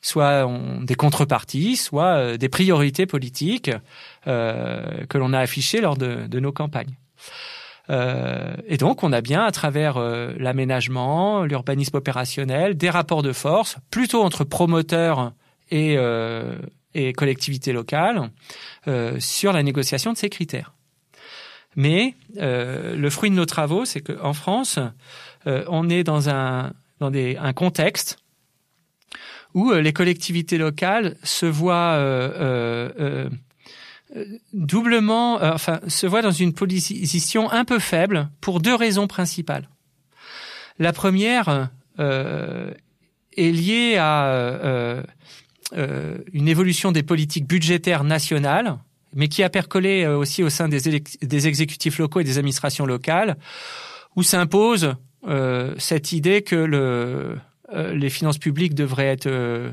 soit 0.00 0.48
des 0.82 0.94
contreparties, 0.94 1.76
soit 1.76 2.36
des 2.36 2.48
priorités 2.48 3.06
politiques 3.06 3.70
que 4.24 5.18
l'on 5.18 5.32
a 5.32 5.38
affichées 5.38 5.80
lors 5.80 5.96
de, 5.96 6.26
de 6.26 6.40
nos 6.40 6.52
campagnes. 6.52 6.94
Euh, 7.90 8.54
et 8.66 8.76
donc, 8.76 9.02
on 9.02 9.12
a 9.12 9.20
bien, 9.20 9.44
à 9.44 9.50
travers 9.50 9.98
l'aménagement, 10.38 11.42
l'urbanisme 11.42 11.96
opérationnel, 11.96 12.76
des 12.76 12.90
rapports 12.90 13.22
de 13.22 13.32
force, 13.32 13.76
plutôt 13.90 14.22
entre 14.22 14.44
promoteurs 14.44 15.32
et, 15.70 15.96
et 16.94 17.12
collectivités 17.12 17.72
locales, 17.72 18.30
sur 19.18 19.52
la 19.52 19.62
négociation 19.62 20.12
de 20.12 20.18
ces 20.18 20.28
critères. 20.28 20.74
Mais 21.76 22.14
le 22.36 23.08
fruit 23.10 23.30
de 23.30 23.34
nos 23.34 23.46
travaux, 23.46 23.84
c'est 23.84 24.00
qu'en 24.00 24.32
France, 24.32 24.78
on 25.46 25.88
est 25.88 26.04
dans 26.04 26.28
un, 26.30 26.72
dans 27.00 27.10
des, 27.10 27.36
un 27.36 27.52
contexte 27.52 28.18
où 29.54 29.72
les 29.72 29.92
collectivités 29.92 30.58
locales 30.58 31.16
se 31.22 31.46
voient 31.46 31.96
doublement, 34.52 35.40
euh, 35.42 35.52
enfin, 35.52 35.80
se 35.88 36.06
voit 36.06 36.22
dans 36.22 36.30
une 36.30 36.52
position 36.52 37.50
un 37.50 37.64
peu 37.64 37.78
faible 37.78 38.28
pour 38.40 38.60
deux 38.60 38.74
raisons 38.74 39.06
principales. 39.06 39.68
La 40.78 40.92
première 40.92 41.70
euh, 41.98 42.72
est 43.36 43.50
liée 43.50 43.96
à 43.98 45.02
euh, 45.72 46.18
une 46.32 46.48
évolution 46.48 46.92
des 46.92 47.02
politiques 47.02 47.46
budgétaires 47.46 48.04
nationales, 48.04 48.76
mais 49.14 49.28
qui 49.28 49.42
a 49.42 49.50
percolé 49.50 50.06
aussi 50.06 50.42
au 50.42 50.50
sein 50.50 50.68
des, 50.68 51.02
des 51.22 51.46
exécutifs 51.46 51.98
locaux 51.98 52.20
et 52.20 52.24
des 52.24 52.38
administrations 52.38 52.86
locales, 52.86 53.36
où 54.16 54.22
s'impose 54.22 54.94
cette 55.78 56.12
idée 56.12 56.42
que 56.42 56.56
le, 56.56 57.38
les 57.72 58.10
finances 58.10 58.38
publiques 58.38 58.74
devraient 58.74 59.06
être 59.06 59.72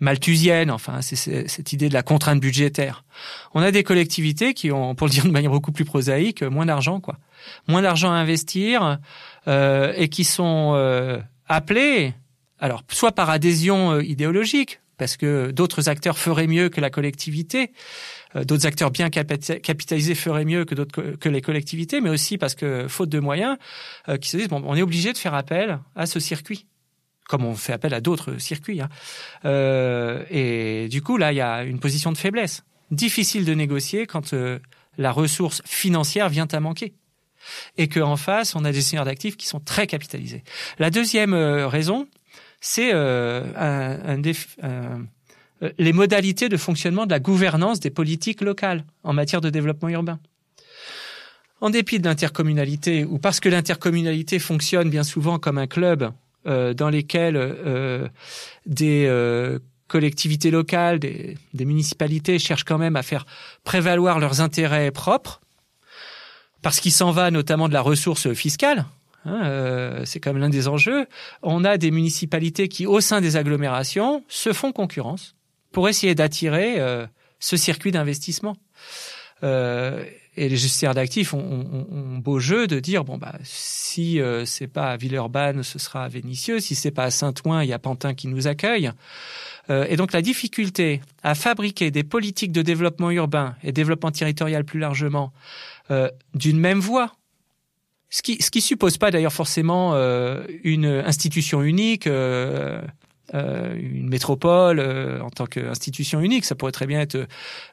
malthusienne, 0.00 0.70
enfin 0.70 1.00
c'est 1.00 1.48
cette 1.48 1.72
idée 1.72 1.88
de 1.88 1.94
la 1.94 2.02
contrainte 2.02 2.40
budgétaire. 2.40 3.04
On 3.54 3.62
a 3.62 3.70
des 3.70 3.82
collectivités 3.82 4.52
qui 4.52 4.70
ont, 4.70 4.94
pour 4.94 5.06
le 5.06 5.12
dire 5.12 5.24
de 5.24 5.30
manière 5.30 5.50
beaucoup 5.50 5.72
plus 5.72 5.84
prosaïque, 5.84 6.42
moins 6.42 6.66
d'argent 6.66 7.00
quoi, 7.00 7.18
moins 7.66 7.82
d'argent 7.82 8.10
à 8.10 8.16
investir 8.16 8.98
euh, 9.48 9.92
et 9.96 10.08
qui 10.08 10.24
sont 10.24 10.72
euh, 10.74 11.18
appelés, 11.48 12.14
alors 12.58 12.82
soit 12.90 13.12
par 13.12 13.30
adhésion 13.30 13.92
euh, 13.92 14.02
idéologique, 14.02 14.80
parce 14.98 15.16
que 15.16 15.50
d'autres 15.50 15.88
acteurs 15.88 16.18
feraient 16.18 16.46
mieux 16.46 16.68
que 16.68 16.80
la 16.80 16.90
collectivité, 16.90 17.72
euh, 18.34 18.44
d'autres 18.44 18.66
acteurs 18.66 18.90
bien 18.90 19.10
capitalisés 19.10 20.14
feraient 20.14 20.46
mieux 20.46 20.64
que 20.64 21.28
les 21.28 21.42
collectivités, 21.42 22.00
mais 22.00 22.10
aussi 22.10 22.38
parce 22.38 22.54
que 22.54 22.88
faute 22.88 23.10
de 23.10 23.20
moyens, 23.20 23.58
qui 24.20 24.30
se 24.30 24.36
disent 24.36 24.48
bon, 24.48 24.62
on 24.64 24.74
est 24.74 24.82
obligé 24.82 25.12
de 25.12 25.18
faire 25.18 25.34
appel 25.34 25.80
à 25.94 26.06
ce 26.06 26.18
circuit 26.18 26.66
comme 27.28 27.44
on 27.44 27.54
fait 27.54 27.72
appel 27.72 27.94
à 27.94 28.00
d'autres 28.00 28.38
circuits. 28.38 28.80
Hein. 28.80 28.88
Euh, 29.44 30.24
et 30.30 30.88
du 30.88 31.02
coup, 31.02 31.16
là, 31.16 31.32
il 31.32 31.36
y 31.36 31.40
a 31.40 31.64
une 31.64 31.80
position 31.80 32.12
de 32.12 32.18
faiblesse. 32.18 32.64
Difficile 32.90 33.44
de 33.44 33.54
négocier 33.54 34.06
quand 34.06 34.32
euh, 34.32 34.58
la 34.96 35.10
ressource 35.10 35.62
financière 35.64 36.28
vient 36.28 36.48
à 36.50 36.60
manquer. 36.60 36.94
Et 37.76 37.88
qu'en 37.88 38.16
face, 38.16 38.56
on 38.56 38.64
a 38.64 38.72
des 38.72 38.80
seigneurs 38.80 39.04
d'actifs 39.04 39.36
qui 39.36 39.46
sont 39.46 39.60
très 39.60 39.86
capitalisés. 39.86 40.42
La 40.78 40.90
deuxième 40.90 41.32
euh, 41.32 41.68
raison, 41.68 42.08
c'est 42.60 42.90
euh, 42.92 43.44
un, 43.56 44.22
un 44.62 45.06
les 45.78 45.92
modalités 45.92 46.48
de 46.48 46.56
fonctionnement 46.56 47.06
de 47.06 47.10
la 47.10 47.20
gouvernance 47.20 47.80
des 47.80 47.90
politiques 47.90 48.42
locales 48.42 48.84
en 49.04 49.12
matière 49.12 49.40
de 49.40 49.50
développement 49.50 49.88
urbain. 49.88 50.18
En 51.60 51.70
dépit 51.70 51.98
de 51.98 52.04
l'intercommunalité, 52.04 53.04
ou 53.04 53.18
parce 53.18 53.40
que 53.40 53.48
l'intercommunalité 53.48 54.38
fonctionne 54.38 54.90
bien 54.90 55.04
souvent 55.04 55.38
comme 55.38 55.56
un 55.56 55.66
club 55.66 56.12
euh, 56.46 56.74
dans 56.74 56.90
lesquels 56.90 57.36
euh, 57.36 58.08
des 58.66 59.06
euh, 59.06 59.58
collectivités 59.88 60.50
locales, 60.50 60.98
des, 60.98 61.36
municipalités 61.54 62.38
cherchent 62.38 62.64
quand 62.64 62.78
même 62.78 62.96
à 62.96 63.02
faire 63.02 63.24
prévaloir 63.64 64.18
leurs 64.18 64.42
intérêts 64.42 64.90
propres, 64.90 65.40
parce 66.60 66.80
qu'il 66.80 66.92
s'en 66.92 67.10
va 67.10 67.30
notamment 67.30 67.68
de 67.68 67.72
la 67.72 67.80
ressource 67.80 68.32
fiscale. 68.34 68.84
Hein, 69.26 69.44
euh, 69.44 70.02
c'est 70.04 70.20
quand 70.20 70.32
même 70.32 70.40
l'un 70.40 70.48
des 70.48 70.68
enjeux. 70.68 71.06
On 71.42 71.64
a 71.64 71.78
des 71.78 71.90
municipalités 71.90 72.68
qui, 72.68 72.86
au 72.86 73.00
sein 73.00 73.20
des 73.20 73.36
agglomérations, 73.36 74.24
se 74.28 74.52
font 74.52 74.72
concurrence 74.72 75.34
pour 75.72 75.88
essayer 75.88 76.14
d'attirer 76.14 76.80
euh, 76.80 77.06
ce 77.40 77.56
circuit 77.56 77.90
d'investissement. 77.90 78.56
Euh, 79.42 80.04
et 80.36 80.48
les 80.48 80.56
gestionnaires 80.56 80.94
d'actifs 80.94 81.34
ont, 81.34 82.18
beau 82.18 82.38
jeu 82.38 82.66
de 82.66 82.78
dire 82.78 83.04
bon 83.04 83.18
bah 83.18 83.34
si 83.42 84.20
euh, 84.20 84.44
c'est 84.44 84.66
pas 84.66 84.92
à 84.92 84.96
Villeurbanne, 84.96 85.62
ce 85.62 85.78
sera 85.78 86.04
à 86.04 86.08
Vénissieux. 86.08 86.60
Si 86.60 86.74
c'est 86.74 86.90
pas 86.90 87.04
à 87.04 87.10
Saint-Ouen, 87.10 87.62
il 87.62 87.68
y 87.68 87.72
a 87.72 87.78
Pantin 87.78 88.14
qui 88.14 88.28
nous 88.28 88.46
accueille. 88.46 88.90
Et 89.68 89.96
donc 89.96 90.12
la 90.12 90.22
difficulté 90.22 91.00
à 91.24 91.34
fabriquer 91.34 91.90
des 91.90 92.04
politiques 92.04 92.52
de 92.52 92.62
développement 92.62 93.10
urbain 93.10 93.56
et 93.64 93.72
développement 93.72 94.12
territorial 94.12 94.64
plus 94.64 94.78
largement 94.78 95.32
d'une 96.34 96.60
même 96.60 96.78
voie. 96.78 97.16
Ce 98.08 98.22
qui, 98.22 98.40
ce 98.42 98.50
qui 98.50 98.60
suppose 98.60 98.98
pas 98.98 99.10
d'ailleurs 99.10 99.32
forcément 99.32 99.94
euh, 99.94 100.44
une 100.62 100.86
institution 100.86 101.62
unique, 101.62 102.06
euh, 102.06 102.80
euh, 103.34 103.74
une 103.76 104.08
métropole 104.08 104.78
euh, 104.78 105.20
en 105.20 105.30
tant 105.30 105.46
qu'institution 105.46 106.20
unique. 106.20 106.44
Ça 106.44 106.54
pourrait 106.54 106.70
très 106.70 106.86
bien 106.86 107.00
être 107.00 107.26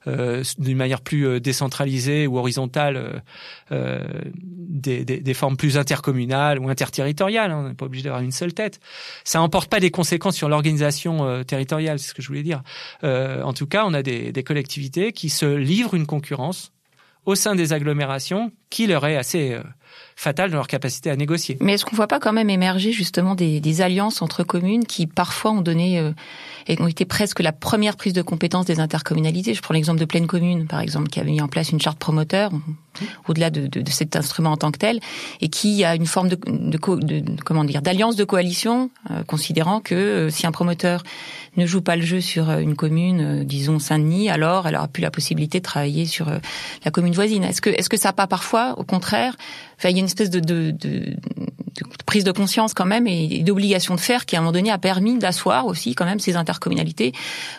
euh, 0.08 0.44
d'une 0.58 0.78
manière 0.78 1.02
plus 1.02 1.40
décentralisée 1.40 2.26
ou 2.26 2.40
horizontale 2.40 3.22
des, 3.70 5.06
des, 5.06 5.20
des, 5.20 5.34
formes 5.34 5.56
plus 5.56 5.78
intercommunales 5.78 6.58
ou 6.58 6.70
interterritoriales. 6.70 7.52
Hein. 7.52 7.64
On 7.66 7.70
n'est 7.70 7.76
pas 7.76 7.86
obligé 7.86 8.06
d'avoir 8.06 8.24
une 8.24 8.32
seule 8.32 8.54
tête. 8.54 8.80
Ça 9.24 9.40
n'emporte 9.40 9.70
pas 9.70 9.80
des 9.80 9.92
conséquences 9.92 10.36
sur 10.36 10.50
l'organisation 10.50 11.44
territoriale, 11.44 12.00
c'est 12.00 12.10
ce 12.10 12.14
que 12.14 12.22
je 12.22 12.28
voulais 12.28 12.44
dire. 12.44 12.64
en 13.04 13.54
tout 13.54 13.68
cas, 13.68 13.84
on 13.86 13.94
a 13.94 14.02
des, 14.02 14.32
des 14.32 14.44
collectivités 14.44 15.12
qui 15.12 15.30
se 15.30 15.46
livrent 15.46 15.94
une 15.94 16.08
concurrence 16.08 16.72
au 17.26 17.36
sein 17.36 17.56
des 17.56 17.74
agglomérations 17.74 18.52
qui 18.70 18.88
leur 18.88 19.06
est 19.06 19.16
assez 19.16 19.58
fatale 20.16 20.52
dans 20.52 20.58
leur 20.58 20.68
capacité 20.68 21.10
à 21.10 21.16
négocier. 21.16 21.58
Mais 21.60 21.74
est-ce 21.74 21.86
qu'on 21.86 21.96
ne 21.96 21.98
voit 21.98 22.08
pas 22.08 22.20
quand 22.20 22.34
même 22.34 22.50
émerger 22.50 22.92
justement 22.92 23.36
des, 23.36 23.60
des 23.60 23.82
alliances 23.82 24.22
entre 24.22 24.44
communes 24.44 24.86
qui 24.86 25.08
parfois 25.08 25.52
ont 25.52 25.62
donné 25.62 26.00
euh, 26.00 26.12
et 26.68 26.80
ont 26.82 26.88
été 26.88 27.06
presque 27.06 27.40
la 27.40 27.52
première 27.52 27.96
prise 27.96 28.14
de 28.14 28.22
compétence 28.22 28.66
des 28.66 28.80
intercommunalités? 28.80 29.54
Je 29.54 29.62
prends 29.62 29.74
l'exemple 29.74 30.00
de 30.00 30.06
Pleine 30.06 30.28
Commune, 30.28 30.68
par 30.68 30.82
exemple, 30.82 31.10
qui 31.10 31.20
avait 31.20 31.32
mis 31.32 31.42
en 31.42 31.48
place 31.48 31.72
une 31.72 31.82
charte 31.82 32.00
promoteur 32.00 32.52
au-delà 33.28 33.50
de, 33.50 33.68
de, 33.68 33.82
de, 33.82 33.90
cet 33.90 34.16
instrument 34.16 34.52
en 34.52 34.58
tant 34.58 34.72
que 34.72 34.78
tel, 34.78 35.00
et 35.42 35.50
qui 35.50 35.84
a 35.84 35.96
une 35.96 36.06
forme 36.06 36.30
de, 36.30 36.38
de, 36.48 36.78
de 36.78 37.42
comment 37.44 37.64
dire 37.64 37.82
d'alliance 37.82 38.16
de 38.16 38.24
coalition, 38.24 38.90
euh, 39.12 39.24
considérant 39.24 39.80
que 39.80 39.96
euh, 39.96 40.30
si 40.30 40.46
un 40.46 40.52
promoteur 40.52 41.04
ne 41.58 41.66
joue 41.66 41.82
pas 41.82 41.96
le 41.96 42.02
jeu 42.02 42.22
sur 42.22 42.50
euh, 42.50 42.60
une 42.60 42.76
commune, 42.76 43.44
disons 43.44 43.80
Saint-Denis, 43.80 44.30
alors 44.30 44.68
elle 44.68 44.76
aura 44.76 44.88
plus 44.88 45.02
la 45.02 45.12
possibilité 45.12 45.60
de 45.60 45.64
travailler 45.64 46.06
sur 46.06 46.28
la 46.86 46.92
commune 46.92 47.14
voisine. 47.14 47.44
Est-ce 47.44 47.62
que 47.62 47.70
est-ce 47.70 47.90
que 47.90 47.98
ça 47.98 48.10
n'a 48.10 48.14
pas 48.14 48.28
parfois, 48.28 48.78
au 48.78 48.84
contraire, 48.84 49.36
enfin, 49.84 49.90
il 49.90 49.98
y 49.98 50.00
a 50.00 50.00
une 50.00 50.06
espèce 50.06 50.30
de, 50.30 50.40
de, 50.40 50.72
de, 50.72 51.18
prise 52.06 52.24
de 52.24 52.32
conscience 52.32 52.74
quand 52.74 52.86
même 52.86 53.06
et 53.08 53.44
d'obligation 53.44 53.96
de 53.96 54.00
faire 54.00 54.26
qui 54.26 54.36
à 54.36 54.40
un 54.40 54.42
moment 54.42 54.54
donné 54.54 54.72
a 54.72 54.78
permis 54.78 55.18
d'asseoir 55.18 55.66
aussi 55.66 55.94
quand 55.94 56.06
même 56.06 56.20
ces 56.20 56.36
intercommunalités 56.36 57.12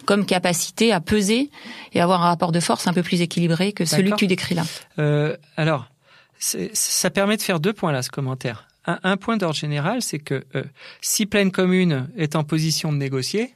comme 0.06 0.24
capacité 0.24 0.92
à 0.92 1.00
peser 1.00 1.50
et 1.92 2.00
avoir 2.00 2.22
un 2.22 2.28
rapport 2.28 2.52
de 2.52 2.60
force 2.60 2.86
un 2.86 2.92
peu 2.92 3.02
plus 3.02 3.20
équilibré 3.20 3.72
que 3.72 3.84
celui 3.84 4.10
que 4.10 4.16
tu 4.16 4.26
décris 4.26 4.54
là. 4.54 4.64
Euh, 4.98 5.36
alors, 5.56 5.88
ça 6.38 7.10
permet 7.10 7.36
de 7.36 7.42
faire 7.42 7.60
deux 7.60 7.72
points 7.72 7.92
là, 7.92 8.02
ce 8.02 8.10
commentaire. 8.10 8.68
Un, 8.86 8.98
un 9.02 9.16
point 9.16 9.36
d'ordre 9.36 9.56
général, 9.56 10.02
c'est 10.02 10.18
que 10.18 10.44
euh, 10.54 10.64
si 11.00 11.26
pleine 11.26 11.50
commune 11.50 12.08
est 12.16 12.36
en 12.36 12.44
position 12.44 12.92
de 12.92 12.98
négocier, 12.98 13.54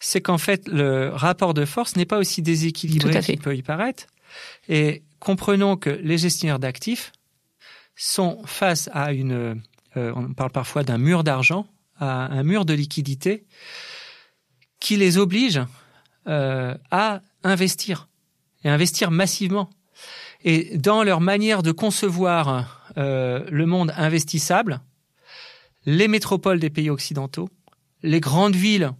c'est 0.00 0.20
qu'en 0.20 0.38
fait 0.38 0.66
le 0.66 1.10
rapport 1.10 1.54
de 1.54 1.64
force 1.64 1.94
n'est 1.96 2.06
pas 2.06 2.18
aussi 2.18 2.42
déséquilibré 2.42 3.20
qu'il 3.20 3.38
peut 3.38 3.54
y 3.54 3.62
paraître. 3.62 4.06
Et 4.68 5.02
comprenons 5.18 5.76
que 5.76 5.90
les 5.90 6.18
gestionnaires 6.18 6.58
d'actifs 6.58 7.12
sont 8.00 8.42
face 8.46 8.88
à 8.94 9.12
une, 9.12 9.60
euh, 9.96 10.12
on 10.16 10.32
parle 10.32 10.50
parfois 10.50 10.84
d'un 10.84 10.96
mur 10.96 11.22
d'argent, 11.22 11.66
à 11.98 12.32
un 12.32 12.42
mur 12.42 12.64
de 12.64 12.72
liquidité 12.72 13.44
qui 14.80 14.96
les 14.96 15.18
oblige 15.18 15.60
euh, 16.26 16.74
à 16.90 17.20
investir 17.42 18.08
et 18.64 18.70
investir 18.70 19.10
massivement. 19.10 19.68
Et 20.44 20.78
dans 20.78 21.02
leur 21.02 21.20
manière 21.20 21.62
de 21.62 21.72
concevoir 21.72 22.90
euh, 22.96 23.44
le 23.50 23.66
monde 23.66 23.92
investissable, 23.98 24.80
les 25.84 26.08
métropoles 26.08 26.58
des 26.58 26.70
pays 26.70 26.88
occidentaux, 26.88 27.50
les 28.02 28.20
grandes 28.20 28.56
villes 28.56 28.92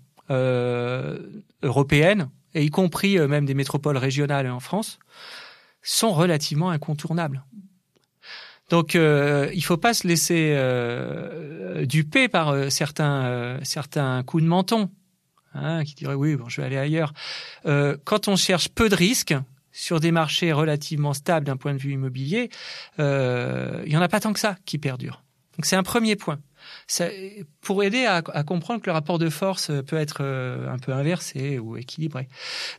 européennes, 1.63 2.31
et 2.55 2.63
y 2.63 2.71
compris 2.71 3.19
même 3.19 3.47
des 3.47 3.55
métropoles 3.55 3.97
régionales 3.97 4.49
en 4.49 4.61
France, 4.61 5.01
sont 5.83 6.13
relativement 6.13 6.71
incontournables. 6.71 7.43
Donc, 8.71 8.95
euh, 8.95 9.51
il 9.53 9.63
faut 9.65 9.77
pas 9.77 9.95
se 9.95 10.09
laisser 10.09 10.55
euh, 10.55 11.85
duper 11.85 12.29
par 12.29 12.51
euh, 12.51 12.71
certains 12.71 13.59
certains 13.63 14.23
coups 14.23 14.43
de 14.43 14.49
menton, 14.49 14.91
hein, 15.55 15.85
qui 15.85 15.95
diraient 15.95 16.15
oui, 16.15 16.37
bon, 16.37 16.49
je 16.49 16.61
vais 16.61 16.67
aller 16.67 16.79
ailleurs. 16.79 17.13
quand 17.65 18.29
on 18.29 18.37
cherche 18.37 18.69
peu 18.69 18.89
de 18.89 18.95
risques 18.95 19.35
sur 19.73 20.01
des 20.01 20.11
marchés 20.11 20.53
relativement 20.53 21.15
stables 21.15 21.47
d'un 21.47 21.57
point 21.57 21.75
de 21.75 21.79
vue 21.79 21.93
immobilier, 21.93 22.51
il 22.99 23.93
y 23.93 23.97
en 23.97 24.03
a 24.03 24.09
pas 24.09 24.21
tant 24.21 24.33
que 24.33 24.41
ça 24.41 24.57
qui 24.65 24.79
perdurent. 24.79 25.23
Donc, 25.57 25.67
c'est 25.67 25.77
un 25.77 25.83
premier 25.83 26.17
point 26.17 26.39
pour 27.61 27.83
aider 27.83 28.07
à, 28.07 28.23
comprendre 28.43 28.81
que 28.81 28.87
le 28.87 28.93
rapport 28.93 29.19
de 29.19 29.29
force 29.29 29.71
peut 29.87 29.97
être 29.97 30.19
euh, 30.21 30.73
un 30.73 30.79
peu 30.79 30.93
inversé 30.93 31.59
ou 31.59 31.77
équilibré. 31.77 32.29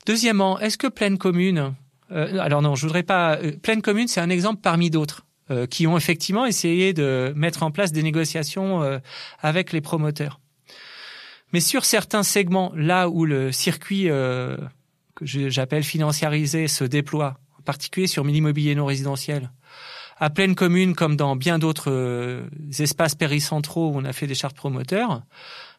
Deuxièmement, 0.06 0.60
est-ce 0.60 0.78
que 0.78 0.88
pleine 0.88 1.18
commune 1.18 1.74
euh, 2.12 2.40
alors 2.40 2.62
non, 2.62 2.76
je 2.76 2.86
voudrais 2.86 3.04
pas. 3.04 3.38
Euh, 3.38 3.54
pleine 3.54 3.82
commune, 3.82 4.10
c'est 4.10 4.20
un 4.20 4.30
exemple 4.30 4.60
parmi 4.62 4.90
d'autres 4.90 5.24
qui 5.70 5.88
ont 5.88 5.98
effectivement 5.98 6.46
essayé 6.46 6.94
de 6.94 7.34
mettre 7.36 7.64
en 7.64 7.72
place 7.72 7.92
des 7.92 8.04
négociations 8.04 9.00
avec 9.40 9.72
les 9.72 9.82
promoteurs. 9.82 10.40
Mais 11.54 11.60
sur 11.60 11.86
certains 11.86 12.24
segments, 12.24 12.72
là 12.76 13.10
où 13.10 13.26
le 13.26 13.52
circuit 13.52 14.06
que 14.06 15.26
j'appelle 15.26 15.84
financiarisé 15.84 16.68
se 16.68 16.84
déploie, 16.84 17.40
en 17.60 17.64
particulier 17.64 18.08
sur 18.08 18.24
l'immobilier 18.24 18.76
non 18.76 18.86
résidentiel, 18.86 19.52
à 20.22 20.30
pleine 20.30 20.54
commune, 20.54 20.94
comme 20.94 21.16
dans 21.16 21.36
bien 21.36 21.58
d'autres 21.58 21.92
euh, 21.92 22.44
espaces 22.78 23.16
péricentraux 23.16 23.90
où 23.90 23.98
on 23.98 24.06
a 24.06 24.14
fait 24.14 24.28
des 24.28 24.36
chartes 24.36 24.56
promoteurs, 24.56 25.24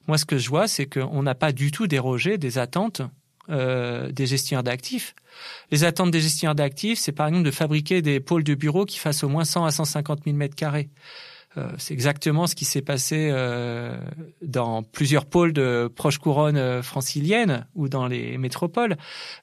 moi, 0.08 0.18
ce 0.18 0.24
que 0.24 0.36
je 0.36 0.48
vois, 0.48 0.66
c'est 0.66 0.86
qu'on 0.86 1.22
n'a 1.22 1.36
pas 1.36 1.52
du 1.52 1.70
tout 1.70 1.86
dérogé 1.86 2.38
des 2.38 2.58
attentes 2.58 3.02
euh, 3.48 4.10
des 4.12 4.26
gestionnaires 4.26 4.62
d'actifs. 4.62 5.14
Les 5.70 5.84
attentes 5.84 6.10
des 6.10 6.20
gestionnaires 6.20 6.54
d'actifs, 6.54 6.98
c'est 6.98 7.12
par 7.12 7.26
exemple 7.28 7.44
de 7.44 7.50
fabriquer 7.50 8.02
des 8.02 8.20
pôles 8.20 8.44
de 8.44 8.54
bureaux 8.54 8.84
qui 8.84 8.98
fassent 8.98 9.24
au 9.24 9.28
moins 9.28 9.44
100 9.44 9.64
à 9.64 9.70
150 9.70 10.24
000 10.24 10.36
mètres 10.36 10.54
carrés. 10.54 10.88
Euh, 11.58 11.68
c'est 11.76 11.92
exactement 11.92 12.46
ce 12.46 12.54
qui 12.54 12.64
s'est 12.64 12.82
passé 12.82 13.28
euh, 13.30 13.96
dans 14.40 14.82
plusieurs 14.82 15.26
pôles 15.26 15.52
de 15.52 15.90
proche 15.94 16.18
couronne 16.18 16.56
euh, 16.56 16.82
francilienne 16.82 17.66
ou 17.74 17.88
dans 17.88 18.06
les 18.06 18.38
métropoles 18.38 18.96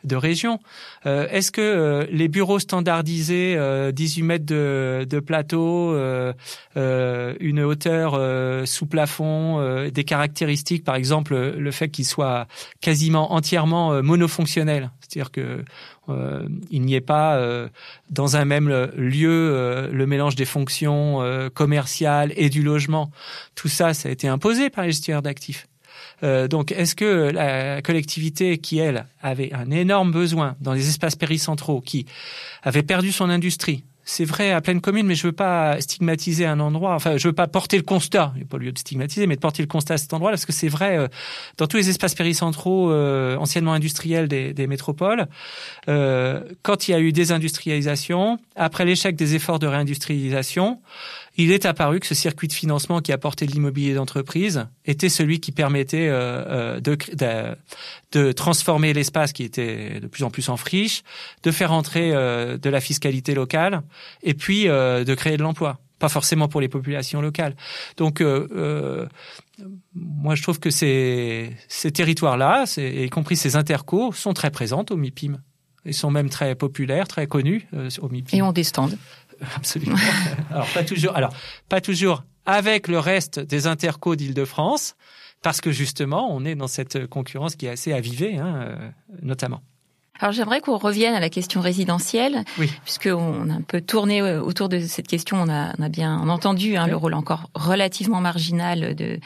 de 0.04 0.16
région. 0.16 0.60
Est-ce 1.06 1.52
que 1.52 2.08
les 2.12 2.28
bureaux 2.28 2.60
standardisés, 2.60 3.58
18 3.94 4.24
mètres 4.24 4.46
de, 4.46 5.06
de 5.10 5.20
plateau, 5.20 5.96
une 6.76 7.60
hauteur 7.62 8.68
sous 8.68 8.86
plafond, 8.86 9.90
des 9.90 10.04
caractéristiques, 10.04 10.84
par 10.84 10.96
exemple 10.96 11.36
le 11.36 11.72
fait 11.72 11.90
qu'ils 11.90 12.06
soient 12.06 12.48
quasiment 12.82 13.34
entièrement 13.34 14.02
monofonctionnels, 14.04 14.92
c'est-à-dire 15.00 15.32
que 15.32 15.64
euh, 16.10 16.48
il 16.70 16.82
n'y 16.82 16.96
ait 16.96 17.02
pas 17.02 17.36
euh, 17.36 17.68
dans 18.10 18.36
un 18.36 18.46
même 18.46 18.70
lieu 18.96 19.30
euh, 19.30 19.90
le 19.92 20.06
mélange 20.06 20.36
des 20.36 20.46
fonctions 20.46 21.20
commerciales 21.54 22.34
et 22.36 22.50
du 22.50 22.64
logement. 22.64 23.12
Tout 23.56 23.68
ça, 23.68 23.94
ça 23.94 24.10
a 24.10 24.12
été 24.12 24.28
imposé 24.28 24.70
par 24.70 24.86
les 24.86 24.92
gestionnaires 24.92 25.22
d'actifs. 25.22 25.68
donc, 26.22 26.72
est-ce 26.72 26.96
que 26.96 27.32
la 27.32 27.82
collectivité 27.82 28.58
qui, 28.58 28.80
elle, 28.80 29.06
avait 29.22 29.54
un 29.54 29.72
énorme 29.72 30.12
besoin 30.12 30.56
dans 30.60 30.74
les 30.74 30.88
espaces 30.90 31.16
péricentraux, 31.16 31.82
qui 31.82 32.06
avait 32.64 32.84
perdu 32.84 33.12
son 33.12 33.30
industrie, 33.30 33.84
c'est 34.10 34.26
vrai 34.26 34.52
à 34.52 34.60
pleine 34.60 34.82
commune, 34.82 35.06
mais 35.06 35.14
je 35.14 35.28
veux 35.28 35.34
pas 35.34 35.80
stigmatiser 35.80 36.48
un 36.48 36.60
endroit. 36.60 36.96
Enfin, 36.96 37.18
je 37.18 37.28
veux 37.28 37.34
pas 37.34 37.46
porter 37.46 37.78
le 37.78 37.84
constat. 37.84 38.32
Il 38.34 38.40
n'y 38.40 38.44
a 38.44 38.48
pas 38.48 38.58
lieu 38.58 38.72
de 38.72 38.78
stigmatiser, 38.80 39.28
mais 39.28 39.36
de 39.36 39.40
porter 39.40 39.62
le 39.62 39.68
constat 39.68 39.94
à 39.94 39.98
cet 39.98 40.14
endroit, 40.14 40.32
parce 40.32 40.48
que 40.48 40.52
c'est 40.52 40.68
vrai 40.68 40.98
euh, 40.98 41.08
dans 41.58 41.68
tous 41.68 41.78
les 41.78 41.90
espaces 41.90 42.16
péricentraux 42.16 42.92
euh, 42.92 43.38
anciennement 43.38 43.74
industriels 43.74 44.28
des, 44.28 44.68
métropoles. 44.68 45.28
Euh, 45.90 46.42
quand 46.64 46.88
il 46.88 46.92
y 46.92 46.94
a 46.96 47.00
eu 47.00 47.12
désindustrialisation, 47.12 48.40
après 48.56 48.84
l'échec 48.84 49.16
des 49.16 49.36
efforts 49.36 49.60
de 49.60 49.68
réindustrialisation, 49.68 50.80
il 51.42 51.54
est 51.54 51.66
apparu 51.66 52.02
que 52.02 52.08
ce 52.08 52.16
circuit 52.16 52.50
de 52.50 52.54
financement 52.54 53.00
qui 53.00 53.14
apportait 53.14 53.46
de 53.46 53.52
l'immobilier 53.52 53.94
d'entreprise 53.94 54.68
était 54.86 55.08
celui 55.08 55.40
qui 55.40 55.54
permettait 55.54 56.10
euh, 56.10 56.82
euh, 56.84 57.56
de, 58.12 58.32
transformer 58.34 58.92
l'espace 58.92 59.32
qui 59.32 59.44
était 59.44 60.02
de 60.02 60.08
plus 60.08 60.26
en 60.26 60.32
plus 60.32 60.50
en 60.50 60.58
friche, 60.58 61.04
de 61.44 61.52
faire 61.52 61.72
entrer 61.72 62.12
de 62.12 62.70
la 62.70 62.82
fiscalité 62.82 63.34
locale 63.34 63.84
et 64.24 64.34
puis 64.34 64.66
de 64.66 65.14
créer 65.16 65.38
de 65.38 65.44
l'emploi. 65.44 65.80
Pas 66.00 66.10
forcément 66.10 66.48
pour 66.48 66.62
les 66.62 66.70
populations 66.70 67.22
locales. 67.22 67.56
Donc, 67.98 68.22
moi, 69.94 70.36
je 70.36 70.42
trouve 70.44 70.60
que 70.60 70.70
ces, 70.70 71.56
ces 71.68 71.92
territoires-là, 71.92 72.66
y 72.78 73.10
compris 73.10 73.36
ces 73.36 73.56
intercos, 73.56 74.14
sont 74.14 74.34
très 74.34 74.52
présentes 74.52 74.92
au 74.92 74.98
MIPIM. 74.98 75.42
Ils 75.86 75.94
sont 75.94 76.12
même 76.12 76.30
très 76.30 76.56
populaires, 76.56 77.08
très 77.08 77.28
connus 77.28 77.68
au 78.02 78.10
MIPIM. 78.10 78.38
Et 78.38 78.42
ont 78.42 78.52
des 78.52 78.64
stands. 78.64 78.90
absolument. 79.56 79.96
alors 80.52 80.68
pas 80.74 80.84
toujours. 80.84 81.16
Alors 81.16 81.34
pas 81.70 81.82
toujours 81.82 82.24
avec 82.46 82.88
le 82.88 82.98
reste 82.98 83.40
des 83.40 83.68
intercos 83.68 84.16
d'Île-de-France, 84.16 84.96
parce 85.44 85.62
que 85.62 85.72
justement, 85.72 86.36
on 86.36 86.44
est 86.46 86.56
dans 86.56 86.68
cette 86.68 87.06
concurrence 87.06 87.56
qui 87.56 87.68
est 87.68 87.70
assez 87.70 87.94
avivée, 87.94 88.38
hein, 88.38 88.62
euh, 88.62 88.90
notamment. 89.22 89.62
Alors 90.20 90.34
j'aimerais 90.34 90.60
qu'on 90.60 90.78
revienne 90.78 91.14
à 91.14 91.20
la 91.20 91.30
question 91.30 91.62
résidentielle, 91.62 92.44
oui. 92.58 92.70
puisqu'on 92.84 93.50
a 93.50 93.54
un 93.54 93.62
peu 93.62 93.80
tourné 93.80 94.22
euh, 94.22 94.42
autour 94.42 94.68
de 94.68 94.80
cette 94.80 95.08
question. 95.08 95.38
On 95.38 95.50
a, 95.50 95.74
on 95.80 95.84
a 95.84 95.90
bien 95.90 96.18
entendu 96.28 96.76
hein, 96.76 96.88
le 96.88 96.96
rôle 96.96 97.14
encore 97.14 97.50
relativement 97.56 98.20
marginal 98.20 98.96
de 98.96 99.20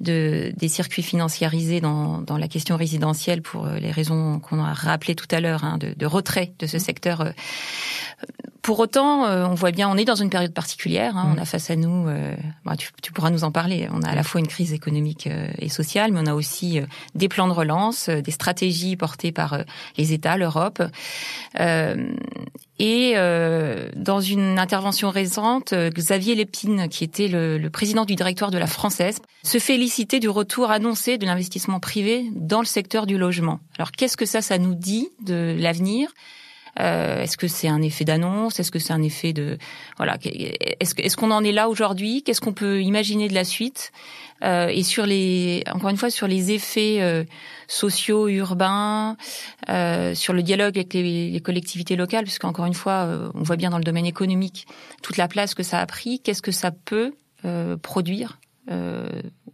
de, 0.00 0.52
des 0.56 0.68
circuits 0.68 1.02
financiarisés 1.02 1.80
dans, 1.80 2.18
dans 2.18 2.38
la 2.38 2.48
question 2.48 2.76
résidentielle 2.76 3.42
pour 3.42 3.66
euh, 3.66 3.78
les 3.78 3.90
raisons 3.90 4.38
qu'on 4.38 4.62
a 4.62 4.72
rappelées 4.72 5.14
tout 5.14 5.26
à 5.30 5.40
l'heure, 5.40 5.64
hein, 5.64 5.78
de, 5.78 5.94
de, 5.94 6.06
retrait 6.06 6.52
de 6.58 6.66
ce 6.66 6.76
mmh. 6.76 6.80
secteur. 6.80 7.20
Euh. 7.20 7.30
Pour 8.62 8.78
autant, 8.80 9.26
euh, 9.26 9.46
on 9.46 9.54
voit 9.54 9.70
bien, 9.70 9.88
on 9.88 9.96
est 9.96 10.04
dans 10.04 10.14
une 10.14 10.30
période 10.30 10.52
particulière. 10.52 11.16
Hein, 11.16 11.28
On 11.32 11.36
mmh. 11.36 11.42
a 11.42 11.44
face 11.44 11.70
à 11.70 11.76
nous, 11.76 12.06
bah, 12.64 12.76
tu, 12.76 12.90
tu, 13.02 13.12
pourras 13.12 13.30
nous 13.30 13.44
en 13.44 13.50
parler. 13.50 13.88
On 13.92 14.02
a 14.02 14.08
à 14.08 14.14
la 14.14 14.20
mmh. 14.20 14.24
fois 14.24 14.40
une 14.40 14.46
crise 14.46 14.72
économique 14.72 15.28
et 15.58 15.68
sociale, 15.68 16.12
mais 16.12 16.20
on 16.22 16.26
a 16.26 16.34
aussi 16.34 16.80
des 17.14 17.28
plans 17.28 17.48
de 17.48 17.52
relance, 17.52 18.08
des 18.08 18.30
stratégies 18.30 18.96
portées 18.96 19.32
par 19.32 19.58
les 19.96 20.12
États, 20.12 20.36
l'Europe. 20.36 20.82
Et 22.78 23.14
euh, 23.16 23.88
dans 23.96 24.20
une 24.20 24.58
intervention 24.58 25.10
récente, 25.10 25.72
euh, 25.72 25.90
Xavier 25.90 26.36
Lépine, 26.36 26.88
qui 26.88 27.02
était 27.02 27.26
le, 27.26 27.58
le, 27.58 27.70
président 27.70 28.04
du 28.04 28.14
directoire 28.14 28.52
de 28.52 28.58
la 28.58 28.68
Française, 28.68 29.20
se 29.42 29.58
félicitait 29.58 30.20
du 30.20 30.28
retour 30.28 30.70
annoncé 30.70 31.18
de 31.18 31.26
l'investissement 31.26 31.80
privé 31.80 32.26
dans 32.32 32.60
le 32.60 32.66
secteur 32.66 33.06
du 33.06 33.18
logement. 33.18 33.58
Alors 33.78 33.90
qu'est-ce 33.90 34.16
que 34.16 34.26
ça, 34.26 34.42
ça 34.42 34.58
nous 34.58 34.76
dit 34.76 35.08
de 35.24 35.56
l'avenir? 35.58 36.10
Euh, 36.80 37.22
Est-ce 37.22 37.36
que 37.36 37.48
c'est 37.48 37.68
un 37.68 37.82
effet 37.82 38.04
d'annonce? 38.04 38.60
Est-ce 38.60 38.70
que 38.70 38.78
c'est 38.78 38.92
un 38.92 39.02
effet 39.02 39.32
de 39.32 39.58
voilà 39.96 40.16
Est-ce 40.22 41.16
qu'on 41.16 41.30
en 41.30 41.42
est 41.42 41.52
là 41.52 41.68
aujourd'hui? 41.68 42.22
Qu'est-ce 42.22 42.40
qu'on 42.40 42.52
peut 42.52 42.82
imaginer 42.82 43.28
de 43.28 43.34
la 43.34 43.44
suite? 43.44 43.90
Euh, 44.44 44.68
Et 44.68 44.82
sur 44.82 45.06
les 45.06 45.64
encore 45.72 45.90
une 45.90 45.96
fois 45.96 46.10
sur 46.10 46.26
les 46.26 46.52
effets 46.52 46.98
euh, 47.00 47.24
sociaux, 47.68 48.28
urbains, 48.28 49.16
euh, 49.68 50.14
sur 50.14 50.32
le 50.32 50.42
dialogue 50.42 50.76
avec 50.76 50.94
les, 50.94 51.40
collectivités 51.44 51.94
locales, 51.94 52.24
parce 52.24 52.38
qu'encore 52.38 52.66
une 52.66 52.74
fois, 52.74 53.04
euh, 53.04 53.30
on 53.34 53.42
voit 53.42 53.56
bien 53.56 53.70
dans 53.70 53.78
le 53.78 53.84
domaine 53.84 54.06
économique 54.06 54.66
toute 55.02 55.18
la 55.18 55.28
place 55.28 55.54
que 55.54 55.62
ça 55.62 55.78
a 55.78 55.86
pris. 55.86 56.20
Qu'est-ce 56.20 56.42
que 56.42 56.50
ça 56.50 56.70
peut 56.72 57.12
euh, 57.44 57.76
produire 57.76 58.40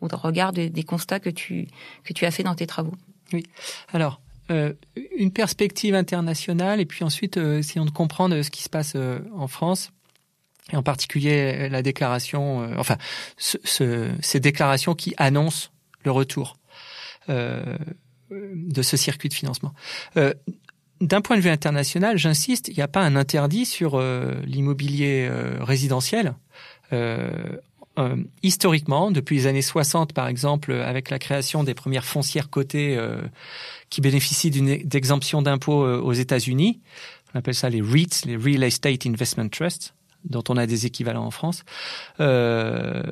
au 0.01 0.09
regard 0.09 0.53
des, 0.53 0.82
constats 0.82 1.20
que 1.20 1.30
tu 1.30 1.68
que 2.03 2.12
tu 2.12 2.26
as 2.26 2.32
fait 2.32 2.43
dans 2.43 2.57
tes 2.57 2.66
travaux? 2.66 2.95
Oui. 3.32 3.45
Alors. 3.93 4.20
une 5.16 5.30
perspective 5.32 5.95
internationale 5.95 6.78
et 6.78 6.85
puis 6.85 7.05
ensuite 7.05 7.39
essayons 7.39 7.87
de 7.87 7.91
comprendre 7.91 8.43
ce 8.43 8.51
qui 8.51 8.62
se 8.62 8.68
passe 8.68 8.95
en 9.35 9.47
France 9.47 9.91
et 10.73 10.77
en 10.77 10.83
particulier 10.83 11.69
la 11.69 11.83
déclaration, 11.83 12.67
enfin, 12.79 12.97
ce, 13.37 14.11
ces 14.21 14.41
déclarations 14.41 14.95
qui 14.95 15.15
annoncent 15.19 15.69
le 16.05 16.11
retour 16.11 16.57
de 18.31 18.83
ce 18.83 18.97
circuit 18.97 19.29
de 19.29 19.35
financement. 19.35 19.75
Euh, 20.17 20.33
d'un 21.01 21.21
point 21.21 21.37
de 21.37 21.43
vue 21.43 21.51
international, 21.51 22.19
j'insiste, 22.19 22.69
il 22.69 22.77
n'y 22.77 22.83
a 22.83 22.89
pas 22.89 23.03
un 23.03 23.17
interdit 23.17 23.67
sur 23.67 23.95
euh, 23.95 24.35
l'immobilier 24.47 25.27
euh, 25.29 25.57
résidentiel. 25.61 26.35
historiquement, 28.43 29.11
depuis 29.11 29.37
les 29.37 29.47
années 29.47 29.62
60 29.62 30.12
par 30.12 30.29
exemple, 30.29 30.73
avec 30.73 31.11
la 31.11 31.19
création 31.19 31.65
des 31.65 31.75
premières 31.75 32.05
foncières 32.05 32.49
cotées 32.49 32.97
qui 33.91 34.01
bénéficient 34.01 34.53
d'une 34.53 34.77
d'exemption 34.85 35.43
d'impôt 35.43 35.85
aux 35.85 36.12
États-Unis, 36.12 36.81
on 37.33 37.39
appelle 37.39 37.55
ça 37.55 37.69
les 37.71 37.81
REITs, 37.81 38.27
les 38.27 38.37
Real 38.37 38.62
Estate 38.62 39.07
Investment 39.07 39.49
Trusts, 39.49 39.95
dont 40.25 40.43
on 40.49 40.57
a 40.57 40.66
des 40.66 40.87
équivalents 40.87 41.25
en 41.25 41.31
France. 41.31 41.64
Euh, 42.20 43.03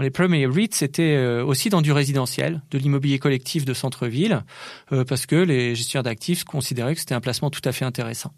les 0.00 0.10
premiers 0.10 0.46
REITs, 0.46 0.74
c'était 0.74 1.16
euh, 1.16 1.44
aussi 1.44 1.70
dans 1.70 1.82
du 1.82 1.92
résidentiel, 1.92 2.62
de 2.70 2.78
l'immobilier 2.78 3.18
collectif 3.18 3.64
de 3.64 3.74
centre-ville, 3.74 4.42
euh, 4.92 5.04
parce 5.04 5.26
que 5.26 5.36
les 5.36 5.74
gestionnaires 5.74 6.04
d'actifs 6.04 6.44
considéraient 6.44 6.94
que 6.94 7.00
c'était 7.00 7.14
un 7.14 7.20
placement 7.20 7.50
tout 7.50 7.62
à 7.64 7.72
fait 7.72 7.84
intéressant. 7.84 8.32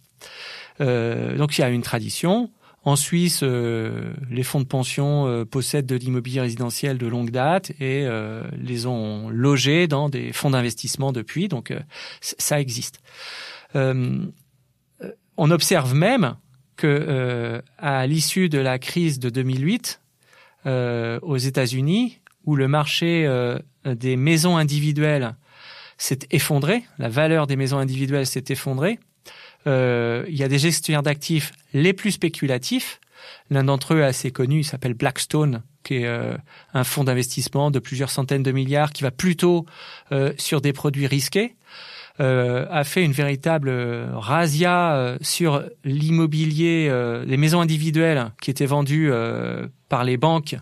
Donc 0.78 1.56
il 1.56 1.62
y 1.62 1.64
a 1.64 1.70
une 1.70 1.82
tradition. 1.82 2.50
En 2.84 2.96
Suisse, 2.96 3.42
les 3.42 4.42
fonds 4.42 4.60
de 4.60 4.66
pension 4.66 5.46
possèdent 5.50 5.86
de 5.86 5.96
l'immobilier 5.96 6.42
résidentiel 6.42 6.98
de 6.98 7.06
longue 7.06 7.30
date 7.30 7.72
et 7.80 8.06
les 8.52 8.86
ont 8.86 9.30
logés 9.30 9.88
dans 9.88 10.10
des 10.10 10.32
fonds 10.32 10.50
d'investissement 10.50 11.12
depuis. 11.12 11.48
Donc 11.48 11.72
ça 12.20 12.60
existe. 12.60 13.00
on 13.74 14.30
observe 15.38 15.94
même 15.94 16.36
que 16.76 17.62
à 17.78 18.06
l'issue 18.06 18.48
de 18.48 18.58
la 18.58 18.78
crise 18.78 19.18
de 19.18 19.30
2008 19.30 20.00
aux 20.66 21.36
États-Unis, 21.36 22.20
où 22.44 22.56
le 22.56 22.68
marché 22.68 23.28
des 23.84 24.16
maisons 24.16 24.56
individuelles 24.56 25.34
s'est 25.98 26.20
effondré, 26.30 26.84
la 26.98 27.08
valeur 27.08 27.46
des 27.46 27.56
maisons 27.56 27.78
individuelles 27.78 28.26
s'est 28.26 28.44
effondrée. 28.48 28.98
Euh, 29.66 30.24
il 30.28 30.36
y 30.36 30.44
a 30.44 30.48
des 30.48 30.58
gestionnaires 30.58 31.02
d'actifs 31.02 31.52
les 31.72 31.92
plus 31.92 32.12
spéculatifs. 32.12 33.00
L'un 33.50 33.64
d'entre 33.64 33.94
eux 33.94 34.02
assez 34.02 34.30
connu 34.30 34.62
s'appelle 34.62 34.94
Blackstone, 34.94 35.62
qui 35.82 35.96
est 35.96 36.06
euh, 36.06 36.36
un 36.74 36.84
fonds 36.84 37.04
d'investissement 37.04 37.70
de 37.70 37.78
plusieurs 37.78 38.10
centaines 38.10 38.42
de 38.42 38.52
milliards 38.52 38.92
qui 38.92 39.02
va 39.02 39.10
plutôt 39.10 39.66
euh, 40.12 40.32
sur 40.38 40.60
des 40.60 40.72
produits 40.72 41.06
risqués. 41.06 41.56
A 42.18 42.84
fait 42.84 43.04
une 43.04 43.12
véritable 43.12 43.70
razzia 44.12 45.16
sur 45.20 45.62
l'immobilier, 45.84 46.90
les 47.26 47.36
maisons 47.36 47.60
individuelles 47.60 48.32
qui 48.40 48.50
étaient 48.50 48.66
vendues 48.66 49.10
par 49.88 50.04
les 50.04 50.16
banques 50.16 50.56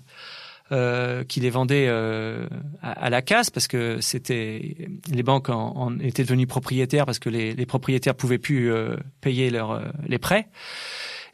euh, 0.73 1.25
qui 1.25 1.41
les 1.41 1.51
vendait 1.51 1.87
euh, 1.89 2.47
à, 2.83 3.11
la 3.11 3.21
casse 3.21 3.51
parce 3.51 3.69
que 3.69 4.01
c'était 4.01 4.89
les 5.13 5.23
banques 5.23 5.51
en, 5.51 5.99
étaient 5.99 6.25
devenues 6.25 6.47
propriétaires 6.47 7.05
parce 7.05 7.19
que 7.19 7.29
les, 7.29 7.53
les 7.53 7.67
propriétaires 7.67 8.15
pouvaient 8.15 8.39
plus 8.39 8.73
euh, 8.73 8.97
payer 9.21 9.51
leurs 9.51 9.73
euh, 9.73 9.83
les 10.09 10.19
prêts. 10.19 10.49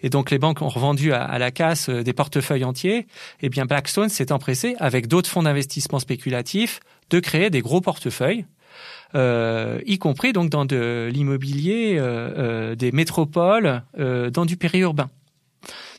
Et 0.02 0.10
donc 0.10 0.32
les 0.32 0.38
banques 0.38 0.62
ont 0.62 0.68
revendu 0.68 1.12
à, 1.12 1.22
à 1.22 1.38
la 1.38 1.52
casse 1.52 1.88
des 1.90 2.12
portefeuilles 2.12 2.64
entiers. 2.64 2.98
Et 2.98 3.06
eh 3.42 3.48
bien 3.50 3.66
Blackstone 3.66 4.08
s'est 4.08 4.32
empressé, 4.32 4.74
avec 4.80 5.06
d'autres 5.06 5.30
fonds 5.30 5.44
d'investissement 5.44 6.00
spéculatifs, 6.00 6.80
de 7.10 7.20
créer 7.20 7.50
des 7.50 7.60
gros 7.60 7.80
portefeuilles, 7.80 8.46
euh, 8.46 8.59
y 9.14 9.98
compris 9.98 10.32
donc 10.32 10.50
dans 10.50 10.64
de 10.64 11.08
l'immobilier, 11.12 11.96
euh, 11.98 12.74
des 12.74 12.92
métropoles, 12.92 13.82
dans 13.96 14.44
du 14.44 14.56
périurbain. 14.56 15.11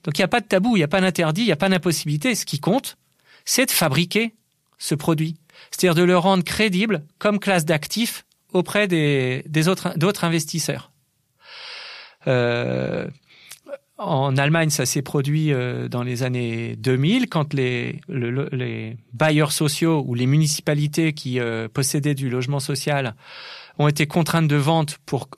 Donc 0.04 0.18
il 0.18 0.22
n'y 0.22 0.26
a 0.26 0.30
pas 0.30 0.42
de 0.42 0.46
tabou, 0.48 0.76
il 0.76 0.80
n'y 0.80 0.84
a 0.84 0.88
pas 0.88 1.02
d'interdit, 1.02 1.42
il 1.42 1.46
n'y 1.46 1.52
a 1.52 1.58
pas 1.58 1.70
d'impossibilité. 1.70 2.34
Ce 2.36 2.46
qui 2.46 2.60
compte, 2.60 2.98
c'est 3.46 3.66
de 3.66 3.72
fabriquer 3.72 4.34
ce 4.78 4.96
produit, 4.96 5.36
c'est-à-dire 5.70 5.96
de 5.96 6.04
le 6.04 6.18
rendre 6.18 6.44
crédible 6.44 7.04
comme 7.20 7.40
classe 7.40 7.66
d'actifs 7.66 8.26
auprès 8.54 8.88
des, 8.88 9.68
autres 9.68 9.98
d'autres 9.98 10.24
investisseurs. 10.24 10.92
Euh, 12.28 13.08
en 14.02 14.36
Allemagne, 14.38 14.70
ça 14.70 14.86
s'est 14.86 15.02
produit 15.02 15.54
euh, 15.54 15.88
dans 15.88 16.04
les 16.04 16.24
années 16.24 16.76
2000, 16.78 17.30
quand 17.30 17.54
les, 17.54 18.02
les 18.10 18.98
bailleurs 19.14 19.52
sociaux 19.52 20.04
ou 20.06 20.16
les 20.16 20.26
municipalités 20.26 21.14
qui 21.14 21.40
euh, 21.40 21.68
possédaient 21.68 22.16
du 22.16 22.30
logement 22.30 22.60
social 22.60 23.16
ont 23.80 23.88
été 23.88 24.08
contraintes 24.08 24.48
de 24.48 24.56
vente 24.58 24.98
pour 25.06 25.30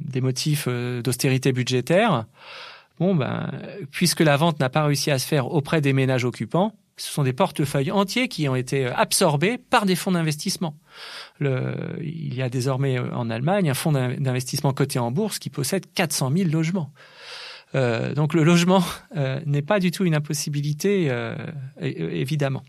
des 0.00 0.20
motifs 0.20 0.68
d'austérité 0.68 1.52
budgétaire. 1.52 2.26
Bon, 3.00 3.14
ben, 3.14 3.50
puisque 3.90 4.20
la 4.20 4.36
vente 4.36 4.60
n'a 4.60 4.68
pas 4.68 4.84
réussi 4.84 5.10
à 5.10 5.18
se 5.18 5.26
faire 5.26 5.50
auprès 5.50 5.80
des 5.80 5.92
ménages 5.92 6.24
occupants, 6.24 6.74
ce 6.96 7.10
sont 7.10 7.24
des 7.24 7.32
portefeuilles 7.32 7.90
entiers 7.90 8.28
qui 8.28 8.48
ont 8.48 8.54
été 8.54 8.86
absorbés 8.86 9.58
par 9.58 9.84
des 9.84 9.96
fonds 9.96 10.12
d'investissement. 10.12 10.76
il 11.40 12.34
y 12.34 12.42
a 12.42 12.48
désormais 12.48 12.98
euh, 12.98 13.12
en 13.14 13.30
Allemagne 13.30 13.70
un 13.70 13.74
fonds 13.74 13.92
d'investissement 13.92 14.72
coté 14.72 14.98
en 14.98 15.10
bourse 15.10 15.38
qui 15.38 15.50
possède 15.50 15.86
400 15.92 16.32
000 16.36 16.50
logements. 16.50 16.92
Euh, 17.74 18.14
donc 18.14 18.34
le 18.34 18.44
logement 18.44 18.84
euh, 19.16 19.40
n'est 19.46 19.62
pas 19.62 19.80
du 19.80 19.90
tout 19.90 20.04
une 20.04 20.14
impossibilité, 20.14 21.10
évidemment. 21.80 22.62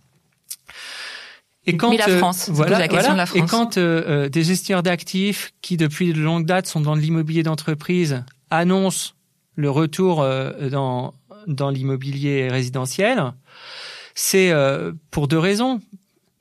Et 1.68 1.78
quand, 1.78 1.92
la 1.92 2.08
France, 2.08 2.50
voilà, 2.52 2.78
la 2.78 2.88
question 2.88 3.14
de 3.14 3.18
la 3.18 3.26
France. 3.26 3.42
Et 3.42 3.46
quand 3.46 3.80
des 3.80 4.44
gestionnaires 4.44 4.84
d'actifs 4.84 5.54
qui 5.62 5.78
depuis 5.78 6.14
de 6.14 6.22
longue 6.22 6.46
date 6.46 6.68
sont 6.68 6.82
dans 6.82 6.96
l'immobilier 6.96 7.44
d'entreprise 7.44 8.24
annoncent 8.52 9.14
le 9.56 9.72
retour 9.72 10.26
dans, 10.72 11.14
dans 11.48 11.70
l'immobilier 11.70 12.50
résidentiel, 12.50 13.34
c'est 14.16 14.52
euh, 14.52 14.94
pour 15.12 15.28
deux 15.28 15.38
raisons. 15.38 15.82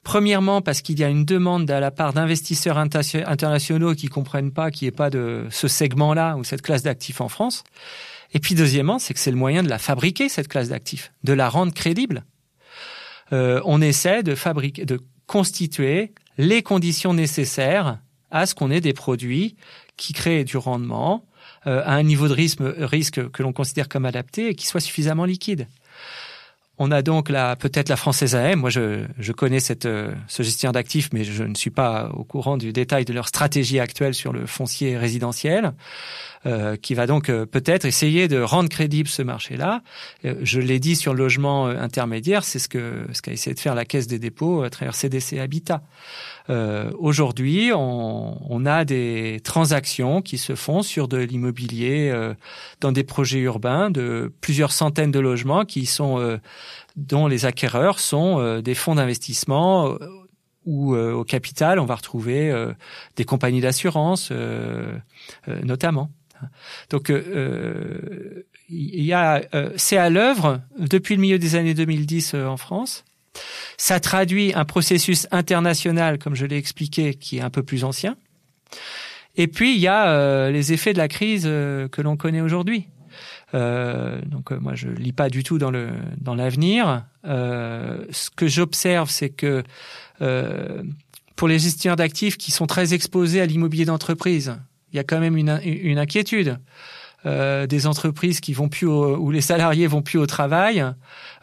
Premièrement, 0.05 0.61
parce 0.61 0.83
qu'il 0.83 0.99
y 0.99 1.05
a 1.05 1.09
une 1.09 1.25
demande 1.25 1.71
à 1.71 1.81
la 1.81 1.91
part 1.91 2.13
d'investisseurs 2.13 2.77
internationaux 2.79 3.95
qui 3.95 4.09
comprennent 4.09 4.53
pas 4.53 4.71
qu'il 4.71 4.87
n'y 4.87 4.89
ait 4.91 4.97
pas 4.97 5.09
de 5.09 5.47
ce 5.51 5.67
segment-là 5.67 6.37
ou 6.37 6.45
cette 6.45 6.61
classe 6.61 6.83
d'actifs 6.83 7.23
en 7.23 7.29
France. 7.29 7.65
Et 8.33 8.41
puis 8.41 8.55
deuxièmement, 8.55 8.99
c'est 8.99 9.15
que 9.15 9.21
c'est 9.21 9.31
le 9.31 9.37
moyen 9.37 9.63
de 9.63 9.69
la 9.69 9.79
fabriquer, 9.79 10.29
cette 10.29 10.49
classe 10.49 10.69
d'actifs, 10.69 11.13
de 11.23 11.33
la 11.33 11.49
rendre 11.49 11.73
crédible. 11.73 12.25
Euh, 13.33 13.61
on 13.65 13.81
essaie 13.81 14.23
de 14.23 14.35
fabriquer, 14.35 14.85
de 14.85 15.01
constituer 15.27 16.13
les 16.39 16.63
conditions 16.63 17.15
nécessaires 17.15 17.99
à 18.31 18.47
ce 18.47 18.55
qu'on 18.55 18.71
ait 18.71 18.81
des 18.81 18.93
produits 18.93 19.57
qui 19.97 20.13
créent 20.13 20.45
du 20.45 20.57
rendement 20.57 21.25
euh, 21.67 21.83
à 21.85 21.93
un 21.95 22.03
niveau 22.03 22.29
de 22.29 22.35
risque, 22.35 22.59
risque 22.61 23.31
que 23.31 23.43
l'on 23.43 23.53
considère 23.53 23.89
comme 23.89 24.05
adapté 24.05 24.49
et 24.49 24.55
qui 24.55 24.67
soit 24.67 24.81
suffisamment 24.81 25.25
liquide. 25.25 25.67
On 26.77 26.91
a 26.91 27.03
donc 27.03 27.29
la 27.29 27.55
peut-être 27.55 27.89
la 27.89 27.97
française 27.97 28.35
AM. 28.35 28.59
Moi, 28.59 28.71
je, 28.71 29.05
je 29.19 29.33
connais 29.33 29.61
cette 29.61 29.87
euh, 29.87 30.13
ce 30.27 30.43
gestionnaire 30.43 30.73
d'actifs, 30.73 31.11
mais 31.13 31.23
je 31.23 31.45
ne 31.45 31.55
suis 31.55 31.71
pas 31.71 32.11
au 32.15 32.25
courant 32.25 32.57
du 32.57 32.73
détail 32.73 33.05
de 33.05 33.13
leur 33.13 33.29
stratégie 33.29 33.79
actuelle 33.79 34.13
sur 34.13 34.33
le 34.33 34.45
foncier 34.47 34.99
résidentiel. 34.99 35.73
Euh, 36.47 36.77
qui 36.77 36.93
va 36.93 37.07
donc 37.07 37.31
euh, 37.31 37.47
peut-être 37.47 37.87
essayer 37.87 38.29
de 38.29 38.39
rendre 38.39 38.69
crédible 38.69 39.09
ce 39.09 39.23
marché-là. 39.23 39.81
Euh, 40.27 40.35
je 40.43 40.61
l'ai 40.61 40.79
dit 40.79 40.95
sur 40.95 41.15
le 41.15 41.19
logement 41.21 41.69
intermédiaire, 41.69 42.45
c'est 42.45 42.59
ce 42.59 42.69
que 42.69 43.07
ce 43.13 43.23
qu'a 43.23 43.33
essayé 43.33 43.55
de 43.55 43.61
faire 43.61 43.75
la 43.75 43.87
Caisse 43.87 44.07
des 44.09 44.19
dépôts 44.19 44.63
à 44.63 44.69
travers 44.69 44.95
CDC 44.95 45.39
Habitat. 45.39 45.83
Aujourd'hui, 46.99 47.71
on, 47.75 48.53
on, 48.53 48.67
a 48.67 48.85
des 48.85 49.41
transactions 49.43 50.21
qui 50.21 50.37
se 50.37 50.55
font 50.55 50.83
sur 50.83 51.09
de 51.09 51.17
l'immobilier 51.17 52.13
dans 52.83 52.93
des 52.93 53.05
projets 53.05 53.39
urbains 53.39 53.89
de 53.91 54.31
plusieurs 54.43 54.73
centaines 54.73 55.11
de 55.11 55.21
logements 55.21 55.65
qui 55.65 55.87
sont 55.87 56.39
dont 56.97 57.27
les 57.29 57.47
acquéreurs 57.47 57.99
sont 57.99 58.61
des 58.61 58.75
fonds 58.75 58.97
d'investissement 58.97 59.97
ou 60.67 60.95
au 60.95 61.25
capital, 61.25 61.79
on 61.79 61.87
va 61.87 61.95
retrouver 61.95 62.53
des 63.17 63.25
compagnies 63.25 63.63
d'assurance, 63.63 64.31
notamment. 65.47 66.11
Donc, 66.91 67.11
euh, 67.11 67.23
euh, 67.35 68.43
il 68.69 69.05
y 69.05 69.13
a, 69.13 69.43
euh, 69.55 69.71
c'est 69.77 69.97
à 69.97 70.11
l'œuvre 70.11 70.61
depuis 70.79 71.17
le 71.17 71.21
milieu 71.21 71.39
des 71.39 71.55
années 71.55 71.75
2010 71.75 72.35
en 72.35 72.57
France. 72.57 73.05
Ça 73.77 74.01
traduit 74.01 74.53
un 74.55 74.65
processus 74.65 75.27
international, 75.31 76.19
comme 76.19 76.35
je 76.35 76.47
l'ai 76.47 76.57
expliqué, 76.57 77.15
qui 77.15 77.39
est 77.39 77.43
un 77.43 77.51
peu 77.51 77.63
plus 77.63 77.85
ancien. 77.85 78.17
Et 79.37 79.49
puis 79.49 79.75
il 79.75 79.81
y 79.81 79.89
a 79.89 80.51
les 80.51 80.73
effets 80.73 80.93
de 80.93 80.99
la 80.99 81.09
crise 81.09 81.43
que 81.43 82.01
l'on 82.01 82.17
connaît 82.17 82.41
aujourd'hui. 82.41 82.87
donc 83.53 84.53
moi 84.53 84.77
je 84.77 84.89
lis 84.89 85.13
pas 85.13 85.29
du 85.29 85.43
tout 85.43 85.59
dans 85.59 85.73
le 85.73 85.91
dans 86.19 86.37
l'avenir. 86.37 87.05
ce 87.25 88.31
que 88.31 88.47
j'observe, 88.47 89.11
c'est 89.11 89.31
que 89.31 89.65
pour 91.35 91.49
les 91.49 91.59
gestionnaires 91.59 91.97
d'actifs 91.97 92.39
qui 92.39 92.53
sont 92.53 92.69
très 92.69 92.95
exposés 92.95 93.41
à 93.41 93.47
l'immobilier 93.47 93.85
d'entreprise, 93.85 94.57
il 94.95 94.97
y 94.97 95.01
a 95.01 95.05
quand 95.05 95.21
même 95.21 95.37
une, 95.37 95.61
une 95.65 95.99
inquiétude. 95.99 96.59
Euh, 97.27 97.67
des 97.67 97.87
entreprises 97.87 98.41
qui 98.41 98.53
vont 98.53 98.69
plus 98.69 98.87
où 98.87 99.31
les 99.31 99.41
salariés 99.41 99.87
vont 99.87 100.03
plus 100.03 100.19
au 100.19 100.27
travail, 100.27 100.85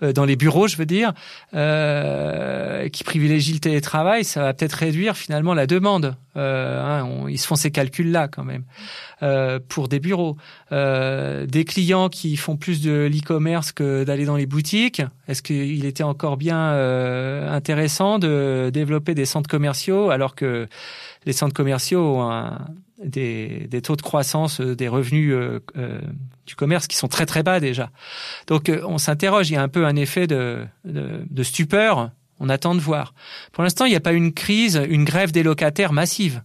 euh, 0.03 0.13
dans 0.13 0.25
les 0.25 0.35
bureaux, 0.35 0.67
je 0.67 0.77
veux 0.77 0.85
dire, 0.85 1.11
euh, 1.55 2.87
qui 2.89 3.03
privilégient 3.03 3.53
le 3.53 3.59
télétravail, 3.59 4.23
ça 4.23 4.43
va 4.43 4.53
peut-être 4.53 4.73
réduire 4.73 5.17
finalement 5.17 5.55
la 5.55 5.65
demande. 5.65 6.15
Euh, 6.37 6.81
hein, 6.81 7.25
ils 7.29 7.39
se 7.39 7.47
font 7.47 7.55
ces 7.55 7.71
calculs-là 7.71 8.27
quand 8.27 8.43
même 8.43 8.63
euh, 9.23 9.59
pour 9.67 9.87
des 9.87 9.99
bureaux, 9.99 10.37
des 10.71 11.65
clients 11.67 12.09
qui 12.09 12.37
font 12.37 12.57
plus 12.57 12.81
de 12.81 13.09
l'e-commerce 13.11 13.71
que 13.71 14.03
d'aller 14.03 14.25
dans 14.25 14.37
les 14.37 14.45
boutiques. 14.45 15.01
Est-ce 15.27 15.41
qu'il 15.41 15.85
était 15.85 16.03
encore 16.03 16.37
bien 16.37 16.71
intéressant 17.51 18.19
de 18.19 18.69
développer 18.71 19.15
des 19.15 19.25
centres 19.25 19.49
commerciaux 19.49 20.11
alors 20.11 20.35
que 20.35 20.67
les 21.25 21.33
centres 21.33 21.53
commerciaux 21.53 22.17
ont 22.17 22.31
un, 22.31 22.59
des, 23.03 23.81
taux 23.83 23.95
de 23.95 24.01
croissance 24.01 24.61
euh, 24.61 24.75
des 24.75 24.87
revenus 24.87 25.33
euh, 25.33 25.59
euh, 25.77 25.99
du 26.45 26.55
commerce 26.55 26.87
qui 26.87 26.95
sont 26.95 27.07
très 27.07 27.25
très 27.25 27.43
bas 27.43 27.59
déjà. 27.59 27.91
Donc 28.47 28.71
on 28.83 28.97
s'interroge, 28.97 29.49
il 29.49 29.53
y 29.53 29.57
a 29.57 29.61
un 29.61 29.67
peu 29.67 29.85
un 29.85 29.95
effet 29.95 30.27
de 30.27 30.67
stupeur, 31.43 32.11
on 32.39 32.49
attend 32.49 32.75
de 32.75 32.79
voir. 32.79 33.13
Pour 33.51 33.63
l'instant, 33.63 33.85
il 33.85 33.89
n'y 33.89 33.95
a 33.95 34.01
pas 34.01 34.13
une 34.13 34.33
crise, 34.33 34.81
une 34.89 35.05
grève 35.05 35.31
des 35.31 35.43
locataires 35.43 35.93
massive. 35.93 36.43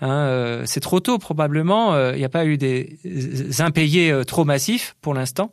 Hein, 0.00 0.62
c'est 0.64 0.80
trop 0.80 1.00
tôt 1.00 1.18
probablement, 1.18 2.10
il 2.10 2.18
n'y 2.18 2.24
a 2.24 2.28
pas 2.28 2.44
eu 2.44 2.58
des 2.58 2.98
impayés 3.60 4.22
trop 4.26 4.44
massifs 4.44 4.96
pour 5.00 5.14
l'instant. 5.14 5.52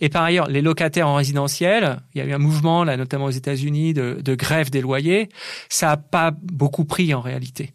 Et 0.00 0.08
par 0.08 0.22
ailleurs, 0.22 0.48
les 0.48 0.62
locataires 0.62 1.08
en 1.08 1.16
résidentiel, 1.16 1.98
il 2.14 2.18
y 2.18 2.24
a 2.24 2.26
eu 2.26 2.32
un 2.32 2.38
mouvement 2.38 2.84
là, 2.84 2.96
notamment 2.96 3.26
aux 3.26 3.30
États-Unis, 3.30 3.92
de, 3.92 4.18
de 4.22 4.34
grève 4.34 4.70
des 4.70 4.80
loyers. 4.80 5.28
Ça 5.68 5.88
n'a 5.88 5.96
pas 5.96 6.30
beaucoup 6.30 6.84
pris 6.84 7.12
en 7.12 7.20
réalité. 7.20 7.74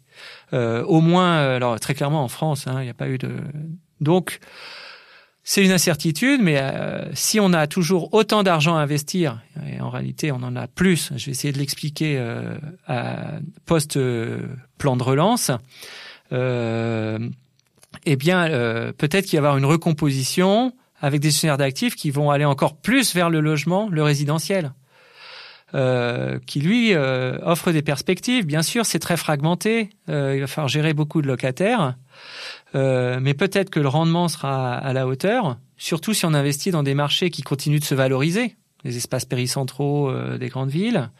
Euh, 0.52 0.84
au 0.84 1.00
moins, 1.00 1.38
euh, 1.38 1.56
alors 1.56 1.78
très 1.80 1.94
clairement 1.94 2.22
en 2.22 2.28
France, 2.28 2.66
hein, 2.66 2.76
il 2.80 2.84
n'y 2.84 2.90
a 2.90 2.94
pas 2.94 3.08
eu 3.08 3.18
de. 3.18 3.30
Donc, 4.00 4.40
c'est 5.46 5.62
une 5.62 5.72
incertitude, 5.72 6.40
mais 6.42 6.58
euh, 6.58 7.04
si 7.14 7.38
on 7.38 7.52
a 7.52 7.66
toujours 7.66 8.14
autant 8.14 8.42
d'argent 8.42 8.76
à 8.76 8.80
investir, 8.80 9.42
et 9.70 9.78
en 9.78 9.90
réalité 9.90 10.32
on 10.32 10.36
en 10.36 10.56
a 10.56 10.66
plus, 10.66 11.12
je 11.16 11.26
vais 11.26 11.32
essayer 11.32 11.52
de 11.52 11.58
l'expliquer 11.58 12.16
euh, 12.18 13.38
post-plan 13.66 14.96
de 14.96 15.02
relance, 15.02 15.50
euh, 16.32 17.18
eh 18.06 18.16
bien 18.16 18.48
peut-être 18.96 19.26
qu'il 19.26 19.34
y 19.34 19.38
avoir 19.38 19.58
une 19.58 19.66
recomposition 19.66 20.72
avec 21.00 21.20
des 21.20 21.28
gestionnaires 21.28 21.58
d'actifs 21.58 21.94
qui 21.94 22.10
vont 22.10 22.30
aller 22.30 22.46
encore 22.46 22.76
plus 22.76 23.14
vers 23.14 23.28
le 23.28 23.40
logement, 23.40 23.88
le 23.90 24.02
résidentiel. 24.02 24.72
Qui 26.46 26.60
lui 26.60 26.94
offre 26.94 27.72
des 27.72 27.82
perspectives. 27.82 28.46
Bien 28.46 28.62
sûr, 28.62 28.86
c'est 28.86 29.00
très 29.00 29.16
fragmenté. 29.16 29.90
il 30.08 30.40
va 30.40 30.46
falloir 30.46 30.68
gérer 30.68 30.94
beaucoup 30.94 31.20
de 31.20 31.26
locataires. 31.26 31.94
Euh, 32.74 33.18
mais 33.20 33.34
peut-être 33.34 33.70
que 33.70 33.80
le 33.80 33.88
rendement 33.88 34.28
sera 34.28 34.74
à 34.74 34.92
la 34.92 35.06
hauteur, 35.06 35.58
surtout 35.76 36.12
si 36.12 36.26
on 36.26 36.34
investit 36.34 36.70
dans 36.70 36.82
des 36.82 36.94
marchés 36.94 37.30
qui 37.30 37.42
continuent 37.42 37.78
de 37.78 37.84
se 37.84 37.94
valoriser, 37.94 38.56
les 38.84 38.96
espaces 38.96 39.24
péricentraux 39.24 40.10
euh, 40.10 40.38
des 40.38 40.48
grandes 40.48 40.70
villes. 40.70 41.10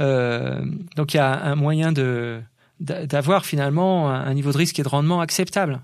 Euh, 0.00 0.62
donc 0.96 1.14
il 1.14 1.18
y 1.18 1.20
a 1.20 1.42
un 1.44 1.54
moyen 1.54 1.92
de 1.92 2.40
d'avoir 2.80 3.46
finalement 3.46 4.10
un 4.10 4.34
niveau 4.34 4.50
de 4.50 4.58
risque 4.58 4.80
et 4.80 4.82
de 4.82 4.88
rendement 4.88 5.20
acceptable. 5.20 5.80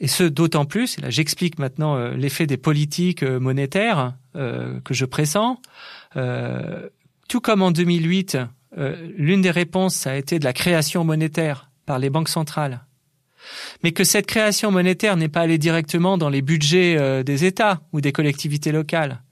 Et 0.00 0.08
ce, 0.08 0.24
d'autant 0.24 0.64
plus, 0.64 0.98
et 0.98 1.02
là 1.02 1.08
j'explique 1.08 1.60
maintenant 1.60 2.08
l'effet 2.08 2.48
des 2.48 2.56
politiques 2.56 3.22
monétaires 3.22 4.14
que 4.34 4.92
je 4.92 5.04
pressens, 5.04 5.60
tout 6.14 7.40
comme 7.40 7.62
en 7.62 7.70
2008, 7.70 8.38
l'une 9.16 9.42
des 9.42 9.50
réponses 9.50 10.06
a 10.06 10.16
été 10.16 10.38
de 10.38 10.44
la 10.44 10.52
création 10.52 11.04
monétaire 11.04 11.70
par 11.86 11.98
les 11.98 12.10
banques 12.10 12.28
centrales 12.28 12.80
mais 13.82 13.92
que 13.92 14.04
cette 14.04 14.26
création 14.26 14.70
monétaire 14.70 15.16
n'est 15.16 15.28
pas 15.28 15.42
allée 15.42 15.58
directement 15.58 16.18
dans 16.18 16.28
les 16.28 16.42
budgets 16.42 16.96
euh, 16.98 17.22
des 17.22 17.44
États 17.44 17.80
ou 17.92 18.00
des 18.00 18.12
collectivités 18.12 18.72
locales, 18.72 19.22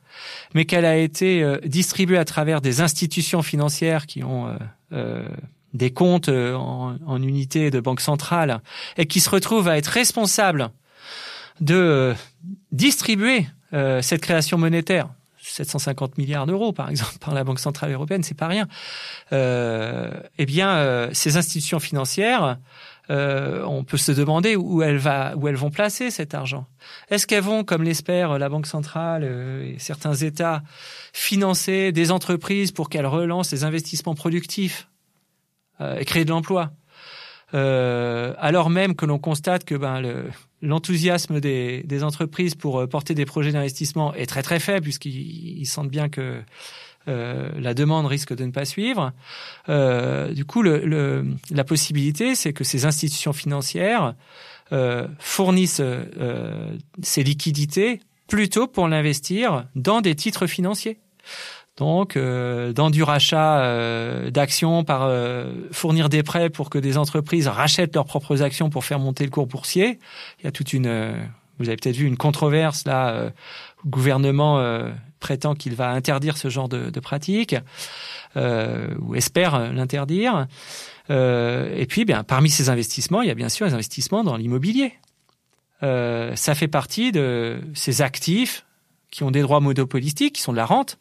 mais 0.55 0.65
qu'elle 0.65 0.85
a 0.85 0.97
été 0.97 1.43
euh, 1.43 1.59
distribuée 1.65 2.19
à 2.19 2.25
travers 2.25 2.61
des 2.61 2.81
institutions 2.81 3.43
financières 3.43 4.07
qui 4.07 4.23
ont 4.23 4.57
euh, 4.93 5.27
des 5.75 5.91
comptes 5.91 6.29
en, 6.29 6.97
en 7.07 7.23
unité 7.23 7.71
de 7.71 7.81
banque 7.81 8.01
centrale 8.01 8.61
et 8.97 9.07
qui 9.07 9.21
se 9.21 9.31
retrouvent 9.31 9.69
à 9.69 9.79
être 9.79 9.87
responsables 9.87 10.71
de 11.61 12.15
distribuer 12.73 13.47
cette 14.03 14.21
création 14.21 14.59
monétaire. 14.59 15.09
750 15.53 16.19
milliards 16.19 16.47
d'euros, 16.47 16.73
par 16.73 16.89
exemple, 16.89 17.19
par 17.21 17.35
la 17.35 17.45
Banque 17.45 17.61
centrale 17.61 17.93
européenne, 17.93 18.23
c'est 18.23 18.37
pas 18.37 18.49
rien. 18.49 18.67
eh 19.33 20.47
bien, 20.47 21.09
ces 21.13 21.37
institutions 21.37 21.81
financières 21.81 22.59
euh, 23.11 23.65
on 23.65 23.83
peut 23.83 23.97
se 23.97 24.13
demander 24.13 24.55
où 24.55 24.83
elles, 24.83 25.01
où 25.37 25.49
elles 25.49 25.57
vont 25.57 25.71
placer 25.71 26.11
cet 26.11 26.35
argent. 26.35 26.67
Est-ce 27.11 27.27
qu'elles 27.27 27.43
vont, 27.43 27.65
comme 27.65 27.83
l'espère 27.83 28.39
la 28.39 28.49
Banque 28.49 28.67
centrale 28.67 29.23
euh, 29.25 29.75
et 29.75 29.79
certains 29.79 30.15
États, 30.15 30.63
financer 31.13 31.91
des 31.91 32.13
entreprises 32.13 32.71
pour 32.71 32.89
qu'elles 32.89 33.07
relancent 33.07 33.51
les 33.51 33.65
investissements 33.65 34.15
productifs 34.15 34.89
euh, 35.81 35.99
et 35.99 36.05
créer 36.05 36.25
de 36.25 36.31
l'emploi? 36.31 36.71
Alors 37.53 38.71
même 38.71 38.95
que 38.95 39.07
l'on 39.07 39.19
constate 39.19 39.65
que 39.65 39.75
ben, 39.75 40.03
l'enthousiasme 40.63 41.41
des, 41.41 42.05
entreprises 42.05 42.55
pour 42.55 42.89
porter 42.89 43.15
des 43.15 43.27
projets 43.27 43.53
d'investissement 43.53 44.15
est 44.15 44.27
très 44.27 44.43
très 44.43 44.59
faible 44.59 44.83
puisqu'ils 44.83 45.67
sentent 45.67 45.91
bien 45.91 46.09
que 46.09 46.43
euh, 47.09 47.51
la 47.59 47.75
demande 47.75 48.07
risque 48.07 48.35
de 48.35 48.45
ne 48.45 48.53
pas 48.53 48.65
suivre. 48.65 49.13
Euh, 49.69 50.33
du 50.33 50.45
coup, 50.45 50.63
la 50.63 51.65
possibilité, 51.65 52.35
c'est 52.35 52.53
que 52.53 52.63
ces 52.63 52.85
institutions 52.85 53.33
financières 53.33 54.15
euh, 54.73 55.09
fournissent 55.19 55.83
ces 57.03 57.23
liquidités 57.25 58.01
plutôt 58.29 58.69
pour 58.69 58.89
l'investir 58.89 59.67
dans 59.75 60.01
des 60.01 60.15
titres 60.15 60.47
financiers. 60.47 60.99
Donc, 61.79 62.19
dans 62.19 62.91
du 62.91 63.03
rachat 63.03 64.31
d'actions, 64.31 64.85
par 64.85 65.11
fournir 65.71 66.11
des 66.11 66.23
prêts 66.23 66.51
pour 66.51 66.69
que 66.69 66.79
des 66.79 66.99
entreprises 66.99 67.49
rachètent 67.49 67.95
leurs 67.95 68.05
propres 68.05 68.43
actions 68.43 68.69
pour 68.69 68.85
faire 68.85 68.99
monter 68.99 69.25
le 69.25 69.31
cours 69.31 69.47
boursier. 69.47 69.99
Il 70.39 70.45
y 70.45 70.47
a 70.47 70.53
toute 70.53 70.75
une, 70.75 71.15
vous 71.59 71.69
avez 71.69 71.77
peut-être 71.77 71.97
vu 71.97 72.07
une 72.07 72.19
controverse 72.19 72.85
là. 72.85 73.31
le 73.85 73.91
gouvernement 73.91 74.61
prétend 75.23 75.55
qu'il 75.55 75.75
va 75.75 75.89
interdire 75.89 76.37
ce 76.37 76.51
genre 76.51 76.69
de, 76.69 76.91
de 76.91 77.01
pratique 77.01 77.57
euh, 78.37 78.95
ou 79.01 79.15
espère 79.15 79.73
l'interdire. 79.73 80.47
Euh, 81.09 81.75
et 81.75 81.87
puis, 81.87 82.05
bien, 82.05 82.25
parmi 82.25 82.51
ces 82.51 82.69
investissements, 82.69 83.23
il 83.23 83.29
y 83.29 83.31
a 83.31 83.35
bien 83.35 83.49
sûr 83.49 83.65
les 83.65 83.73
investissements 83.73 84.25
dans 84.25 84.37
l'immobilier. 84.37 84.93
Euh, 85.83 86.37
ça 86.37 86.55
fait 86.55 86.69
partie 86.69 87.13
de 87.13 87.61
ces 87.75 88.03
actifs 88.03 88.67
qui 89.11 89.23
ont 89.25 89.31
des 89.31 89.43
droits 89.43 89.61
monopolistiques, 89.61 90.35
qui 90.35 90.43
sont 90.43 90.53
de 90.53 90.57
la 90.57 90.67
rente, 90.67 90.99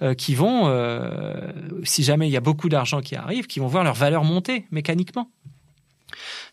euh, 0.00 0.14
qui 0.14 0.36
vont, 0.36 0.68
euh, 0.68 1.50
si 1.82 2.04
jamais 2.04 2.28
il 2.28 2.30
y 2.30 2.36
a 2.36 2.40
beaucoup 2.40 2.68
d'argent 2.68 3.00
qui 3.00 3.16
arrive, 3.16 3.48
qui 3.48 3.58
vont 3.58 3.66
voir 3.66 3.82
leur 3.82 3.94
valeur 3.94 4.22
monter 4.22 4.64
mécaniquement. 4.70 5.28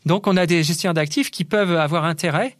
Donc, 0.08 0.26
on 0.26 0.36
a 0.36 0.48
des 0.48 0.64
gestionnaires 0.64 0.96
d'actifs 0.96 1.30
qui 1.30 1.46
peuvent 1.46 1.76
avoir 1.76 2.06
intérêt 2.06 2.58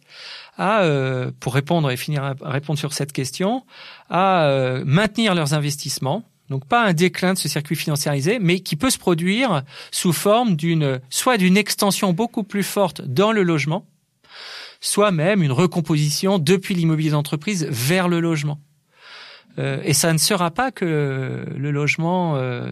à, 0.56 0.82
euh, 0.82 1.32
pour 1.40 1.54
répondre 1.54 1.90
et 1.90 1.96
finir 1.96 2.22
à 2.22 2.34
répondre 2.50 2.78
sur 2.78 2.92
cette 2.92 3.12
question, 3.12 3.64
à 4.10 4.48
maintenir 4.84 5.34
leurs 5.34 5.54
investissements. 5.54 6.22
Donc 6.50 6.66
pas 6.66 6.84
un 6.84 6.92
déclin 6.92 7.34
de 7.34 7.38
ce 7.38 7.48
circuit 7.48 7.74
financiarisé, 7.74 8.38
mais 8.38 8.60
qui 8.60 8.76
peut 8.76 8.90
se 8.90 8.98
produire 8.98 9.64
sous 9.90 10.12
forme 10.12 10.54
d'une 10.54 11.00
soit 11.10 11.36
d'une 11.36 11.56
extension 11.56 12.12
beaucoup 12.12 12.44
plus 12.44 12.62
forte 12.62 13.02
dans 13.02 13.32
le 13.32 13.42
logement, 13.42 13.84
soit 14.80 15.10
même 15.10 15.42
une 15.42 15.50
recomposition 15.50 16.38
depuis 16.38 16.76
l'immobilier 16.76 17.10
d'entreprise 17.10 17.66
vers 17.68 18.06
le 18.08 18.20
logement. 18.20 18.60
Euh, 19.58 19.80
et 19.84 19.94
ça 19.94 20.12
ne 20.12 20.18
sera 20.18 20.50
pas 20.50 20.70
que 20.70 21.44
le 21.56 21.70
logement 21.70 22.36
euh, 22.36 22.70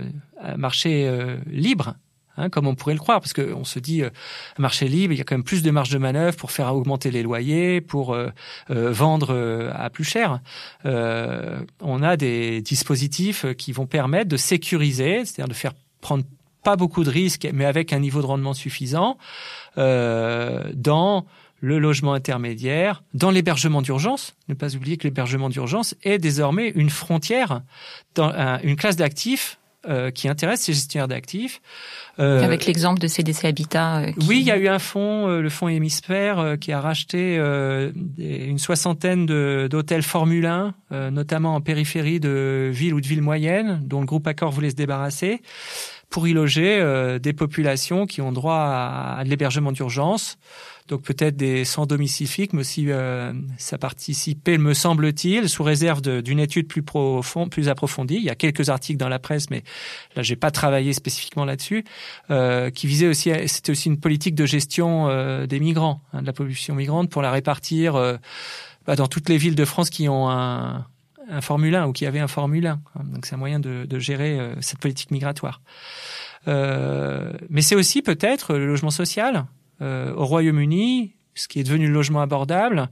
marché 0.56 1.06
euh, 1.08 1.36
libre. 1.46 1.94
Hein, 2.36 2.50
comme 2.50 2.66
on 2.66 2.74
pourrait 2.74 2.94
le 2.94 3.00
croire, 3.00 3.20
parce 3.20 3.32
qu'on 3.32 3.64
se 3.64 3.78
dit 3.78 4.02
euh, 4.02 4.10
marché 4.58 4.88
libre, 4.88 5.12
il 5.12 5.18
y 5.18 5.20
a 5.20 5.24
quand 5.24 5.36
même 5.36 5.44
plus 5.44 5.62
de 5.62 5.70
marge 5.70 5.90
de 5.90 5.98
manœuvre 5.98 6.36
pour 6.36 6.50
faire 6.50 6.74
augmenter 6.74 7.12
les 7.12 7.22
loyers, 7.22 7.80
pour 7.80 8.12
euh, 8.12 8.30
euh, 8.70 8.90
vendre 8.90 9.70
à 9.72 9.88
plus 9.90 10.04
cher. 10.04 10.40
on 10.84 12.02
a 12.02 12.16
des 12.16 12.60
dispositifs 12.60 13.46
qui 13.54 13.72
vont 13.72 13.86
permettre 13.86 14.28
de 14.28 14.36
sécuriser, 14.36 15.24
c'est-à-dire 15.24 15.48
de 15.48 15.54
faire 15.54 15.72
prendre 16.00 16.24
pas 16.64 16.76
beaucoup 16.76 17.04
de 17.04 17.10
risques, 17.10 17.48
mais 17.52 17.66
avec 17.66 17.92
un 17.92 18.00
niveau 18.00 18.20
de 18.20 18.26
rendement 18.26 18.54
suffisant 18.54 19.18
dans 19.76 21.26
le 21.64 21.78
logement 21.78 22.12
intermédiaire, 22.12 23.02
dans 23.14 23.30
l'hébergement 23.30 23.80
d'urgence. 23.80 24.34
Ne 24.48 24.54
pas 24.54 24.76
oublier 24.76 24.98
que 24.98 25.04
l'hébergement 25.04 25.48
d'urgence 25.48 25.94
est 26.02 26.18
désormais 26.18 26.68
une 26.74 26.90
frontière, 26.90 27.62
dans 28.14 28.30
une 28.62 28.76
classe 28.76 28.96
d'actifs 28.96 29.58
euh, 29.88 30.10
qui 30.10 30.28
intéresse 30.28 30.60
ces 30.60 30.74
gestionnaires 30.74 31.08
d'actifs. 31.08 31.62
Euh, 32.18 32.42
Avec 32.42 32.66
l'exemple 32.66 33.00
de 33.00 33.06
CDC 33.06 33.46
Habitat. 33.46 33.98
Euh, 33.98 34.12
oui, 34.28 34.40
il 34.40 34.46
y 34.46 34.50
a 34.50 34.58
eu 34.58 34.68
un 34.68 34.78
fonds, 34.78 35.26
le 35.26 35.48
fonds 35.48 35.68
Hémisphère, 35.68 36.56
qui 36.60 36.70
a 36.72 36.80
racheté 36.80 37.36
une 37.36 38.58
soixantaine 38.58 39.24
d'hôtels 39.68 40.02
Formule 40.02 40.46
1, 40.46 41.10
notamment 41.10 41.54
en 41.54 41.62
périphérie 41.62 42.20
de 42.20 42.70
villes 42.72 42.94
ou 42.94 43.00
de 43.00 43.06
villes 43.06 43.22
moyennes, 43.22 43.80
dont 43.84 44.00
le 44.00 44.06
groupe 44.06 44.26
Accor 44.26 44.50
voulait 44.52 44.70
se 44.70 44.76
débarrasser 44.76 45.40
pour 46.10 46.28
y 46.28 46.34
loger 46.34 47.18
des 47.20 47.32
populations 47.32 48.06
qui 48.06 48.20
ont 48.20 48.32
droit 48.32 48.54
à, 48.54 49.16
à 49.18 49.24
l'hébergement 49.24 49.72
d'urgence 49.72 50.38
donc 50.88 51.02
peut-être 51.02 51.36
des 51.36 51.64
sans 51.64 51.86
domicile 51.86 52.26
fixe, 52.26 52.52
mais 52.52 52.60
aussi 52.60 52.90
euh, 52.90 53.32
ça 53.56 53.78
participait, 53.78 54.58
me 54.58 54.74
semble-t-il, 54.74 55.48
sous 55.48 55.62
réserve 55.62 56.02
d'une 56.02 56.38
étude 56.38 56.68
plus 56.68 56.82
profonde, 56.82 57.50
plus 57.50 57.70
approfondie. 57.70 58.16
Il 58.16 58.22
y 58.22 58.30
a 58.30 58.34
quelques 58.34 58.68
articles 58.68 58.98
dans 58.98 59.08
la 59.08 59.18
presse, 59.18 59.48
mais 59.48 59.62
là 60.14 60.22
j'ai 60.22 60.36
pas 60.36 60.50
travaillé 60.50 60.92
spécifiquement 60.92 61.46
là-dessus, 61.46 61.84
euh, 62.30 62.70
qui 62.70 62.86
visait 62.86 63.06
aussi, 63.06 63.32
c'était 63.46 63.70
aussi 63.70 63.88
une 63.88 63.98
politique 63.98 64.34
de 64.34 64.44
gestion 64.44 65.08
euh, 65.08 65.46
des 65.46 65.58
migrants, 65.58 66.02
hein, 66.12 66.20
de 66.20 66.26
la 66.26 66.34
pollution 66.34 66.74
migrante, 66.74 67.08
pour 67.08 67.22
la 67.22 67.30
répartir 67.30 67.94
euh, 67.94 68.16
bah, 68.86 68.94
dans 68.94 69.06
toutes 69.06 69.30
les 69.30 69.38
villes 69.38 69.56
de 69.56 69.64
France 69.64 69.88
qui 69.88 70.10
ont 70.10 70.28
un, 70.28 70.86
un 71.30 71.40
Formule 71.40 71.76
1 71.76 71.86
ou 71.86 71.92
qui 71.92 72.04
avaient 72.04 72.20
un 72.20 72.28
Formule 72.28 72.66
1. 72.66 72.72
Hein. 72.72 72.80
Donc 73.04 73.24
c'est 73.24 73.34
un 73.34 73.38
moyen 73.38 73.58
de, 73.58 73.98
gérer 73.98 74.38
cette 74.60 74.80
politique 74.80 75.10
migratoire. 75.10 75.62
Mais 76.46 77.62
c'est 77.62 77.74
aussi 77.74 78.02
peut-être 78.02 78.52
le 78.52 78.66
logement 78.66 78.90
social. 78.90 79.46
Euh, 79.82 80.14
au 80.14 80.24
Royaume-Uni, 80.24 81.14
ce 81.34 81.48
qui 81.48 81.60
est 81.60 81.64
devenu 81.64 81.88
le 81.88 81.92
logement 81.92 82.20
abordable, 82.20 82.88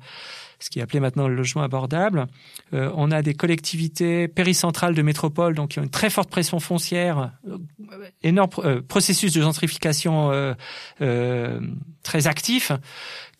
ce 0.59 0.70
qui 0.70 0.78
est 0.78 0.83
appelé 0.83 1.01
maintenant 1.01 1.28
le 1.28 1.35
logement 1.35 1.62
abordable. 1.62 2.26
Euh, 2.72 2.91
on 2.97 3.11
a 3.11 3.22
des 3.22 3.35
collectivités 3.35 4.28
péricentrales 4.28 4.95
de 4.95 5.03
métropole, 5.03 5.55
donc 5.55 5.70
qui 5.70 5.78
ont 5.78 5.83
une 5.83 5.91
très 5.91 6.11
forte 6.11 6.30
pression 6.30 6.61
foncière, 6.61 7.33
euh, 7.49 7.59
énorme 8.22 8.83
processus 8.83 9.33
de 9.33 9.41
gentrification 9.43 10.55
très 12.03 12.26
actif, 12.26 12.72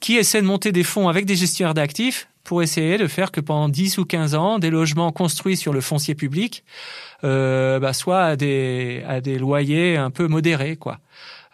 qui 0.01 0.17
essaie 0.17 0.41
de 0.41 0.47
monter 0.47 0.73
des 0.73 0.85
fonds 0.85 1.09
avec 1.09 1.27
des 1.27 1.37
gestionnaires 1.37 1.75
d'actifs 1.75 2.29
pour 2.45 2.61
essayer 2.61 2.99
de 2.99 3.07
faire 3.07 3.31
que 3.31 3.41
pendant 3.41 3.69
10 3.69 3.99
ou 3.99 4.05
15 4.05 4.35
ans, 4.35 4.59
des 4.59 4.71
logements 4.71 5.13
construits 5.13 5.57
sur 5.57 5.73
le 5.73 5.81
foncier 5.81 6.17
public 6.17 6.65
bah, 7.23 7.93
soient 7.93 8.25
à 8.25 8.37
des, 8.37 9.05
à 9.07 9.21
des 9.21 9.39
loyers 9.39 9.97
un 9.97 10.11
peu 10.11 10.27
modérés, 10.27 10.77
quoi. 10.77 10.99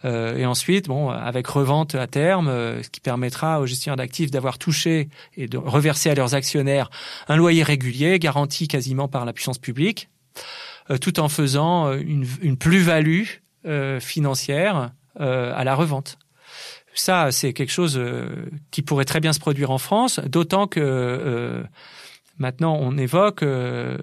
Et 0.04 0.46
ensuite, 0.46 0.86
bon, 0.86 1.10
avec 1.10 1.46
revente 1.48 1.94
à 1.94 2.06
terme, 2.06 2.48
ce 2.82 2.88
qui 2.88 3.00
permettra 3.00 3.60
aux 3.60 3.66
gestionnaires 3.66 3.96
d'actifs 3.96 4.30
d'avoir 4.30 4.58
touché 4.58 5.08
et 5.36 5.48
de 5.48 5.58
reverser 5.58 6.08
à 6.08 6.14
leurs 6.14 6.34
actionnaires 6.34 6.88
un 7.26 7.36
loyer 7.36 7.64
régulier 7.64 8.18
garanti 8.18 8.68
quasiment 8.68 9.08
par 9.08 9.24
la 9.24 9.32
puissance 9.32 9.58
publique, 9.58 10.08
tout 11.00 11.18
en 11.18 11.28
faisant 11.28 11.92
une, 11.92 12.26
une 12.42 12.56
plus-value 12.56 13.24
financière 14.00 14.92
à 15.18 15.64
la 15.64 15.74
revente. 15.74 16.18
Ça, 16.98 17.30
c'est 17.30 17.52
quelque 17.52 17.70
chose 17.70 17.96
euh, 17.96 18.50
qui 18.72 18.82
pourrait 18.82 19.04
très 19.04 19.20
bien 19.20 19.32
se 19.32 19.38
produire 19.38 19.70
en 19.70 19.78
France, 19.78 20.18
d'autant 20.18 20.66
que 20.66 20.80
euh, 20.80 21.62
maintenant 22.38 22.76
on 22.80 22.98
évoque 22.98 23.44
euh, 23.44 23.98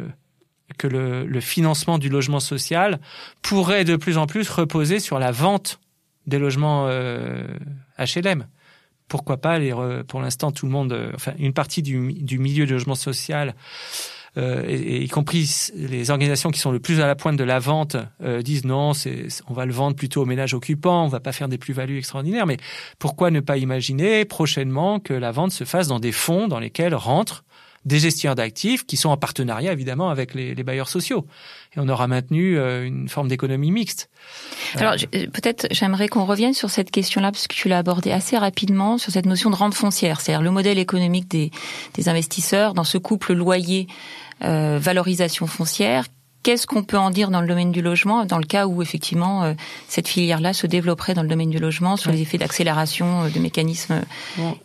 que 0.77 0.87
le, 0.87 1.39
financement 1.41 1.97
du 1.97 2.07
logement 2.07 2.39
social 2.39 3.01
pourrait 3.41 3.83
de 3.83 3.97
plus 3.97 4.17
en 4.17 4.27
plus 4.27 4.49
reposer 4.49 4.99
sur 4.99 5.19
la 5.19 5.31
vente 5.31 5.79
des 6.27 6.39
logements 6.39 6.87
HLM. 7.97 8.47
Pourquoi 9.07 9.37
pas 9.37 9.59
les, 9.59 9.71
pour 10.07 10.21
l'instant 10.21 10.51
tout 10.51 10.65
le 10.65 10.71
monde, 10.71 11.11
enfin 11.13 11.33
une 11.37 11.53
partie 11.53 11.83
du, 11.83 12.13
du 12.13 12.39
milieu 12.39 12.65
du 12.65 12.73
logement 12.73 12.95
social 12.95 13.53
euh, 14.37 14.63
et, 14.67 15.03
y 15.03 15.07
compris 15.07 15.71
les 15.75 16.11
organisations 16.11 16.51
qui 16.51 16.59
sont 16.59 16.71
le 16.71 16.79
plus 16.79 16.99
à 16.99 17.07
la 17.07 17.15
pointe 17.15 17.37
de 17.37 17.43
la 17.43 17.59
vente 17.59 17.95
euh, 18.21 18.41
disent 18.41 18.65
non, 18.65 18.93
c'est, 18.93 19.27
on 19.47 19.53
va 19.53 19.65
le 19.65 19.71
vendre 19.71 19.95
plutôt 19.95 20.23
aux 20.23 20.25
ménages 20.25 20.53
occupants, 20.53 21.05
on 21.05 21.07
va 21.07 21.21
pas 21.21 21.31
faire 21.31 21.47
des 21.47 21.57
plus-values 21.57 21.97
extraordinaires. 21.97 22.45
Mais 22.45 22.57
pourquoi 22.99 23.31
ne 23.31 23.39
pas 23.39 23.57
imaginer 23.57 24.25
prochainement 24.25 24.99
que 24.99 25.13
la 25.13 25.31
vente 25.31 25.51
se 25.51 25.63
fasse 25.63 25.87
dans 25.87 25.99
des 25.99 26.11
fonds 26.11 26.47
dans 26.47 26.59
lesquels 26.59 26.95
rentrent 26.95 27.45
des 27.85 27.99
gestionnaires 27.99 28.35
d'actifs 28.35 28.85
qui 28.85 28.97
sont 28.97 29.09
en 29.09 29.17
partenariat 29.17 29.71
évidemment 29.71 30.09
avec 30.09 30.33
les, 30.33 30.55
les 30.55 30.63
bailleurs 30.63 30.89
sociaux. 30.89 31.27
Et 31.75 31.79
on 31.79 31.87
aura 31.87 32.07
maintenu 32.07 32.57
euh, 32.57 32.85
une 32.85 33.07
forme 33.07 33.27
d'économie 33.27 33.71
mixte. 33.71 34.09
Alors 34.75 34.95
peut-être 35.11 35.67
j'aimerais 35.71 36.07
qu'on 36.07 36.25
revienne 36.25 36.53
sur 36.53 36.69
cette 36.69 36.91
question-là 36.91 37.31
parce 37.31 37.47
que 37.47 37.55
tu 37.55 37.69
l'as 37.69 37.77
abordé 37.77 38.11
assez 38.11 38.37
rapidement 38.37 38.97
sur 38.97 39.11
cette 39.11 39.25
notion 39.25 39.49
de 39.49 39.55
rente 39.55 39.75
foncière, 39.75 40.19
c'est-à-dire 40.19 40.41
le 40.41 40.51
modèle 40.51 40.79
économique 40.79 41.29
des, 41.29 41.51
des 41.93 42.09
investisseurs 42.09 42.73
dans 42.73 42.83
ce 42.83 42.97
couple 42.97 43.33
loyer 43.33 43.87
euh, 44.43 44.79
valorisation 44.81 45.47
foncière. 45.47 46.05
Qu'est-ce 46.45 46.67
qu'on 46.67 46.83
peut 46.83 46.99
en 46.99 47.09
dire 47.09 47.31
dans 47.31 47.41
le 47.41 47.47
domaine 47.47 47.71
du 47.71 47.81
logement, 47.81 48.23
dans 48.23 48.37
le 48.37 48.45
cas 48.45 48.67
où 48.67 48.83
effectivement 48.83 49.41
euh, 49.41 49.53
cette 49.87 50.07
filière-là 50.07 50.53
se 50.53 50.67
développerait 50.67 51.15
dans 51.15 51.23
le 51.23 51.27
domaine 51.27 51.49
du 51.49 51.57
logement, 51.57 51.97
sur 51.97 52.11
les 52.11 52.21
effets 52.21 52.37
d'accélération 52.37 53.23
euh, 53.23 53.29
de 53.29 53.39
mécanismes 53.39 54.03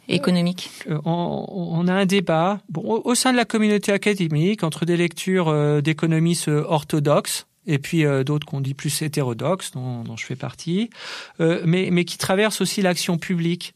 économiques? 0.07 0.69
on, 1.07 1.89
a 1.89 1.95
un 1.95 2.05
débat 2.05 2.61
bon, 2.69 3.01
au 3.03 3.15
sein 3.15 3.33
de 3.33 3.39
la 3.39 3.47
communauté 3.47 3.93
académique 3.93 4.63
entre 4.63 4.85
des 4.85 4.99
lectures 4.99 5.81
d'économistes 5.81 6.49
orthodoxes 6.49 7.47
et 7.67 7.79
puis 7.79 8.05
d'autres 8.27 8.47
qu'on 8.47 8.61
dit 8.61 8.75
plus 8.75 9.01
hétérodoxes, 9.01 9.71
dont, 9.71 10.03
dont 10.03 10.19
je 10.19 10.27
fais 10.27 10.37
partie, 10.37 10.91
mais, 11.39 11.89
mais 11.91 12.05
qui 12.05 12.19
traversent 12.19 12.61
aussi 12.61 12.83
l'action 12.83 13.17
publique. 13.17 13.75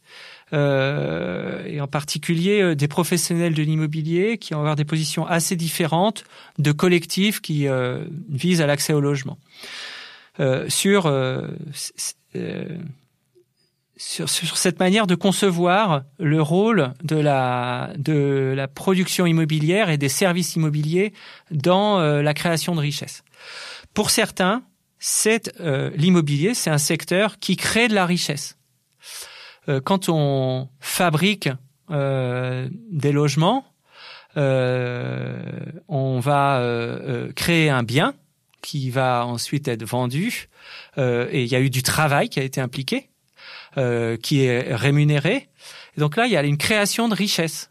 Euh, 0.55 1.65
et 1.67 1.81
en 1.81 1.89
particulier 1.89 2.63
euh, 2.63 2.75
des 2.77 2.87
professionnels 2.87 3.55
de 3.55 3.63
l'immobilier 3.63 4.39
qui 4.39 4.55
ont 4.55 4.61
avoir 4.61 4.77
des 4.77 4.85
positions 4.85 5.27
assez 5.27 5.57
différentes 5.57 6.23
de 6.59 6.71
collectifs 6.71 7.41
qui 7.41 7.67
euh, 7.67 8.05
visent 8.29 8.61
à 8.61 8.67
l'accès 8.67 8.93
au 8.93 9.01
logement. 9.01 9.37
sur, 10.69 11.13
sur, 13.97 14.29
sur 14.29 14.57
cette 14.57 14.79
manière 14.79 15.07
de 15.07 15.15
concevoir 15.15 16.03
le 16.19 16.41
rôle 16.43 16.93
de 17.03 17.17
la 17.17 17.93
de 17.97 18.53
la 18.57 18.69
production 18.69 19.27
immobilière 19.27 19.91
et 19.91 19.99
des 19.99 20.09
services 20.09 20.57
immobiliers 20.57 21.13
dans 21.51 22.01
la 22.01 22.35
création 22.35 22.75
de 22.75 22.81
richesses. 22.81 23.23
Pour 23.93 24.11
certains, 24.11 24.63
c'est 24.99 25.53
l'immobilier, 25.97 26.55
c'est 26.55 26.71
un 26.71 26.79
secteur 26.79 27.39
qui 27.39 27.57
crée 27.57 27.89
de 27.89 27.95
la 27.95 28.07
richesse. 28.07 28.57
Euh, 29.69 29.81
quand 29.81 30.09
on 30.09 30.69
fabrique 30.81 31.49
euh, 31.91 32.69
des 32.91 33.13
logements, 33.13 33.65
euh, 34.37 35.43
on 35.89 36.21
va 36.21 36.61
créer 37.37 37.71
un 37.71 37.83
bien 37.83 38.15
qui 38.63 38.91
va 38.91 39.27
ensuite 39.27 39.69
être 39.69 39.85
vendu 39.85 40.49
et 40.97 41.43
il 41.43 41.49
y 41.49 41.55
a 41.55 41.61
eu 41.61 41.71
du 41.71 41.83
travail 41.83 42.29
qui 42.29 42.41
a 42.41 42.43
été 42.43 42.61
impliqué, 42.61 43.11
qui 43.77 44.45
est 44.45 44.75
rémunéré. 44.75 45.49
donc 45.99 46.17
là, 46.17 46.27
il 46.27 46.33
y 46.33 46.37
a 46.37 46.43
une 46.43 46.57
création 46.57 47.09
de 47.09 47.15
richesse. 47.15 47.71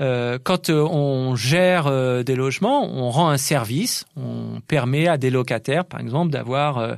Euh, 0.00 0.38
quand 0.42 0.70
on 0.70 1.36
gère 1.36 2.24
des 2.24 2.34
logements, 2.34 2.88
on 2.92 3.10
rend 3.10 3.28
un 3.28 3.36
service, 3.36 4.04
on 4.16 4.60
permet 4.66 5.08
à 5.08 5.16
des 5.16 5.30
locataires, 5.30 5.84
par 5.84 6.00
exemple, 6.00 6.32
d'avoir 6.32 6.96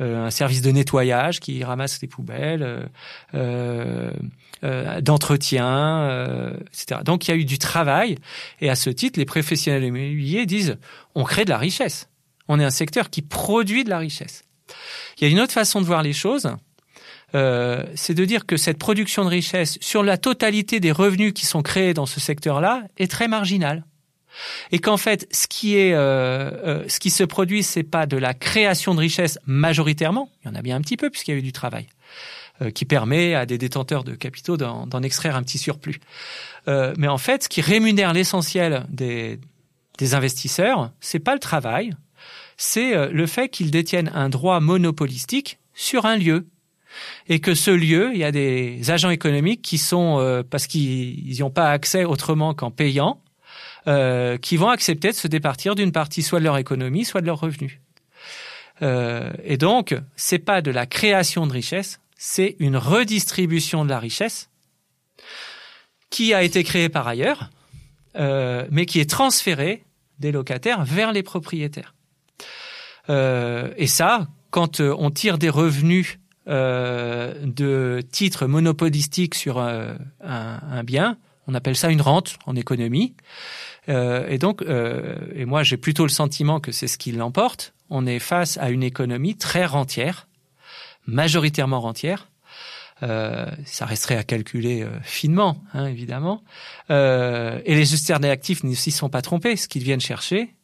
euh, 0.00 0.26
un 0.26 0.30
service 0.30 0.60
de 0.60 0.70
nettoyage 0.70 1.40
qui 1.40 1.64
ramasse 1.64 2.02
les 2.02 2.08
poubelles, 2.08 2.90
euh, 3.34 4.10
euh, 4.62 5.00
d'entretien, 5.00 6.52
etc. 6.66 7.00
Donc 7.04 7.26
il 7.26 7.30
y 7.30 7.34
a 7.34 7.36
eu 7.36 7.44
du 7.44 7.58
travail 7.58 8.16
et 8.60 8.68
à 8.68 8.74
ce 8.74 8.90
titre, 8.90 9.18
les 9.18 9.24
professionnels 9.24 9.84
immobiliers 9.84 10.44
disent 10.44 10.76
on 11.14 11.24
crée 11.24 11.44
de 11.44 11.50
la 11.50 11.58
richesse. 11.58 12.10
On 12.48 12.60
est 12.60 12.64
un 12.64 12.70
secteur 12.70 13.08
qui 13.08 13.22
produit 13.22 13.84
de 13.84 13.90
la 13.90 13.98
richesse. 13.98 14.44
Il 15.18 15.24
y 15.24 15.26
a 15.26 15.30
une 15.30 15.40
autre 15.40 15.52
façon 15.52 15.80
de 15.80 15.86
voir 15.86 16.02
les 16.02 16.12
choses, 16.12 16.48
euh, 17.34 17.84
c'est 17.94 18.14
de 18.14 18.24
dire 18.24 18.46
que 18.46 18.56
cette 18.56 18.78
production 18.78 19.24
de 19.24 19.30
richesse 19.30 19.78
sur 19.80 20.02
la 20.02 20.16
totalité 20.16 20.80
des 20.80 20.92
revenus 20.92 21.32
qui 21.32 21.46
sont 21.46 21.62
créés 21.62 21.94
dans 21.94 22.06
ce 22.06 22.20
secteur-là 22.20 22.84
est 22.98 23.10
très 23.10 23.28
marginale 23.28 23.84
et 24.72 24.78
qu'en 24.78 24.96
fait, 24.96 25.26
ce 25.30 25.46
qui 25.46 25.76
est, 25.76 25.92
euh, 25.92 25.98
euh, 25.98 26.84
ce 26.88 27.00
qui 27.00 27.10
se 27.10 27.24
produit, 27.24 27.62
c'est 27.62 27.82
pas 27.82 28.06
de 28.06 28.16
la 28.16 28.34
création 28.34 28.94
de 28.94 29.00
richesse 29.00 29.38
majoritairement. 29.46 30.30
Il 30.42 30.48
y 30.48 30.50
en 30.50 30.54
a 30.54 30.62
bien 30.62 30.76
un 30.76 30.80
petit 30.80 30.96
peu 30.96 31.10
puisqu'il 31.10 31.32
y 31.32 31.34
a 31.34 31.38
eu 31.38 31.42
du 31.42 31.52
travail 31.52 31.86
euh, 32.62 32.70
qui 32.70 32.84
permet 32.84 33.34
à 33.34 33.46
des 33.46 33.58
détenteurs 33.58 34.04
de 34.04 34.14
capitaux 34.14 34.56
d'en 34.56 35.02
extraire 35.02 35.36
un 35.36 35.42
petit 35.42 35.58
surplus. 35.58 36.00
mais 36.66 37.08
en 37.08 37.18
fait, 37.18 37.44
ce 37.44 37.48
qui 37.48 37.60
rémunère 37.60 38.12
l'essentiel 38.12 38.84
des, 38.88 39.38
des 39.98 40.14
investisseurs, 40.14 40.90
c'est 41.00 41.20
pas 41.20 41.34
le 41.34 41.40
travail, 41.40 41.94
c'est 42.56 43.10
le 43.12 43.26
fait 43.26 43.48
qu'ils 43.48 43.70
détiennent 43.70 44.10
un 44.14 44.28
droit 44.28 44.60
monopolistique 44.60 45.58
sur 45.74 46.06
un 46.06 46.16
lieu 46.16 46.46
et 47.28 47.40
que 47.40 47.54
ce 47.54 47.70
lieu, 47.70 48.10
il 48.12 48.18
y 48.18 48.24
a 48.24 48.32
des 48.32 48.90
agents 48.90 49.10
économiques 49.10 49.62
qui 49.62 49.78
sont, 49.78 50.44
parce 50.50 50.66
qu'ils 50.66 51.32
n'y 51.32 51.42
ont 51.42 51.50
pas 51.50 51.70
accès 51.70 52.04
autrement 52.04 52.54
qu'en 52.54 52.70
payant, 52.70 53.20
euh, 53.88 54.36
qui 54.36 54.56
vont 54.56 54.70
accepter 54.70 55.10
de 55.10 55.14
se 55.14 55.28
départir 55.28 55.76
d'une 55.76 55.92
partie 55.92 56.24
soit 56.24 56.40
de 56.40 56.44
leur 56.44 56.58
économie, 56.58 57.04
soit 57.04 57.20
de 57.20 57.26
leurs 57.26 57.38
revenus. 57.38 57.78
Euh, 58.82 59.30
et 59.44 59.58
donc, 59.58 59.94
c'est 60.16 60.40
pas 60.40 60.60
de 60.60 60.72
la 60.72 60.86
création 60.86 61.46
de 61.46 61.52
richesse, 61.52 62.00
c'est 62.16 62.56
une 62.58 62.76
redistribution 62.76 63.84
de 63.84 63.90
la 63.90 64.00
richesse 64.00 64.50
qui 66.10 66.34
a 66.34 66.42
été 66.42 66.64
créée 66.64 66.88
par 66.88 67.06
ailleurs, 67.06 67.50
euh, 68.16 68.66
mais 68.72 68.86
qui 68.86 68.98
est 68.98 69.08
transférée 69.08 69.84
des 70.18 70.32
locataires 70.32 70.84
vers 70.84 71.12
les 71.12 71.22
propriétaires. 71.22 71.94
Euh, 73.08 73.72
et 73.76 73.86
ça, 73.86 74.26
quand 74.50 74.80
euh, 74.80 74.96
on 74.98 75.12
tire 75.12 75.38
des 75.38 75.50
revenus 75.50 76.18
euh, 76.48 77.34
de 77.44 78.02
titres 78.10 78.46
monopolistiques 78.46 79.34
sur 79.34 79.58
un, 79.58 79.96
un, 80.20 80.84
bien, 80.84 81.18
on 81.46 81.54
appelle 81.54 81.76
ça 81.76 81.90
une 81.90 82.00
rente 82.00 82.38
en 82.46 82.56
économie. 82.56 83.14
Euh, 83.88 84.26
et 84.28 84.38
donc, 84.38 84.62
euh, 84.62 85.16
et 85.34 85.44
moi 85.44 85.62
j'ai 85.62 85.76
plutôt 85.76 86.04
le 86.04 86.10
sentiment 86.10 86.60
que 86.60 86.72
c'est 86.72 86.88
ce 86.88 86.98
qui 86.98 87.12
l'emporte. 87.12 87.74
On 87.90 88.06
est 88.06 88.18
face 88.18 88.58
à 88.58 88.70
une 88.70 88.82
économie 88.82 89.36
très 89.36 89.64
rentière, 89.64 90.26
majoritairement 91.06 91.80
rentière. 91.80 92.28
Euh, 93.02 93.46
ça 93.66 93.84
resterait 93.84 94.16
à 94.16 94.24
calculer 94.24 94.82
euh, 94.82 94.90
finement, 95.02 95.62
hein, 95.74 95.86
évidemment. 95.86 96.42
Euh, 96.90 97.60
et 97.66 97.74
les 97.74 97.84
gestionnaires 97.84 98.20
d'actifs 98.20 98.64
ne 98.64 98.74
s'y 98.74 98.90
sont 98.90 99.10
pas 99.10 99.20
trompés. 99.20 99.56
Ce 99.56 99.68
qu'ils 99.68 99.82
viennent 99.82 100.00
chercher, 100.00 100.54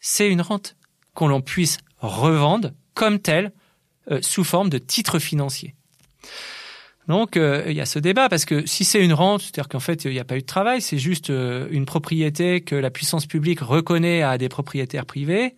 c'est 0.00 0.28
une 0.28 0.40
rente 0.40 0.76
qu'on 1.14 1.28
l'on 1.28 1.40
puisse 1.40 1.78
revendre 1.98 2.70
comme 2.94 3.20
telle 3.20 3.52
sous 4.22 4.44
forme 4.44 4.70
de 4.70 4.78
titres 4.78 5.18
financiers. 5.18 5.74
Donc 7.10 7.36
euh, 7.36 7.64
il 7.66 7.72
y 7.72 7.80
a 7.80 7.86
ce 7.86 7.98
débat 7.98 8.28
parce 8.28 8.44
que 8.44 8.64
si 8.66 8.84
c'est 8.84 9.04
une 9.04 9.12
rente, 9.12 9.40
c'est-à-dire 9.40 9.68
qu'en 9.68 9.80
fait 9.80 10.04
il 10.04 10.12
n'y 10.12 10.20
a 10.20 10.24
pas 10.24 10.36
eu 10.36 10.42
de 10.42 10.46
travail, 10.46 10.80
c'est 10.80 10.96
juste 10.96 11.30
euh, 11.30 11.66
une 11.72 11.84
propriété 11.84 12.60
que 12.60 12.76
la 12.76 12.90
puissance 12.90 13.26
publique 13.26 13.58
reconnaît 13.60 14.22
à 14.22 14.38
des 14.38 14.48
propriétaires 14.48 15.06
privés 15.06 15.56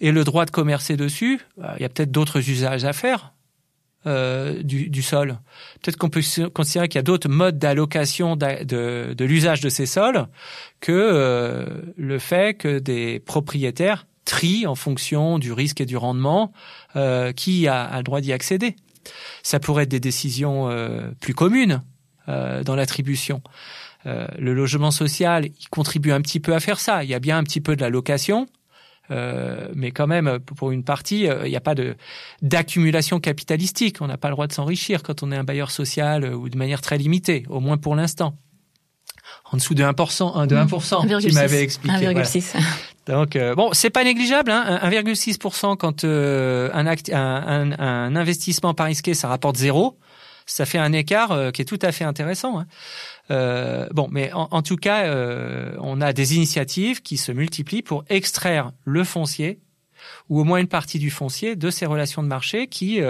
et 0.00 0.10
le 0.10 0.24
droit 0.24 0.46
de 0.46 0.50
commercer 0.50 0.96
dessus, 0.96 1.40
bah, 1.56 1.74
il 1.78 1.82
y 1.82 1.84
a 1.84 1.88
peut-être 1.88 2.10
d'autres 2.10 2.48
usages 2.50 2.84
à 2.84 2.92
faire. 2.92 3.32
Euh, 4.06 4.62
du, 4.62 5.02
sol. 5.02 5.38
Peut-être 5.82 5.98
qu'on 5.98 6.08
peut 6.08 6.22
considérer 6.54 6.88
qu'il 6.88 6.98
y 6.98 7.00
a 7.00 7.02
d'autres 7.02 7.28
modes 7.28 7.58
d'allocation 7.58 8.34
de, 8.34 9.14
l'usage 9.22 9.60
de 9.60 9.68
ces 9.68 9.84
sols 9.84 10.26
que 10.80 10.90
euh, 10.90 11.66
le 11.98 12.18
fait 12.18 12.56
que 12.56 12.78
des 12.78 13.20
propriétaires 13.20 14.06
trient 14.30 14.68
en 14.68 14.76
fonction 14.76 15.40
du 15.40 15.52
risque 15.52 15.80
et 15.80 15.86
du 15.86 15.96
rendement 15.96 16.52
euh, 16.94 17.32
qui 17.32 17.66
a, 17.66 17.82
a, 17.82 17.96
le 17.96 18.04
droit 18.04 18.20
d'y 18.20 18.32
accéder. 18.32 18.76
Ça 19.42 19.58
pourrait 19.58 19.82
être 19.84 19.90
des 19.90 19.98
décisions 19.98 20.70
euh, 20.70 21.10
plus 21.20 21.34
communes 21.34 21.82
euh, 22.28 22.62
dans 22.62 22.76
l'attribution. 22.76 23.42
Euh, 24.06 24.28
le 24.38 24.54
logement 24.54 24.92
social, 24.92 25.46
il 25.46 25.68
contribue 25.68 26.12
un 26.12 26.20
petit 26.20 26.38
peu 26.38 26.54
à 26.54 26.60
faire 26.60 26.78
ça. 26.78 27.02
Il 27.02 27.10
y 27.10 27.14
a 27.14 27.18
bien 27.18 27.38
un 27.38 27.42
petit 27.42 27.60
peu 27.60 27.74
de 27.76 27.80
la 27.80 27.90
location, 27.90 28.46
Euh, 29.12 29.66
mais 29.74 29.90
quand 29.90 30.06
même, 30.06 30.38
pour 30.38 30.70
une 30.70 30.84
partie, 30.84 31.26
il 31.44 31.50
n'y 31.50 31.56
a 31.56 31.60
pas 31.60 31.74
de 31.74 31.96
d'accumulation 32.42 33.18
capitalistique. 33.18 33.96
On 34.00 34.06
n'a 34.06 34.16
pas 34.16 34.28
le 34.28 34.34
droit 34.36 34.46
de 34.46 34.52
s'enrichir 34.52 35.02
quand 35.02 35.24
on 35.24 35.32
est 35.32 35.36
un 35.36 35.42
bailleur 35.42 35.72
social 35.72 36.32
ou 36.32 36.48
de 36.48 36.56
manière 36.56 36.80
très 36.80 36.96
limitée, 36.96 37.42
au 37.48 37.58
moins 37.58 37.78
pour 37.78 37.96
l'instant 37.96 38.36
en 39.52 39.56
dessous 39.56 39.74
de 39.74 39.82
1%, 39.82 40.46
de 40.46 40.56
1%, 40.56 41.20
tu 41.20 41.32
m'avais 41.32 41.62
expliqué. 41.62 42.06
1,6. 42.06 42.56
Donc 43.06 43.36
euh, 43.36 43.54
bon, 43.54 43.70
c'est 43.72 43.90
pas 43.90 44.04
négligeable, 44.04 44.50
hein, 44.50 44.78
1,6% 44.82 45.76
quand 45.76 46.04
euh, 46.04 46.70
un, 46.72 48.16
investissement 48.16 48.74
pas 48.74 48.84
risqué, 48.84 49.14
ça 49.14 49.28
rapporte 49.28 49.56
zéro. 49.56 49.98
Ça 50.46 50.66
fait 50.66 50.78
un 50.78 50.92
écart 50.92 51.30
euh, 51.32 51.50
qui 51.50 51.62
est 51.62 51.64
tout 51.64 51.78
à 51.82 51.92
fait 51.92 52.04
intéressant. 52.04 52.60
Hein. 52.60 53.88
Bon, 53.92 54.08
mais 54.10 54.32
en, 54.32 54.48
en 54.50 54.62
tout 54.62 54.76
cas, 54.76 55.04
on 55.78 56.00
a 56.00 56.12
des 56.12 56.34
initiatives 56.34 57.00
qui 57.02 57.16
se 57.16 57.30
multiplient 57.30 57.82
pour 57.82 58.04
extraire 58.08 58.72
le 58.84 59.04
foncier 59.04 59.60
ou 60.28 60.40
au 60.40 60.44
moins 60.44 60.58
une 60.58 60.66
partie 60.66 60.98
du 60.98 61.10
foncier 61.10 61.54
de 61.54 61.70
ces 61.70 61.86
relations 61.86 62.22
de 62.22 62.28
marché 62.28 62.66
qui 62.66 63.00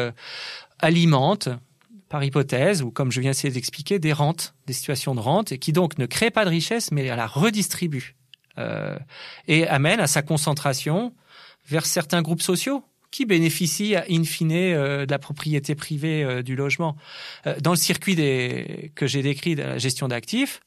alimentent 0.78 1.48
par 2.10 2.22
hypothèse, 2.22 2.82
ou 2.82 2.90
comme 2.90 3.10
je 3.10 3.20
viens 3.20 3.30
essayer 3.30 3.54
d'expliquer, 3.54 3.98
des 3.98 4.12
rentes, 4.12 4.54
des 4.66 4.72
situations 4.74 5.14
de 5.14 5.20
rente, 5.20 5.52
et 5.52 5.58
qui 5.58 5.72
donc 5.72 5.96
ne 5.96 6.04
créent 6.04 6.30
pas 6.30 6.44
de 6.44 6.50
richesse, 6.50 6.90
mais 6.90 7.04
la 7.04 7.26
redistribuent, 7.26 8.16
euh, 8.58 8.98
et 9.46 9.66
amène 9.66 10.00
à 10.00 10.06
sa 10.06 10.22
concentration 10.22 11.14
vers 11.68 11.86
certains 11.86 12.22
groupes 12.22 12.42
sociaux 12.42 12.84
qui 13.10 13.26
bénéficient 13.26 13.96
in 14.08 14.24
fine 14.24 14.52
euh, 14.52 15.06
de 15.06 15.10
la 15.10 15.18
propriété 15.18 15.74
privée 15.74 16.24
euh, 16.24 16.42
du 16.42 16.56
logement. 16.56 16.96
Dans 17.60 17.70
le 17.70 17.76
circuit 17.76 18.14
des, 18.14 18.92
que 18.94 19.06
j'ai 19.06 19.22
décrit 19.22 19.54
de 19.54 19.62
la 19.62 19.78
gestion 19.78 20.08
d'actifs, 20.08 20.60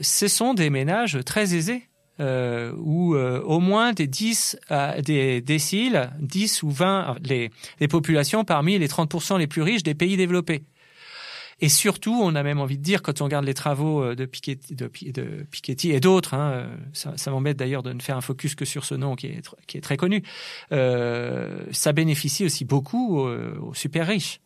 ce 0.00 0.28
sont 0.28 0.54
des 0.54 0.70
ménages 0.70 1.18
très 1.26 1.56
aisés 1.56 1.88
où 2.20 3.16
au 3.16 3.58
moins 3.58 3.92
des 3.92 4.06
10 4.06 4.58
à 4.68 5.02
des 5.02 5.40
déciles, 5.40 6.08
10 6.20 6.62
ou 6.62 6.70
20 6.70 7.16
les, 7.24 7.50
les 7.80 7.88
populations 7.88 8.44
parmi 8.44 8.78
les 8.78 8.86
30% 8.86 9.38
les 9.38 9.48
plus 9.48 9.62
riches 9.62 9.82
des 9.82 9.96
pays 9.96 10.16
développés. 10.16 10.62
Et 11.60 11.68
surtout, 11.68 12.12
on 12.12 12.34
a 12.34 12.42
même 12.42 12.60
envie 12.60 12.76
de 12.76 12.82
dire, 12.82 13.02
quand 13.02 13.20
on 13.20 13.24
regarde 13.24 13.44
les 13.44 13.54
travaux 13.54 14.02
euh, 14.02 14.14
de 14.14 14.26
Piketty, 14.26 15.90
et 15.90 16.00
d'autres, 16.00 16.34
hein, 16.34 16.50
euh, 16.52 16.76
ça, 16.92 17.30
m'embête 17.30 17.56
d'ailleurs 17.56 17.82
de 17.82 17.92
ne 17.92 18.00
faire 18.00 18.16
un 18.16 18.20
focus 18.20 18.54
que 18.54 18.64
sur 18.64 18.84
ce 18.84 18.94
nom 18.94 19.16
qui 19.16 19.28
est, 19.28 19.80
très 19.80 19.96
connu, 19.96 20.22
euh, 20.72 21.64
ça 21.72 21.92
bénéficie 21.92 22.44
aussi 22.44 22.64
beaucoup 22.64 23.18
aux, 23.18 23.28
aux 23.68 23.74
super 23.74 24.06
riches. 24.06 24.40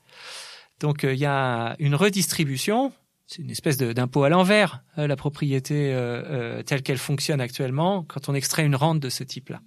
Donc 0.79 1.03
il 1.03 1.19
y 1.19 1.27
a 1.27 1.77
une 1.79 1.95
redistribution 1.95 2.93
c'est 3.31 3.43
une 3.43 3.51
espèce 3.51 3.77
d'impôt 3.77 4.25
à 4.25 4.29
l'envers, 4.29 4.83
euh, 4.99 5.07
la 5.07 5.15
propriété 5.15 5.95
euh, 5.95 6.23
euh, 6.27 6.63
telle 6.65 6.83
qu'elle 6.83 6.99
fonctionne 6.99 7.41
actuellement, 7.41 8.05
quand 8.09 8.29
on 8.29 8.35
extrait 8.35 8.65
une 8.65 8.75
rente 8.75 8.99
de 8.99 9.09
ce 9.09 9.23
type-là. 9.23 9.61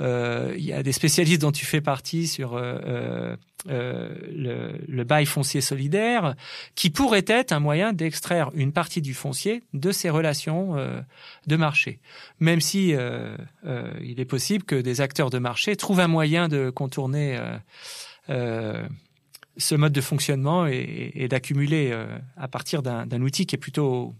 Euh, 0.00 0.54
il 0.56 0.64
y 0.64 0.72
a 0.72 0.82
des 0.82 0.92
spécialistes 0.92 1.42
dont 1.42 1.52
tu 1.52 1.66
fais 1.66 1.80
partie 1.80 2.26
sur 2.26 2.54
euh, 2.54 3.36
le, 3.66 4.72
le, 4.88 5.04
bail 5.04 5.26
foncier 5.26 5.60
solidaire, 5.60 6.34
qui 6.74 6.90
pourrait 6.90 7.24
être 7.26 7.52
un 7.52 7.60
moyen 7.60 7.92
d'extraire 7.92 8.50
une 8.54 8.72
partie 8.72 9.02
du 9.02 9.14
foncier 9.14 9.62
de 9.74 9.92
ces 9.92 10.10
relations 10.10 10.74
de 11.46 11.56
marché. 11.56 12.00
Même 12.40 12.60
si 12.60 12.94
il 12.94 14.20
est 14.20 14.24
possible 14.24 14.64
que 14.64 14.76
des 14.76 15.00
acteurs 15.00 15.30
de 15.30 15.38
marché 15.38 15.76
trouvent 15.76 16.00
un 16.00 16.08
moyen 16.08 16.48
de 16.48 16.70
contourner 16.70 17.38
ce 19.56 19.74
mode 19.74 19.92
de 19.92 20.00
fonctionnement 20.00 20.66
et, 20.66 21.26
d'accumuler 21.28 21.90
euh, 21.92 22.06
à 22.36 22.48
partir 22.48 22.82
d'un 22.82 23.20
outil 23.20 23.46
qui 23.46 23.56
est 23.56 23.58
plutôt 23.58 24.14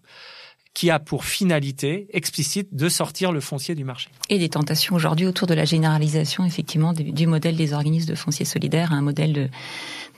qui 0.75 0.91
a 0.91 0.99
pour 0.99 1.25
finalité 1.25 2.07
explicite 2.13 2.75
de 2.75 2.89
sortir 2.89 3.33
le 3.33 3.41
foncier 3.41 3.75
du 3.75 3.85
marché. 3.85 4.09
Et 4.31 4.39
des 4.39 4.49
tentations 4.49 4.95
aujourd'hui 4.95 5.27
autour 5.27 5.47
de 5.47 5.55
la 5.55 5.65
généralisation 5.65 6.45
effectivement 6.45 6.93
du, 6.93 7.13
du 7.13 7.27
modèle 7.27 7.57
des 7.57 7.73
organismes 7.75 8.09
de 8.09 8.15
foncier 8.15 8.47
solidaire 8.47 8.93
à 8.93 8.97
un 8.97 9.03
modèle 9.03 9.33
de 9.33 9.49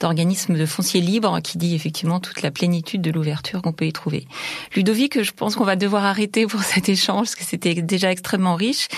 d'organisme 0.00 0.56
de 0.56 0.66
foncier 0.66 1.00
libre 1.00 1.40
qui 1.40 1.58
dit 1.58 1.74
effectivement 1.74 2.20
toute 2.20 2.42
la 2.42 2.50
plénitude 2.50 3.00
de 3.00 3.10
l'ouverture 3.10 3.62
qu'on 3.62 3.72
peut 3.72 3.86
y 3.86 3.92
trouver. 3.92 4.26
Ludovic, 4.74 5.22
je 5.22 5.32
pense 5.32 5.56
qu'on 5.56 5.64
va 5.64 5.76
devoir 5.76 6.04
arrêter 6.04 6.46
pour 6.46 6.62
cet 6.64 6.88
échange 6.88 7.26
parce 7.26 7.36
que 7.36 7.44
c'était 7.44 7.74
déjà 7.74 8.10
extrêmement 8.10 8.56
riche. 8.56 8.88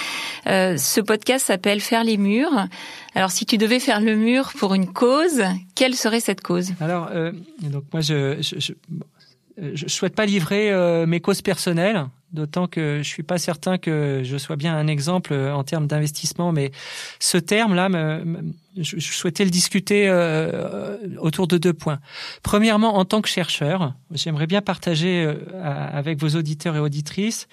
Euh, 0.46 0.76
ce 0.76 1.00
podcast 1.00 1.46
s'appelle 1.46 1.80
Faire 1.80 2.04
les 2.04 2.16
murs. 2.16 2.66
Alors 3.14 3.30
si 3.30 3.46
tu 3.46 3.58
devais 3.58 3.80
faire 3.80 4.00
le 4.00 4.16
mur 4.16 4.52
pour 4.58 4.74
une 4.74 4.86
cause, 4.86 5.42
quelle 5.74 5.94
serait 5.94 6.20
cette 6.20 6.40
cause? 6.40 6.72
Alors 6.80 7.08
euh, 7.12 7.32
donc 7.62 7.84
moi 7.92 8.00
je, 8.00 8.36
je, 8.40 8.58
je 8.58 8.72
je 9.58 9.88
souhaite 9.88 10.14
pas 10.14 10.26
livrer 10.26 10.70
euh, 10.70 11.06
mes 11.06 11.20
causes 11.20 11.42
personnelles, 11.42 12.06
d'autant 12.32 12.66
que 12.66 12.98
je 13.02 13.08
suis 13.08 13.22
pas 13.22 13.38
certain 13.38 13.78
que 13.78 14.20
je 14.24 14.36
sois 14.36 14.56
bien 14.56 14.76
un 14.76 14.86
exemple 14.86 15.32
euh, 15.32 15.54
en 15.54 15.64
termes 15.64 15.86
d'investissement. 15.86 16.52
Mais 16.52 16.72
ce 17.20 17.38
terme-là, 17.38 17.88
je, 18.76 19.00
souhaitais 19.00 19.44
le 19.44 19.50
discuter 19.50 20.08
euh, 20.08 20.98
autour 21.18 21.46
de 21.46 21.56
deux 21.56 21.72
points. 21.72 22.00
Premièrement, 22.42 22.96
en 22.96 23.04
tant 23.04 23.22
que 23.22 23.28
chercheur, 23.28 23.94
j'aimerais 24.12 24.46
bien 24.46 24.60
partager 24.60 25.26
avec 25.62 26.20
vos 26.20 26.36
auditeurs 26.36 26.76
et 26.76 26.80
auditrices 26.80 27.48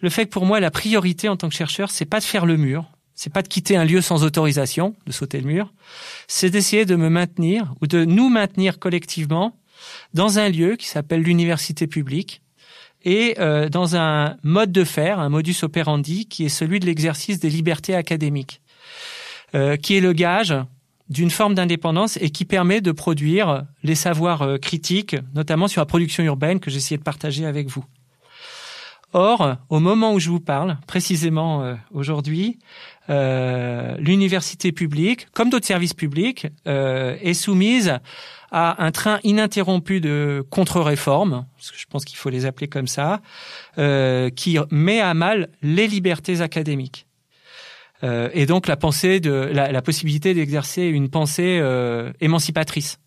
le 0.00 0.10
fait 0.10 0.26
que 0.26 0.30
pour 0.30 0.46
moi, 0.46 0.60
la 0.60 0.70
priorité 0.70 1.28
en 1.28 1.36
tant 1.36 1.48
que 1.48 1.54
chercheur, 1.54 1.90
c'est 1.90 2.04
pas 2.04 2.20
de 2.20 2.24
faire 2.24 2.46
le 2.46 2.56
mur, 2.56 2.84
c'est 3.14 3.32
pas 3.32 3.42
de 3.42 3.48
quitter 3.48 3.76
un 3.76 3.84
lieu 3.84 4.00
sans 4.00 4.22
autorisation, 4.22 4.94
de 5.06 5.12
sauter 5.12 5.40
le 5.40 5.46
mur, 5.46 5.72
c'est 6.28 6.50
d'essayer 6.50 6.84
de 6.84 6.94
me 6.94 7.08
maintenir 7.08 7.74
ou 7.82 7.86
de 7.86 8.04
nous 8.04 8.28
maintenir 8.28 8.78
collectivement 8.78 9.57
dans 10.14 10.38
un 10.38 10.48
lieu 10.48 10.76
qui 10.76 10.86
s'appelle 10.86 11.22
l'université 11.22 11.86
publique 11.86 12.42
et 13.04 13.36
euh, 13.38 13.68
dans 13.68 13.96
un 13.96 14.36
mode 14.42 14.72
de 14.72 14.84
faire, 14.84 15.20
un 15.20 15.28
modus 15.28 15.56
operandi 15.62 16.26
qui 16.26 16.44
est 16.44 16.50
celui 16.50 16.80
de 16.80 16.86
l'exercice 16.86 17.38
des 17.38 17.50
libertés 17.50 17.94
académiques, 17.94 18.60
euh, 19.54 19.76
qui 19.76 19.96
est 19.96 20.00
le 20.00 20.12
gage 20.12 20.54
d'une 21.08 21.30
forme 21.30 21.54
d'indépendance 21.54 22.18
et 22.20 22.30
qui 22.30 22.44
permet 22.44 22.80
de 22.80 22.92
produire 22.92 23.64
les 23.82 23.94
savoirs 23.94 24.42
euh, 24.42 24.58
critiques, 24.58 25.16
notamment 25.34 25.68
sur 25.68 25.80
la 25.80 25.86
production 25.86 26.22
urbaine 26.24 26.60
que 26.60 26.70
j'essayais 26.70 26.98
de 26.98 27.02
partager 27.02 27.46
avec 27.46 27.68
vous. 27.68 27.84
Or, 29.14 29.56
au 29.70 29.80
moment 29.80 30.12
où 30.12 30.20
je 30.20 30.28
vous 30.28 30.40
parle, 30.40 30.76
précisément 30.86 31.62
euh, 31.62 31.74
aujourd'hui, 31.92 32.58
euh, 33.08 33.96
l'université 33.98 34.70
publique, 34.70 35.28
comme 35.32 35.48
d'autres 35.48 35.66
services 35.66 35.94
publics, 35.94 36.46
euh, 36.66 37.16
est 37.22 37.32
soumise 37.32 37.98
à 38.52 38.84
un 38.84 38.90
train 38.90 39.18
ininterrompu 39.24 40.00
de 40.00 40.44
contre-réformes, 40.50 41.46
je 41.58 41.84
pense 41.86 42.04
qu'il 42.04 42.18
faut 42.18 42.30
les 42.30 42.44
appeler 42.46 42.68
comme 42.68 42.86
ça, 42.86 43.20
qui 43.76 44.58
met 44.70 45.00
à 45.00 45.12
mal 45.12 45.50
les 45.60 45.86
libertés 45.86 46.40
académiques. 46.40 47.06
Et 48.02 48.46
donc 48.46 48.66
la 48.66 48.78
pensée 48.78 49.20
la, 49.20 49.82
possibilité 49.82 50.32
d'exercer 50.32 50.84
une 50.84 51.10
pensée 51.10 51.62
émancipatrice. 52.22 52.98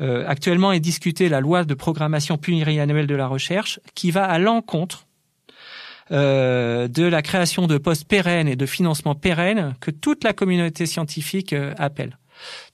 Euh, 0.00 0.24
actuellement 0.26 0.72
est 0.72 0.80
discutée 0.80 1.28
la 1.28 1.40
loi 1.40 1.64
de 1.64 1.74
programmation 1.74 2.38
pluriannuelle 2.38 3.06
de 3.06 3.14
la 3.14 3.26
recherche 3.26 3.80
qui 3.94 4.10
va 4.10 4.24
à 4.24 4.38
l'encontre 4.38 5.06
euh, 6.10 6.88
de 6.88 7.04
la 7.04 7.22
création 7.22 7.66
de 7.66 7.78
postes 7.78 8.08
pérennes 8.08 8.48
et 8.48 8.56
de 8.56 8.66
financement 8.66 9.14
pérennes 9.14 9.74
que 9.80 9.90
toute 9.90 10.24
la 10.24 10.32
communauté 10.32 10.86
scientifique 10.86 11.52
euh, 11.52 11.74
appelle. 11.78 12.18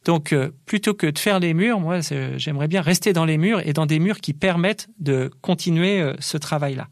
Donc, 0.05 0.33
plutôt 0.64 0.95
que 0.95 1.09
de 1.09 1.18
faire 1.18 1.41
les 1.41 1.53
murs, 1.53 1.81
moi, 1.81 1.99
j'aimerais 2.37 2.68
bien 2.68 2.83
rester 2.83 3.12
dans 3.12 3.24
les 3.24 3.37
murs 3.37 3.61
et 3.66 3.72
dans 3.72 3.85
des 3.85 3.99
murs 3.99 4.20
qui 4.20 4.33
permettent 4.33 4.89
de 5.01 5.29
continuer 5.41 6.12
ce 6.20 6.37
travail-là. 6.37 6.87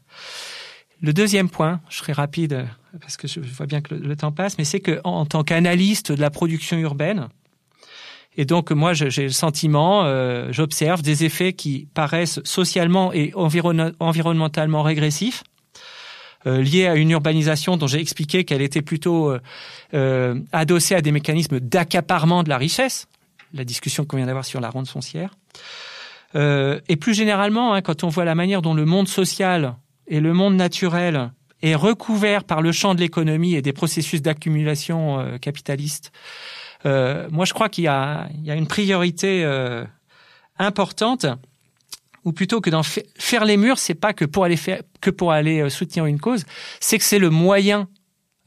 Le 1.01 1.13
deuxième 1.13 1.49
point, 1.49 1.79
je 1.89 1.99
serai 1.99 2.11
rapide 2.11 2.67
parce 2.99 3.15
que 3.15 3.29
je 3.29 3.39
vois 3.39 3.65
bien 3.65 3.79
que 3.79 3.93
le, 3.93 4.15
temps 4.15 4.33
passe, 4.33 4.57
mais 4.57 4.65
c'est 4.65 4.79
que 4.81 4.99
en, 5.03 5.25
tant 5.25 5.43
qu'analyste 5.43 6.11
de 6.11 6.19
la 6.19 6.29
production 6.29 6.77
urbaine, 6.77 7.29
et 8.37 8.45
donc 8.45 8.71
moi 8.71 8.93
j'ai 8.93 9.23
le 9.23 9.29
sentiment, 9.29 10.03
euh, 10.03 10.47
j'observe 10.51 11.01
des 11.01 11.23
effets 11.23 11.53
qui 11.53 11.87
paraissent 11.93 12.41
socialement 12.43 13.13
et 13.13 13.31
environ 13.35 13.93
environnementalement 13.99 14.83
régressifs, 14.83 15.43
euh, 16.45 16.61
liés 16.61 16.87
à 16.87 16.95
une 16.95 17.11
urbanisation 17.11 17.77
dont 17.77 17.87
j'ai 17.87 17.99
expliqué 17.99 18.43
qu'elle 18.43 18.61
était 18.61 18.81
plutôt 18.81 19.33
euh, 19.93 20.39
adossée 20.51 20.95
à 20.95 21.01
des 21.01 21.11
mécanismes 21.11 21.59
d'accaparement 21.59 22.43
de 22.43 22.49
la 22.49 22.57
richesse, 22.57 23.07
la 23.53 23.63
discussion 23.63 24.05
qu'on 24.05 24.17
vient 24.17 24.25
d'avoir 24.25 24.45
sur 24.45 24.59
la 24.59 24.69
ronde 24.69 24.87
foncière. 24.87 25.31
Et 26.33 26.97
plus 26.97 27.13
généralement, 27.13 27.73
hein, 27.73 27.81
quand 27.81 28.03
on 28.03 28.09
voit 28.09 28.25
la 28.25 28.35
manière 28.35 28.61
dont 28.61 28.73
le 28.73 28.83
monde 28.83 29.07
social 29.07 29.77
et 30.05 30.19
le 30.19 30.33
monde 30.33 30.55
naturel 30.55 31.31
est 31.61 31.75
recouvert 31.75 32.43
par 32.43 32.61
le 32.61 32.73
champ 32.73 32.93
de 32.93 32.99
l'économie 32.99 33.55
et 33.55 33.61
des 33.61 33.71
processus 33.71 34.21
d'accumulation 34.21 35.37
capitaliste, 35.39 36.11
euh, 36.85 37.27
moi 37.31 37.45
je 37.45 37.53
crois 37.53 37.69
qu'il 37.69 37.83
y, 37.83 37.87
y 37.87 37.89
a, 37.89 38.29
une 38.55 38.67
priorité 38.67 39.43
importante 40.57 41.25
ou 42.25 42.33
plutôt 42.33 42.59
que 42.59 42.71
d'en 42.71 42.81
faire 42.83 43.45
les 43.45 43.55
murs, 43.55 43.77
c'est 43.77 43.93
pas 43.93 44.11
que 44.11 44.25
pour 44.25 44.43
aller 44.43 44.57
faire, 44.57 44.81
que 44.99 45.11
pour 45.11 45.31
aller 45.31 45.61
euh, 45.61 45.69
soutenir 45.69 46.07
une 46.07 46.19
cause, 46.19 46.43
c'est 46.79 46.97
que 46.97 47.03
c'est 47.03 47.19
le 47.19 47.29
moyen 47.29 47.87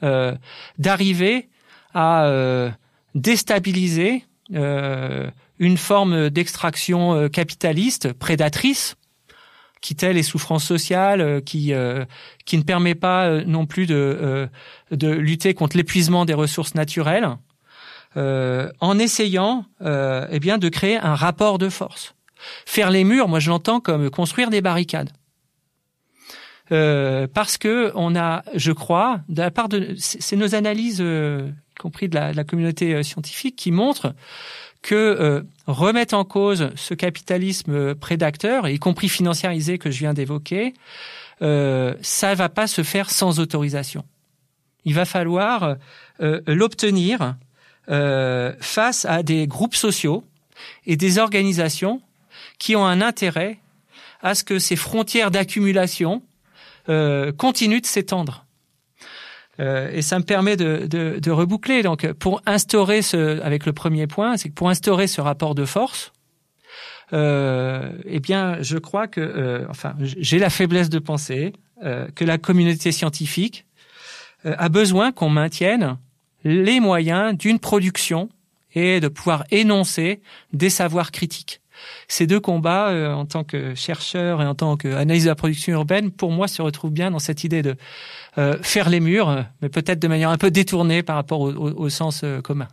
euh, 0.03 0.35
d'arriver 0.79 1.49
à 1.95 2.27
euh, 2.27 2.71
déstabiliser 3.15 4.25
euh, 4.55 5.31
une 5.59 5.77
forme 5.77 6.29
d'extraction 6.29 7.15
euh, 7.15 7.29
capitaliste 7.29 8.13
prédatrice 8.13 8.97
qui 9.81 9.95
tait 9.95 10.13
les 10.13 10.25
souffrances 10.25 10.65
sociales, 10.65 11.41
qui 11.45 11.73
qui 12.45 12.59
ne 12.59 12.63
permet 12.65 12.97
pas 12.97 13.45
non 13.45 13.65
plus 13.65 13.87
de 13.87 14.49
de 14.91 15.09
lutter 15.09 15.55
contre 15.55 15.77
l'épuisement 15.77 16.25
des 16.25 16.35
ressources 16.35 16.75
naturelles, 16.75 17.29
en 18.17 18.99
essayant 18.99 19.65
eh 19.81 20.39
bien 20.41 20.59
de 20.59 20.69
créer 20.69 20.97
un 20.97 21.15
rapport 21.15 21.59
de 21.59 21.69
force. 21.69 22.15
Faire 22.67 22.91
les 22.91 23.05
murs, 23.05 23.29
moi 23.29 23.41
je 23.41 23.51
l'entends 23.51 23.81
comme 23.81 24.11
construire 24.11 24.51
des 24.51 24.61
barricades. 24.61 25.11
Euh, 26.71 27.27
parce 27.33 27.57
que 27.57 27.93
on 27.95 28.15
a, 28.15 28.43
je 28.55 28.73
crois, 28.73 29.21
de 29.29 29.41
la 29.41 29.51
part 29.51 29.69
de, 29.69 29.95
c'est 29.97 30.37
nos 30.37 30.55
analyses, 30.55 30.99
euh, 31.01 31.49
y 31.73 31.75
compris 31.81 32.09
de 32.09 32.15
la, 32.15 32.33
de 32.33 32.37
la 32.37 32.45
communauté 32.45 32.95
euh, 32.95 33.03
scientifique, 33.03 33.57
qui 33.57 33.71
montrent 33.71 34.15
que 34.83 34.95
euh, 34.95 35.43
remettre 35.67 36.15
en 36.15 36.25
cause 36.25 36.71
ce 36.77 36.95
capitalisme 36.95 37.95
prédateur, 37.95 38.69
y 38.69 38.79
compris 38.79 39.09
financiarisé 39.09 39.79
que 39.79 39.91
je 39.91 39.99
viens 39.99 40.13
d'évoquer, 40.13 40.75
euh, 41.41 41.95
ça 42.03 42.35
va 42.35 42.49
pas 42.49 42.67
se 42.67 42.83
faire 42.83 43.11
sans 43.11 43.41
autorisation. 43.41 44.05
Il 44.85 44.95
va 44.95 45.05
falloir 45.05 45.77
l'obtenir 46.47 47.37
face 47.89 49.05
à 49.07 49.23
des 49.23 49.47
groupes 49.47 49.75
sociaux 49.75 50.25
et 50.87 50.97
des 50.97 51.19
organisations 51.19 52.01
qui 52.59 52.77
ont 52.77 52.85
un 52.85 53.01
intérêt 53.01 53.59
à 54.23 54.35
ce 54.35 54.45
que 54.45 54.59
ces 54.59 54.77
frontières 54.77 55.31
d'accumulation 55.31 56.23
euh, 56.89 57.33
continuent 57.33 57.81
de 57.81 57.87
s'étendre. 57.87 58.45
Euh, 59.61 59.91
et 59.93 60.03
ça 60.03 60.19
me 60.19 60.25
permet 60.25 60.57
de, 60.57 60.87
de, 60.87 61.19
de, 61.19 61.31
reboucler. 61.31 61.83
Donc, 61.83 62.11
pour 62.15 62.41
instaurer 62.47 63.03
ce, 63.03 63.41
avec 63.43 63.67
le 63.67 63.73
premier 63.73 64.07
point, 64.07 64.37
c'est 64.37 64.49
que 64.49 64.55
pour 64.55 64.69
instaurer 64.69 65.07
ce 65.07 65.21
rapport 65.21 65.55
de 65.55 65.65
force, 65.65 66.13
euh, 67.13 67.91
eh 68.05 68.21
bien, 68.21 68.63
je 68.63 68.79
crois 68.79 69.09
que, 69.09 69.21
euh, 69.21 69.67
enfin, 69.69 69.95
j'ai 70.01 70.39
la 70.39 70.51
faiblesse 70.51 70.89
de 70.91 70.99
penser 70.99 71.53
euh, 71.83 72.07
que 72.15 72.25
la 72.25 72.39
communauté 72.39 72.93
scientifique 72.93 73.67
euh, 74.47 74.55
a 74.59 74.69
besoin 74.69 75.11
qu'on 75.11 75.31
maintienne 75.31 75.99
les 76.45 76.81
moyens 76.81 77.37
d'une 77.37 77.59
production 77.59 78.29
et 78.75 79.01
de 79.01 79.09
pouvoir 79.09 79.45
énoncer 79.51 80.21
des 80.53 80.71
savoirs 80.71 81.11
critiques 81.11 81.61
ces 82.09 82.27
deux 82.27 82.41
combats, 82.41 82.89
euh, 82.89 83.13
en 83.13 83.27
tant 83.27 83.45
que 83.45 83.75
chercheur 83.75 84.43
et 84.43 84.47
en 84.47 84.55
tant 84.55 84.77
qu'analyse 84.77 85.25
de 85.25 85.29
la 85.29 85.35
production 85.35 85.73
urbaine, 85.73 86.11
pour 86.11 86.31
moi, 86.31 86.49
se 86.49 86.63
retrouvent 86.63 86.93
bien 86.93 87.11
dans 87.11 87.19
cette 87.19 87.45
idée 87.45 87.63
de 87.63 87.77
euh, 88.39 88.57
faire 88.63 88.89
les 88.89 89.01
murs, 89.01 89.45
mais 89.63 89.69
peut-être 89.69 89.99
de 89.99 90.09
manière 90.09 90.31
un 90.31 90.39
peu 90.39 90.51
détournée 90.51 91.03
par 91.03 91.17
rapport 91.17 91.41
au, 91.41 91.89
sens 91.89 92.23
euh, 92.25 92.41
commun. 92.41 92.69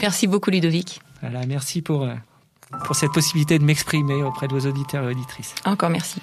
Merci 0.00 0.26
beaucoup, 0.26 0.50
Ludovic. 0.50 1.00
Voilà, 1.20 1.46
merci 1.46 1.82
pour, 1.82 2.08
pour 2.84 2.96
cette 2.96 3.12
possibilité 3.12 3.58
de 3.58 3.64
m'exprimer 3.64 4.22
auprès 4.22 4.48
de 4.48 4.54
vos 4.54 4.66
auditeurs 4.68 5.04
et 5.04 5.12
auditrices. 5.12 5.54
Encore 5.64 5.90
merci. 5.90 6.20